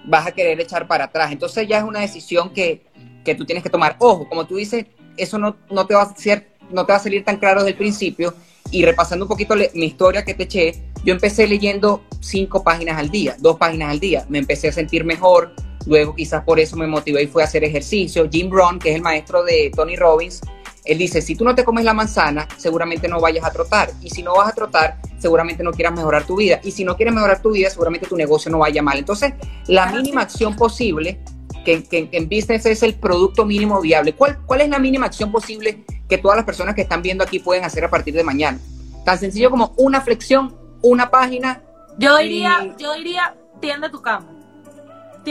vas 0.06 0.28
a 0.28 0.32
querer 0.32 0.60
echar 0.60 0.88
para 0.88 1.06
atrás. 1.06 1.32
Entonces 1.32 1.68
ya 1.68 1.80
es 1.80 1.84
una 1.84 2.02
decisión 2.02 2.52
que, 2.54 2.84
que 3.24 3.36
tú 3.36 3.46
tienes 3.46 3.64
que 3.64 3.70
tomar. 3.70 3.96
Ojo, 4.00 4.28
como 4.28 4.46
tú 4.46 4.56
dices, 4.56 4.86
eso 5.18 5.38
no, 5.38 5.58
no, 5.70 5.86
te 5.86 5.96
va 5.96 6.04
a 6.04 6.16
ser, 6.16 6.52
no 6.70 6.86
te 6.86 6.94
va 6.94 6.98
a 6.98 7.02
salir 7.02 7.24
tan 7.24 7.38
claro 7.38 7.62
desde 7.62 7.72
el 7.72 7.78
principio. 7.78 8.34
Y 8.72 8.86
repasando 8.86 9.26
un 9.26 9.30
poquito 9.30 9.56
mi 9.74 9.86
historia 9.86 10.24
que 10.24 10.36
te 10.36 10.44
eché, 10.44 10.84
yo 11.04 11.14
empecé 11.14 11.48
leyendo 11.48 12.04
cinco 12.20 12.64
páginas 12.64 13.00
al 13.00 13.10
día, 13.10 13.36
dos 13.40 13.58
páginas 13.58 13.90
al 13.90 14.00
día. 14.00 14.26
Me 14.30 14.38
empecé 14.38 14.68
a 14.68 14.72
sentir 14.72 15.04
mejor, 15.06 15.56
luego 15.88 16.14
quizás 16.14 16.44
por 16.44 16.60
eso 16.60 16.76
me 16.76 16.86
motivé 16.86 17.24
y 17.24 17.28
fue 17.28 17.42
a 17.42 17.46
hacer 17.46 17.64
ejercicio. 17.64 18.30
Jim 18.32 18.50
Brown, 18.50 18.78
que 18.78 18.92
es 18.92 18.96
el 18.96 19.02
maestro 19.02 19.44
de 19.44 19.72
Tony 19.76 19.96
Robbins, 19.96 20.42
él 20.90 20.98
dice, 20.98 21.22
si 21.22 21.36
tú 21.36 21.44
no 21.46 21.54
te 21.54 21.64
comes 21.64 21.86
la 21.86 21.94
manzana, 21.94 22.48
seguramente 22.58 23.08
no 23.08 23.22
vayas 23.22 23.46
a 23.46 23.52
trotar. 23.52 23.92
Y 24.02 24.10
si 24.10 24.24
no 24.24 24.34
vas 24.34 24.50
a 24.50 24.54
trotar, 24.54 24.98
seguramente 25.20 25.64
no 25.64 25.72
quieras 25.72 25.94
mejorar 25.94 26.26
tu 26.26 26.36
vida. 26.36 26.60
Y 26.64 26.72
si 26.72 26.84
no 26.84 26.96
quieres 26.96 27.14
mejorar 27.14 27.42
tu 27.42 27.52
vida, 27.52 27.70
seguramente 27.70 28.08
tu 28.08 28.18
negocio 28.18 28.52
no 28.52 28.60
vaya 28.60 28.82
mal. 28.82 28.98
Entonces, 28.98 29.34
la 29.68 29.92
mínima 29.92 30.22
acción 30.22 30.56
posible, 30.56 31.20
que, 31.64 32.10
en 32.12 32.24
business 32.28 32.66
es 32.66 32.82
el 32.82 32.96
producto 32.96 33.46
mínimo 33.46 33.80
viable. 33.82 34.14
¿Cuál, 34.14 34.40
¿Cuál 34.48 34.62
es 34.62 34.70
la 34.70 34.80
mínima 34.80 35.06
acción 35.06 35.32
posible 35.32 35.86
que 36.08 36.18
todas 36.18 36.38
las 36.38 36.46
personas 36.46 36.74
que 36.74 36.82
están 36.82 37.04
viendo 37.04 37.24
aquí 37.24 37.38
pueden 37.38 37.64
hacer 37.64 37.84
a 37.86 37.90
partir 37.90 38.16
de 38.16 38.24
mañana? 38.24 38.58
Tan 39.06 39.20
sencillo 39.20 39.52
como 39.52 39.74
una 39.78 40.02
flexión, 40.02 40.56
una 40.82 41.12
página. 41.12 41.62
Yo 42.00 42.18
diría, 42.18 42.76
yo 42.80 42.94
diría, 42.96 43.36
tiende 43.62 43.90
tu 43.90 44.02
cama. 44.02 44.28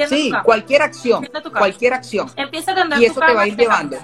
sí, 0.08 0.30
cualquier 0.44 0.82
acción, 0.82 1.28
cualquier 1.50 1.94
acción. 1.94 2.30
Empieza 2.36 2.72
a 2.72 3.00
y 3.00 3.06
eso 3.06 3.20
te 3.20 3.34
va 3.34 3.42
a 3.42 3.48
ir 3.48 3.56
llevando 3.56 3.96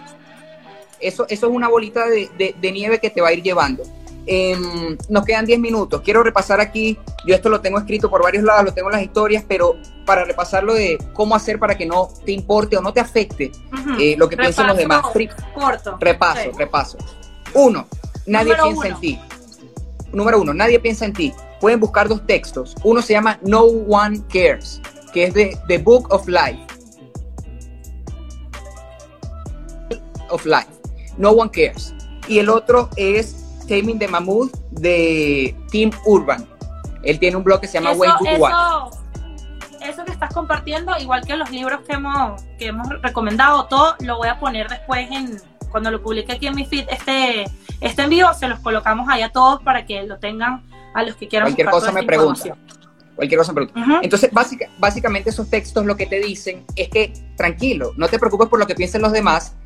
eso, 1.00 1.26
eso 1.28 1.46
es 1.46 1.52
una 1.52 1.68
bolita 1.68 2.06
de, 2.06 2.54
nieve 2.72 2.98
que 2.98 3.10
te 3.10 3.20
va 3.20 3.28
a 3.28 3.32
ir 3.32 3.42
llevando. 3.42 3.82
Em, 4.26 4.96
nos 5.08 5.24
quedan 5.24 5.44
10 5.44 5.60
minutos. 5.60 6.00
Quiero 6.00 6.22
repasar 6.22 6.60
aquí, 6.60 6.98
yo 7.26 7.34
esto 7.34 7.50
lo 7.50 7.60
tengo 7.60 7.78
escrito 7.78 8.08
por 8.08 8.22
varios 8.22 8.42
lados, 8.42 8.64
lo 8.64 8.72
tengo 8.72 8.88
en 8.88 8.96
las 8.96 9.02
historias, 9.02 9.44
pero 9.46 9.76
para 10.06 10.24
repasarlo 10.24 10.74
de 10.74 10.98
cómo 11.12 11.34
hacer 11.34 11.58
para 11.58 11.76
que 11.76 11.84
no 11.84 12.08
te 12.24 12.32
importe 12.32 12.76
o 12.76 12.80
no 12.80 12.92
te 12.92 13.00
afecte 13.00 13.52
eh, 13.98 14.16
lo 14.16 14.28
que 14.28 14.36
piensan 14.36 14.66
los 14.68 14.76
demás. 14.76 15.02
Corto. 15.54 15.98
Repaso, 16.00 16.52
repaso. 16.56 16.98
Uno, 17.52 17.86
nadie 18.26 18.54
piensa 18.54 18.88
en 18.88 19.00
ti. 19.00 19.20
Número 20.12 20.40
uno, 20.40 20.54
nadie 20.54 20.78
piensa 20.80 21.04
en 21.04 21.12
ti. 21.12 21.32
Pueden 21.60 21.80
buscar 21.80 22.08
dos 22.08 22.26
textos. 22.26 22.74
Uno 22.84 23.02
se 23.02 23.12
llama 23.12 23.38
No 23.42 23.62
One 23.62 24.22
Cares, 24.32 24.80
que 25.12 25.24
es 25.24 25.34
de 25.34 25.58
The 25.68 25.78
Book 25.78 26.06
of 26.10 26.26
Life. 26.28 26.66
Of 30.30 30.44
Life. 30.46 30.73
No 31.16 31.30
One 31.30 31.50
Cares. 31.50 31.94
Y 32.28 32.38
el 32.38 32.48
otro 32.48 32.90
es 32.96 33.44
Taming 33.68 33.98
the 33.98 34.08
Mammoth 34.08 34.52
de 34.70 35.56
Team 35.70 35.90
Urban. 36.06 36.46
Él 37.02 37.18
tiene 37.18 37.36
un 37.36 37.44
blog 37.44 37.60
que 37.60 37.66
se 37.66 37.74
llama 37.74 37.92
Way 37.92 38.10
eso, 38.26 38.90
eso 39.82 40.04
que 40.04 40.12
estás 40.12 40.32
compartiendo, 40.32 40.92
igual 40.98 41.24
que 41.26 41.36
los 41.36 41.50
libros 41.50 41.80
que 41.86 41.94
hemos, 41.94 42.42
que 42.58 42.66
hemos 42.68 42.88
recomendado, 43.02 43.66
todo 43.66 43.94
lo 44.00 44.16
voy 44.16 44.28
a 44.28 44.38
poner 44.38 44.68
después 44.68 45.06
en 45.10 45.38
cuando 45.70 45.90
lo 45.90 46.02
publique 46.02 46.32
aquí 46.32 46.46
en 46.46 46.54
mi 46.54 46.64
feed 46.64 46.86
este, 46.88 47.44
este 47.80 48.02
en 48.02 48.08
vivo, 48.08 48.32
se 48.32 48.48
los 48.48 48.60
colocamos 48.60 49.08
ahí 49.08 49.22
a 49.22 49.30
todos 49.30 49.60
para 49.62 49.84
que 49.84 50.04
lo 50.04 50.18
tengan 50.18 50.62
a 50.94 51.02
los 51.02 51.16
que 51.16 51.28
quieran. 51.28 51.48
Cualquier 51.48 51.68
cosa 51.68 51.92
me 51.92 52.04
pregunta. 52.04 52.56
Cualquier 53.16 53.38
cosa 53.38 53.52
me 53.52 53.66
pregunta. 53.66 54.00
Entonces, 54.02 54.30
básicamente 54.78 55.30
esos 55.30 55.50
textos 55.50 55.84
lo 55.84 55.96
que 55.96 56.06
te 56.06 56.20
dicen 56.20 56.64
es 56.76 56.88
que 56.88 57.12
tranquilo, 57.36 57.92
no 57.96 58.08
te 58.08 58.18
preocupes 58.18 58.48
por 58.48 58.58
lo 58.58 58.66
que 58.66 58.74
piensen 58.74 59.02
los 59.02 59.12
demás, 59.12 59.56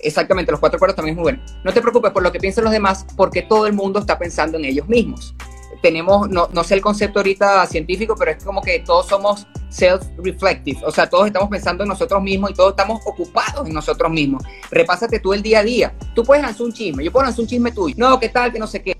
Exactamente, 0.00 0.50
los 0.50 0.60
cuatro 0.60 0.76
acuerdos 0.76 0.96
también 0.96 1.14
es 1.14 1.16
muy 1.16 1.32
bueno. 1.32 1.42
No 1.64 1.72
te 1.72 1.80
preocupes 1.80 2.12
por 2.12 2.22
lo 2.22 2.30
que 2.30 2.38
piensen 2.38 2.64
los 2.64 2.72
demás, 2.72 3.06
porque 3.16 3.42
todo 3.42 3.66
el 3.66 3.72
mundo 3.72 4.00
está 4.00 4.18
pensando 4.18 4.58
en 4.58 4.64
ellos 4.64 4.88
mismos. 4.88 5.34
Tenemos, 5.82 6.28
no, 6.28 6.48
no 6.52 6.64
sé 6.64 6.74
el 6.74 6.80
concepto 6.80 7.20
ahorita 7.20 7.66
científico, 7.66 8.14
pero 8.18 8.32
es 8.32 8.44
como 8.44 8.60
que 8.62 8.80
todos 8.80 9.06
somos 9.06 9.46
self-reflective, 9.70 10.82
o 10.84 10.90
sea, 10.90 11.08
todos 11.08 11.26
estamos 11.26 11.48
pensando 11.48 11.84
en 11.84 11.88
nosotros 11.88 12.22
mismos 12.22 12.50
y 12.50 12.54
todos 12.54 12.70
estamos 12.70 13.00
ocupados 13.04 13.66
en 13.66 13.74
nosotros 13.74 14.10
mismos. 14.10 14.42
Repásate 14.70 15.20
tú 15.20 15.34
el 15.34 15.42
día 15.42 15.60
a 15.60 15.62
día. 15.62 15.94
Tú 16.14 16.24
puedes 16.24 16.42
lanzar 16.42 16.66
un 16.66 16.72
chisme, 16.72 17.04
yo 17.04 17.12
puedo 17.12 17.24
lanzar 17.24 17.42
un 17.42 17.48
chisme 17.48 17.70
tuyo. 17.72 17.94
No, 17.98 18.18
¿qué 18.18 18.28
tal? 18.28 18.52
Que 18.52 18.58
no 18.58 18.66
sé 18.66 18.82
qué. 18.82 18.96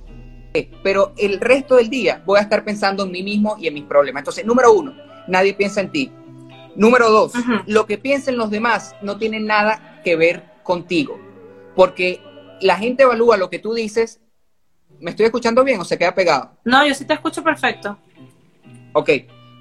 Pero 0.82 1.12
el 1.16 1.40
resto 1.40 1.76
del 1.76 1.88
día 1.90 2.22
voy 2.24 2.38
a 2.38 2.42
estar 2.42 2.64
pensando 2.64 3.04
en 3.04 3.12
mí 3.12 3.22
mismo 3.22 3.56
y 3.58 3.66
en 3.66 3.74
mis 3.74 3.84
problemas. 3.84 4.22
Entonces, 4.22 4.44
número 4.44 4.72
uno, 4.72 4.94
nadie 5.26 5.54
piensa 5.54 5.80
en 5.80 5.90
ti. 5.90 6.12
Número 6.76 7.10
dos, 7.10 7.32
lo 7.66 7.86
que 7.86 7.98
piensen 7.98 8.36
los 8.36 8.50
demás 8.50 8.94
no 9.02 9.18
tiene 9.18 9.40
nada 9.40 10.00
que 10.04 10.14
ver 10.14 10.47
contigo. 10.68 11.18
Porque 11.74 12.20
la 12.60 12.76
gente 12.76 13.04
evalúa 13.04 13.38
lo 13.38 13.48
que 13.48 13.58
tú 13.58 13.72
dices. 13.72 14.20
¿Me 15.00 15.10
estoy 15.12 15.24
escuchando 15.24 15.64
bien 15.64 15.80
o 15.80 15.84
se 15.84 15.96
queda 15.96 16.14
pegado? 16.14 16.58
No, 16.64 16.86
yo 16.86 16.94
sí 16.94 17.06
te 17.06 17.14
escucho 17.14 17.42
perfecto. 17.42 17.98
Ok. 18.92 19.10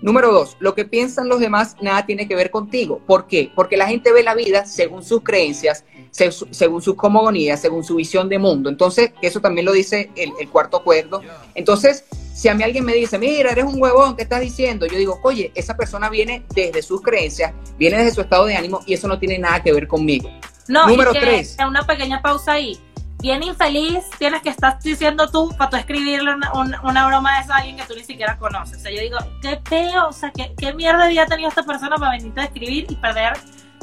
Número 0.02 0.32
dos, 0.32 0.58
lo 0.60 0.76
que 0.76 0.86
piensan 0.86 1.28
los 1.28 1.40
demás 1.40 1.76
nada 1.82 2.06
tiene 2.06 2.28
que 2.28 2.36
ver 2.36 2.52
contigo. 2.52 3.02
¿Por 3.08 3.26
qué? 3.26 3.52
Porque 3.56 3.78
la 3.78 3.88
gente 3.88 4.12
ve 4.12 4.22
la 4.22 4.36
vida 4.36 4.66
según 4.66 5.02
sus 5.02 5.24
creencias, 5.24 5.86
según 6.12 6.82
sus 6.82 6.96
cosmogonías, 6.96 7.62
según 7.62 7.84
su 7.84 7.96
visión 7.96 8.30
de 8.30 8.38
mundo. 8.38 8.70
Entonces, 8.70 9.14
eso 9.22 9.40
también 9.40 9.66
lo 9.66 9.72
dice 9.72 10.12
el, 10.16 10.34
el, 10.40 10.50
cuarto 10.50 10.78
acuerdo. 10.78 11.22
Entonces, 11.56 12.04
si 12.34 12.48
a 12.48 12.54
mí 12.54 12.64
alguien 12.64 12.86
me 12.86 12.94
dice, 12.94 13.18
mira, 13.18 13.52
eres 13.52 13.66
un 13.66 13.82
huevón, 13.82 14.16
¿qué 14.16 14.22
estás 14.24 14.42
diciendo? 14.42 14.86
Yo 14.86 14.98
digo, 14.98 15.20
oye, 15.24 15.52
esa 15.56 15.76
persona 15.76 16.10
viene 16.10 16.44
desde 16.54 16.84
sus 16.84 17.02
creencias, 17.02 17.54
viene 17.80 17.98
desde 17.98 18.12
su 18.14 18.22
estado 18.22 18.46
de 18.46 18.56
ánimo 18.56 18.82
y 18.86 18.94
eso 18.94 19.08
no 19.08 19.18
tiene 19.18 19.40
nada 19.40 19.64
que 19.64 19.72
ver 19.72 19.88
conmigo. 19.88 20.30
No, 20.68 20.88
Número 20.88 21.12
tres. 21.12 21.58
Una 21.66 21.86
pequeña 21.86 22.22
pausa 22.22 22.54
ahí. 22.54 22.80
Bien 23.20 23.42
infeliz 23.42 24.04
tienes 24.20 24.44
que 24.44 24.50
estar 24.50 24.78
diciendo 24.80 25.28
tú 25.30 25.50
para 25.58 25.72
tú 25.72 25.78
escribirle 25.78 26.36
una, 26.54 27.08
broma 27.08 27.36
de 27.36 27.42
esa 27.42 27.56
a 27.56 27.58
alguien 27.58 27.78
que 27.78 27.84
tú 27.84 27.96
ni 27.96 28.04
siquiera 28.04 28.38
conoces. 28.38 28.78
O 28.78 28.80
sea, 28.80 28.92
yo 28.92 29.02
digo, 29.02 29.18
qué 29.42 29.60
feo, 29.68 30.10
o 30.10 30.12
sea, 30.12 30.32
qué, 30.32 30.54
qué 30.56 30.74
mierda 30.74 31.06
de 31.06 31.12
día 31.12 31.24
ha 31.24 31.26
tenido 31.26 31.50
esta 31.50 31.64
persona 31.64 31.96
para 31.96 32.12
venirte 32.12 32.42
a 32.42 32.44
escribir 32.44 32.86
y 32.90 32.96
perder 32.96 33.34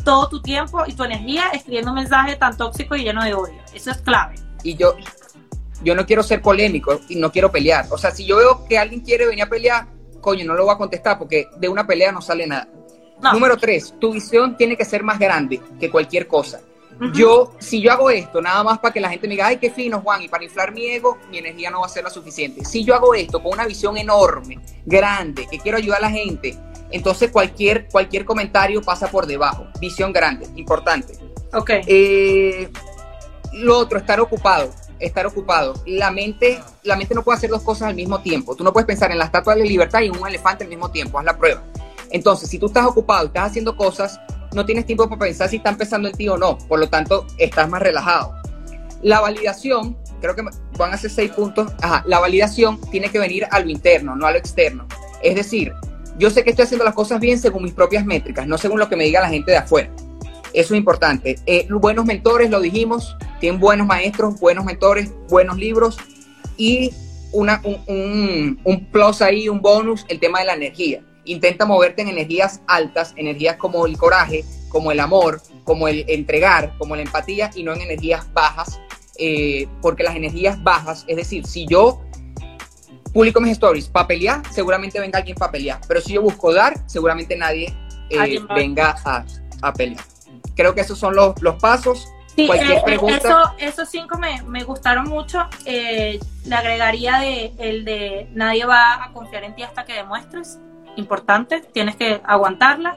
todo 0.05 0.29
tu 0.29 0.41
tiempo 0.41 0.85
y 0.87 0.93
tu 0.93 1.03
energía 1.03 1.49
escribiendo 1.53 1.91
un 1.91 1.97
mensaje 1.97 2.37
tan 2.37 2.57
tóxico 2.57 2.95
y 2.95 3.03
lleno 3.03 3.25
de 3.25 3.35
odio. 3.35 3.61
Eso 3.73 3.91
es 3.91 3.99
clave. 4.03 4.37
Y 4.63 4.77
yo, 4.77 4.95
yo 5.83 5.95
no 5.97 6.07
quiero 6.07 6.23
ser 6.23 6.41
polémico 6.41 7.01
y 7.09 7.17
no 7.17 7.33
quiero 7.33 7.51
pelear. 7.51 7.87
O 7.91 7.99
sea, 7.99 8.13
si 8.13 8.25
yo 8.25 8.37
veo 8.37 8.65
que 8.67 8.79
alguien 8.79 9.01
quiere 9.01 9.27
venir 9.27 9.45
a 9.45 9.49
pelear, 9.49 9.87
coño, 10.21 10.45
no 10.45 10.55
lo 10.55 10.65
voy 10.65 10.75
a 10.75 10.79
contestar 10.79 11.19
porque 11.19 11.49
de 11.57 11.69
una 11.69 11.87
pelea 11.87 12.13
no 12.13 12.21
sale 12.21 12.47
nada. 12.47 12.69
Número 13.33 13.57
tres, 13.57 13.95
tu 13.99 14.13
visión 14.13 14.57
tiene 14.57 14.77
que 14.77 14.85
ser 14.85 15.03
más 15.03 15.19
grande 15.19 15.61
que 15.81 15.91
cualquier 15.91 16.29
cosa. 16.29 16.61
Yo, 17.13 17.53
si 17.59 17.81
yo 17.81 17.93
hago 17.93 18.11
esto 18.11 18.41
nada 18.41 18.63
más 18.63 18.79
para 18.79 18.93
que 18.93 19.01
la 19.01 19.11
gente 19.11 19.27
me 19.27 19.35
diga, 19.35 19.49
ay, 19.49 19.57
qué 19.57 19.71
fino, 19.71 20.01
Juan, 20.01 20.23
y 20.23 20.29
para 20.29 20.45
inflar 20.45 20.73
mi 20.73 20.87
ego, 20.87 21.19
mi 21.31 21.39
energía 21.39 21.71
no 21.71 21.81
va 21.81 21.87
a 21.87 21.89
ser 21.89 22.05
la 22.05 22.11
suficiente. 22.11 22.65
Si 22.65 22.85
yo 22.85 22.95
hago 22.95 23.15
esto 23.15 23.43
con 23.43 23.53
una 23.53 23.67
visión 23.67 23.97
enorme, 23.97 24.61
grande, 24.87 25.47
que 25.51 25.59
quiero 25.59 25.79
ayudar 25.79 25.99
a 25.99 26.03
la 26.03 26.11
gente, 26.11 26.57
entonces 26.91 27.31
cualquier, 27.31 27.89
cualquier 27.89 28.25
comentario 28.25 28.81
pasa 28.81 29.09
por 29.11 29.27
debajo. 29.27 29.67
Visión 29.81 30.13
grande, 30.13 30.47
importante. 30.55 31.15
Ok. 31.53 31.71
Eh, 31.87 32.71
lo 33.55 33.79
otro, 33.79 33.99
estar 33.99 34.21
ocupado. 34.21 34.71
Estar 35.01 35.27
ocupado. 35.27 35.75
La 35.87 36.11
mente, 36.11 36.61
la 36.85 36.97
mente 36.97 37.15
no 37.15 37.23
puede 37.23 37.39
hacer 37.39 37.51
dos 37.51 37.63
cosas 37.63 37.89
al 37.89 37.95
mismo 37.95 38.21
tiempo. 38.21 38.55
Tú 38.55 38.63
no 38.63 38.73
puedes 38.73 38.87
pensar 38.87 39.11
en 39.11 39.19
la 39.19 39.25
estatua 39.25 39.55
de 39.55 39.61
la 39.61 39.67
libertad 39.67 40.01
y 40.03 40.07
en 40.07 40.17
un 40.17 40.27
elefante 40.27 40.65
al 40.65 40.71
mismo 40.71 40.91
tiempo. 40.91 41.19
Haz 41.19 41.25
la 41.25 41.37
prueba 41.37 41.63
Entonces, 42.11 42.49
si 42.49 42.59
tú 42.59 42.67
estás 42.67 42.87
ocupado, 42.87 43.27
estás 43.27 43.51
haciendo 43.51 43.77
cosas, 43.77 44.21
no 44.55 44.65
tienes 44.65 44.87
tiempo 44.87 45.09
para 45.09 45.19
pensar 45.19 45.49
si 45.49 45.57
está 45.57 45.71
empezando 45.71 46.09
en 46.09 46.15
ti 46.15 46.29
o 46.29 46.37
no. 46.37 46.59
Por 46.59 46.79
lo 46.79 46.89
tanto, 46.89 47.27
estás 47.39 47.69
más 47.69 47.83
relajado. 47.83 48.35
La 49.03 49.21
validación, 49.21 49.97
creo 50.21 50.35
que 50.35 50.43
van 50.79 50.95
a 50.95 50.97
ser 50.97 51.11
seis 51.11 51.31
puntos. 51.31 51.73
Ajá, 51.83 52.05
la 52.07 52.21
validación 52.21 52.81
tiene 52.91 53.11
que 53.11 53.19
venir 53.19 53.47
a 53.51 53.61
lo 53.61 53.69
interno, 53.69 54.17
no 54.17 54.27
a 54.27 54.33
lo 54.33 54.39
externo. 54.39 54.87
Es 55.23 55.35
decir, 55.35 55.73
yo 56.19 56.31
sé 56.31 56.45
que 56.45 56.51
estoy 56.51 56.65
haciendo 56.65 56.85
las 56.85 56.95
cosas 56.95 57.21
bien 57.21 57.39
según 57.39 57.65
mis 57.65 57.73
propias 57.73 58.05
métricas, 58.05 58.47
no 58.47 58.57
según 58.57 58.79
lo 58.79 58.89
que 58.89 58.97
me 58.97 59.05
diga 59.05 59.21
la 59.21 59.29
gente 59.29 59.51
de 59.51 59.59
afuera. 59.59 59.91
Eso 60.53 60.75
es 60.75 60.79
importante. 60.79 61.37
Eh, 61.47 61.67
buenos 61.69 62.05
mentores, 62.05 62.49
lo 62.49 62.61
dijimos, 62.61 63.17
tienen 63.41 63.61
buenos 63.61 63.87
maestros, 63.87 64.39
buenos 64.39 64.65
mentores, 64.65 65.13
buenos 65.29 65.59
libros 65.59 65.99
y 66.57 66.93
una, 67.33 67.61
un, 67.65 68.61
un, 68.63 68.85
plus 68.87 69.21
ahí, 69.21 69.49
un 69.49 69.61
bonus, 69.61 70.07
el 70.09 70.21
tema 70.21 70.39
de 70.39 70.45
la 70.47 70.55
energía. 70.55 71.03
Intenta 71.25 71.65
moverte 71.65 72.03
en 72.03 72.09
energías 72.09 72.61
altas, 72.67 73.15
energías 73.17 73.57
como 73.57 73.87
el 73.87 73.97
coraje, 73.97 74.45
como 74.69 74.93
el 74.93 75.01
amor, 75.01 75.41
como 75.65 75.89
el 75.89 76.05
entregar, 76.09 76.75
como 76.79 76.97
la 76.97 77.03
empatía 77.03 77.51
y 77.55 77.63
no 77.63 77.73
en 77.73 77.81
energías 77.81 78.31
bajas, 78.33 78.81
eh, 79.19 79.69
porque 79.81 80.03
las 80.03 80.17
energías 80.17 80.63
bajas, 80.63 81.05
es 81.07 81.17
decir, 81.17 81.47
si 81.47 81.67
yo 81.67 82.03
publico 83.13 83.41
mis 83.41 83.53
stories 83.53 83.89
para 83.89 84.09
pelear, 84.09 84.43
seguramente 84.51 84.99
venga 84.99 85.21
alguien 85.21 85.37
para 85.37 85.53
pelear, 85.53 85.81
pero 85.87 86.01
si 86.01 86.15
yo 86.15 86.23
busco 86.23 86.53
dar, 86.53 86.75
seguramente 86.87 87.37
nadie 87.37 87.73
eh, 88.11 88.41
venga 88.55 88.97
a, 89.05 89.25
a 89.63 89.73
pelear. 89.73 90.05
Creo 90.57 90.75
que 90.75 90.81
esos 90.81 90.99
son 90.99 91.15
los, 91.15 91.41
los 91.41 91.55
pasos. 91.57 92.09
Sí, 92.35 92.51
eh, 92.53 92.83
eso, 93.09 93.55
esos 93.59 93.89
cinco 93.89 94.19
me, 94.19 94.43
me 94.43 94.65
gustaron 94.65 95.09
mucho. 95.09 95.49
Le 95.65 96.19
agregaría 96.55 97.21
de, 97.21 97.53
el 97.59 97.85
de 97.85 98.29
nadie 98.33 98.67
va 98.67 99.05
a 99.05 99.13
confiar 99.13 99.45
en 99.45 99.55
ti 99.55 99.63
hasta 99.63 99.85
que 99.85 99.93
demuestres. 99.93 100.59
Importante, 100.97 101.61
tienes 101.61 101.97
que 101.97 102.21
aguantarla. 102.25 102.97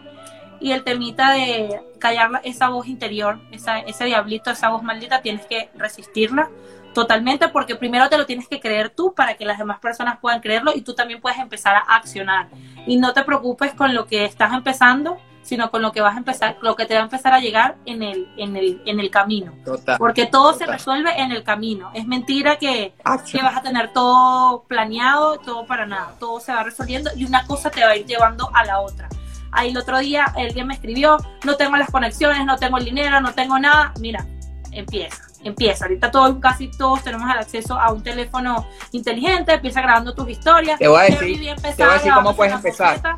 Y 0.59 0.71
el 0.71 0.83
temita 0.83 1.33
de 1.33 1.81
callar 1.99 2.41
esa 2.43 2.69
voz 2.69 2.87
interior, 2.87 3.39
esa, 3.51 3.79
ese 3.79 4.05
diablito, 4.05 4.49
esa 4.49 4.69
voz 4.69 4.81
maldita, 4.81 5.21
tienes 5.21 5.45
que 5.45 5.69
resistirla 5.75 6.49
totalmente 6.97 7.49
porque 7.49 7.75
primero 7.75 8.09
te 8.09 8.17
lo 8.17 8.25
tienes 8.25 8.47
que 8.47 8.59
creer 8.59 8.89
tú 8.89 9.13
para 9.13 9.35
que 9.35 9.45
las 9.45 9.59
demás 9.59 9.77
personas 9.77 10.17
puedan 10.19 10.41
creerlo 10.41 10.71
y 10.73 10.81
tú 10.81 10.95
también 10.95 11.21
puedes 11.21 11.37
empezar 11.37 11.75
a 11.75 11.95
accionar. 11.95 12.47
Y 12.87 12.97
no 12.97 13.13
te 13.13 13.23
preocupes 13.23 13.75
con 13.75 13.93
lo 13.93 14.07
que 14.07 14.25
estás 14.25 14.51
empezando, 14.51 15.19
sino 15.47 15.71
con 15.71 15.81
lo 15.81 15.93
que 15.93 16.01
vas 16.01 16.15
a 16.15 16.17
empezar, 16.17 16.57
lo 16.61 16.75
que 16.75 16.85
te 16.85 16.93
va 16.93 16.99
a 16.99 17.03
empezar 17.03 17.33
a 17.33 17.39
llegar 17.39 17.77
en 17.85 18.03
el, 18.03 18.29
en 18.35 18.57
el, 18.57 18.81
en 18.85 18.99
el 18.99 19.09
camino. 19.09 19.53
Porque 19.97 20.25
todo 20.25 20.53
se 20.53 20.65
resuelve 20.65 21.09
en 21.21 21.31
el 21.31 21.43
camino. 21.43 21.89
Es 21.93 22.05
mentira 22.05 22.57
que, 22.57 22.93
que, 23.31 23.41
vas 23.41 23.55
a 23.55 23.61
tener 23.61 23.93
todo 23.93 24.63
planeado, 24.63 25.37
todo 25.37 25.65
para 25.65 25.85
nada. 25.85 26.15
Todo 26.19 26.41
se 26.41 26.51
va 26.51 26.63
resolviendo 26.63 27.11
y 27.15 27.23
una 27.23 27.47
cosa 27.47 27.69
te 27.69 27.81
va 27.81 27.91
a 27.91 27.95
ir 27.95 28.05
llevando 28.05 28.49
a 28.53 28.65
la 28.65 28.81
otra. 28.81 29.07
Ahí 29.53 29.69
el 29.69 29.77
otro 29.77 29.99
día 29.99 30.25
alguien 30.35 30.67
me 30.67 30.73
escribió, 30.73 31.15
no 31.45 31.55
tengo 31.55 31.77
las 31.77 31.89
conexiones, 31.89 32.45
no 32.45 32.57
tengo 32.57 32.77
el 32.77 32.83
dinero, 32.83 33.21
no 33.21 33.33
tengo 33.33 33.57
nada. 33.57 33.93
Mira, 34.01 34.25
empieza, 34.73 35.23
empieza. 35.45 35.85
Ahorita 35.85 36.11
todos, 36.11 36.35
casi 36.41 36.69
todos 36.69 37.05
tenemos 37.05 37.31
el 37.31 37.37
acceso 37.37 37.79
a 37.79 37.93
un 37.93 38.03
teléfono 38.03 38.67
inteligente, 38.91 39.53
empieza 39.53 39.79
grabando 39.79 40.13
tus 40.13 40.29
historias. 40.29 40.77
Te 40.77 40.89
voy 40.89 40.99
a 40.99 41.03
decir, 41.03 41.55
te 41.55 41.85
voy 41.85 41.93
a 41.93 41.93
decir 41.93 42.11
cómo 42.13 42.35
puedes 42.35 42.53
empezar. 42.53 43.15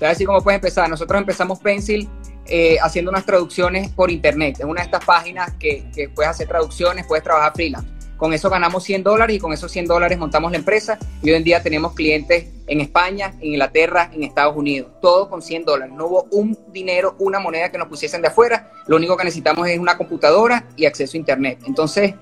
Te 0.00 0.06
voy 0.06 0.14
a 0.14 0.26
cómo 0.26 0.40
puedes 0.40 0.56
empezar. 0.56 0.88
Nosotros 0.88 1.20
empezamos 1.20 1.58
Pencil 1.58 2.08
eh, 2.46 2.78
haciendo 2.82 3.10
unas 3.10 3.26
traducciones 3.26 3.90
por 3.90 4.10
internet. 4.10 4.56
Es 4.58 4.64
una 4.64 4.80
de 4.80 4.86
estas 4.86 5.04
páginas 5.04 5.52
que, 5.60 5.90
que, 5.94 6.08
puedes 6.08 6.30
hacer 6.30 6.48
traducciones, 6.48 7.06
puedes 7.06 7.22
trabajar 7.22 7.52
freelance. 7.52 7.86
Con 8.16 8.32
eso 8.32 8.48
ganamos 8.48 8.82
100 8.84 9.02
dólares 9.02 9.36
y 9.36 9.38
con 9.38 9.52
esos 9.52 9.70
100 9.70 9.84
dólares 9.84 10.18
montamos 10.18 10.52
la 10.52 10.56
empresa. 10.56 10.98
Y 11.22 11.28
hoy 11.28 11.36
en 11.36 11.44
día 11.44 11.62
tenemos 11.62 11.92
clientes 11.92 12.46
en 12.66 12.80
España, 12.80 13.34
en 13.40 13.48
Inglaterra, 13.48 14.10
en 14.14 14.22
Estados 14.22 14.56
Unidos. 14.56 14.90
Todo 15.02 15.28
con 15.28 15.42
100 15.42 15.66
dólares. 15.66 15.94
No 15.94 16.06
hubo 16.06 16.28
un 16.30 16.58
dinero, 16.72 17.14
una 17.18 17.38
moneda 17.38 17.70
que 17.70 17.76
nos 17.76 17.88
pusiesen 17.88 18.22
de 18.22 18.28
afuera. 18.28 18.72
Lo 18.86 18.96
único 18.96 19.18
que 19.18 19.24
necesitamos 19.24 19.68
es 19.68 19.78
una 19.78 19.98
computadora 19.98 20.64
y 20.76 20.86
acceso 20.86 21.18
a 21.18 21.18
internet. 21.18 21.58
Entonces, 21.66 22.14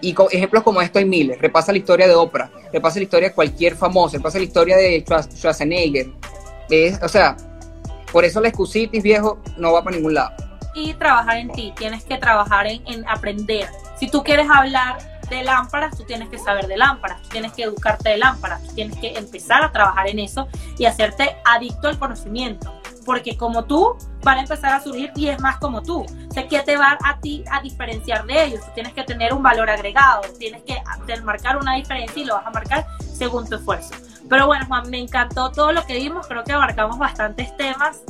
y 0.00 0.12
con 0.12 0.26
ejemplos 0.32 0.64
como 0.64 0.82
esto 0.82 0.98
hay 0.98 1.04
miles. 1.04 1.40
Repasa 1.40 1.70
la 1.70 1.78
historia 1.78 2.08
de 2.08 2.16
Oprah, 2.16 2.50
repasa 2.72 2.98
la 2.98 3.04
historia 3.04 3.28
de 3.28 3.34
cualquier 3.36 3.76
famoso, 3.76 4.16
repasa 4.16 4.38
la 4.38 4.44
historia 4.44 4.76
de 4.76 5.04
Schwarzenegger, 5.06 6.08
o 7.02 7.08
sea, 7.08 7.36
por 8.10 8.24
eso 8.24 8.40
la 8.40 8.48
excusitis, 8.48 9.02
viejo, 9.02 9.38
no 9.56 9.72
va 9.72 9.82
para 9.82 9.96
ningún 9.96 10.14
lado. 10.14 10.32
Y 10.74 10.94
trabajar 10.94 11.36
en 11.36 11.50
ti, 11.52 11.72
tienes 11.76 12.04
que 12.04 12.16
trabajar 12.16 12.66
en, 12.66 12.82
en 12.86 13.06
aprender. 13.08 13.68
Si 13.98 14.08
tú 14.08 14.22
quieres 14.22 14.48
hablar 14.50 14.98
de 15.28 15.44
lámparas, 15.44 15.96
tú 15.96 16.04
tienes 16.04 16.28
que 16.28 16.38
saber 16.38 16.66
de 16.66 16.76
lámparas, 16.76 17.22
tú 17.22 17.28
tienes 17.30 17.52
que 17.52 17.64
educarte 17.64 18.10
de 18.10 18.18
lámparas, 18.18 18.62
tú 18.62 18.74
tienes 18.74 18.98
que 18.98 19.16
empezar 19.16 19.62
a 19.62 19.72
trabajar 19.72 20.08
en 20.08 20.18
eso 20.18 20.48
y 20.78 20.84
hacerte 20.84 21.36
adicto 21.44 21.88
al 21.88 21.98
conocimiento. 21.98 22.72
Porque 23.04 23.36
como 23.36 23.64
tú, 23.64 23.96
van 24.22 24.38
a 24.38 24.42
empezar 24.42 24.72
a 24.72 24.80
surgir 24.80 25.10
y 25.16 25.28
es 25.28 25.40
más 25.40 25.56
como 25.56 25.82
tú. 25.82 26.02
O 26.02 26.32
sea, 26.32 26.46
¿qué 26.46 26.60
te 26.60 26.76
va 26.76 26.96
a 27.04 27.18
ti 27.18 27.44
a 27.50 27.60
diferenciar 27.60 28.24
de 28.26 28.44
ellos? 28.44 28.60
Tienes 28.74 28.92
que 28.92 29.02
tener 29.02 29.32
un 29.32 29.42
valor 29.42 29.68
agregado, 29.68 30.22
tienes 30.38 30.62
que 30.62 30.80
marcar 31.22 31.56
una 31.56 31.74
diferencia 31.74 32.22
y 32.22 32.24
lo 32.24 32.34
vas 32.34 32.46
a 32.46 32.50
marcar 32.50 32.86
según 33.12 33.48
tu 33.48 33.56
esfuerzo. 33.56 33.94
Pero 34.32 34.46
bueno, 34.46 34.64
Juan, 34.64 34.88
me 34.88 34.98
encantó 34.98 35.52
todo 35.52 35.72
lo 35.72 35.84
que 35.84 35.96
vimos, 35.96 36.26
creo 36.26 36.42
que 36.42 36.52
abarcamos 36.52 36.96
bastantes 36.96 37.54
temas. 37.58 38.00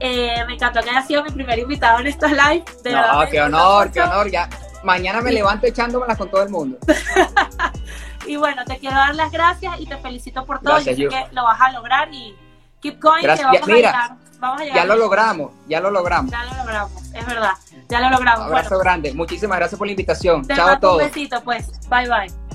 Eh, 0.00 0.42
me 0.46 0.54
encantó 0.54 0.80
que 0.80 0.88
haya 0.88 1.02
sido 1.02 1.22
mi 1.22 1.30
primer 1.30 1.58
invitado 1.58 1.98
en 1.98 2.06
estos 2.06 2.30
live. 2.30 2.64
De 2.82 2.92
no, 2.92 3.28
qué 3.30 3.42
honor, 3.42 3.92
qué 3.92 4.00
honor. 4.00 4.30
Ya, 4.30 4.48
mañana 4.82 5.20
me 5.20 5.30
levanto 5.30 5.66
echándomelas 5.66 6.16
con 6.16 6.30
todo 6.30 6.42
el 6.42 6.48
mundo. 6.48 6.78
y 8.26 8.36
bueno, 8.36 8.64
te 8.64 8.78
quiero 8.78 8.96
dar 8.96 9.14
las 9.14 9.30
gracias 9.30 9.78
y 9.78 9.84
te 9.84 9.98
felicito 9.98 10.46
por 10.46 10.60
todo. 10.60 10.72
Gracias, 10.72 10.96
Yo 10.96 11.10
sé 11.10 11.16
que 11.16 11.34
lo 11.34 11.44
vas 11.44 11.60
a 11.60 11.70
lograr 11.72 12.08
y 12.14 12.34
keep 12.80 12.98
going, 12.98 13.20
que 13.20 13.26
vamos, 13.26 13.62
a 13.62 13.66
llegar, 13.66 14.10
vamos 14.38 14.60
a 14.62 14.64
llegar. 14.64 14.76
Ya 14.78 14.84
lo 14.86 14.96
logramos, 14.96 15.52
ya 15.68 15.80
lo 15.80 15.90
logramos. 15.90 16.30
Ya 16.30 16.44
lo 16.44 16.56
logramos, 16.56 17.12
es 17.12 17.26
verdad. 17.26 17.52
Ya 17.90 18.00
lo 18.00 18.08
logramos. 18.08 18.46
Un 18.46 18.54
abrazo 18.54 18.78
grande. 18.78 19.12
Muchísimas 19.12 19.58
gracias 19.58 19.76
por 19.76 19.86
la 19.86 19.92
invitación. 19.92 20.48
Chao 20.48 20.68
a 20.68 20.80
todos. 20.80 21.02
Un 21.02 21.08
besito, 21.08 21.42
pues. 21.42 21.70
Bye, 21.90 22.08
bye. 22.08 22.47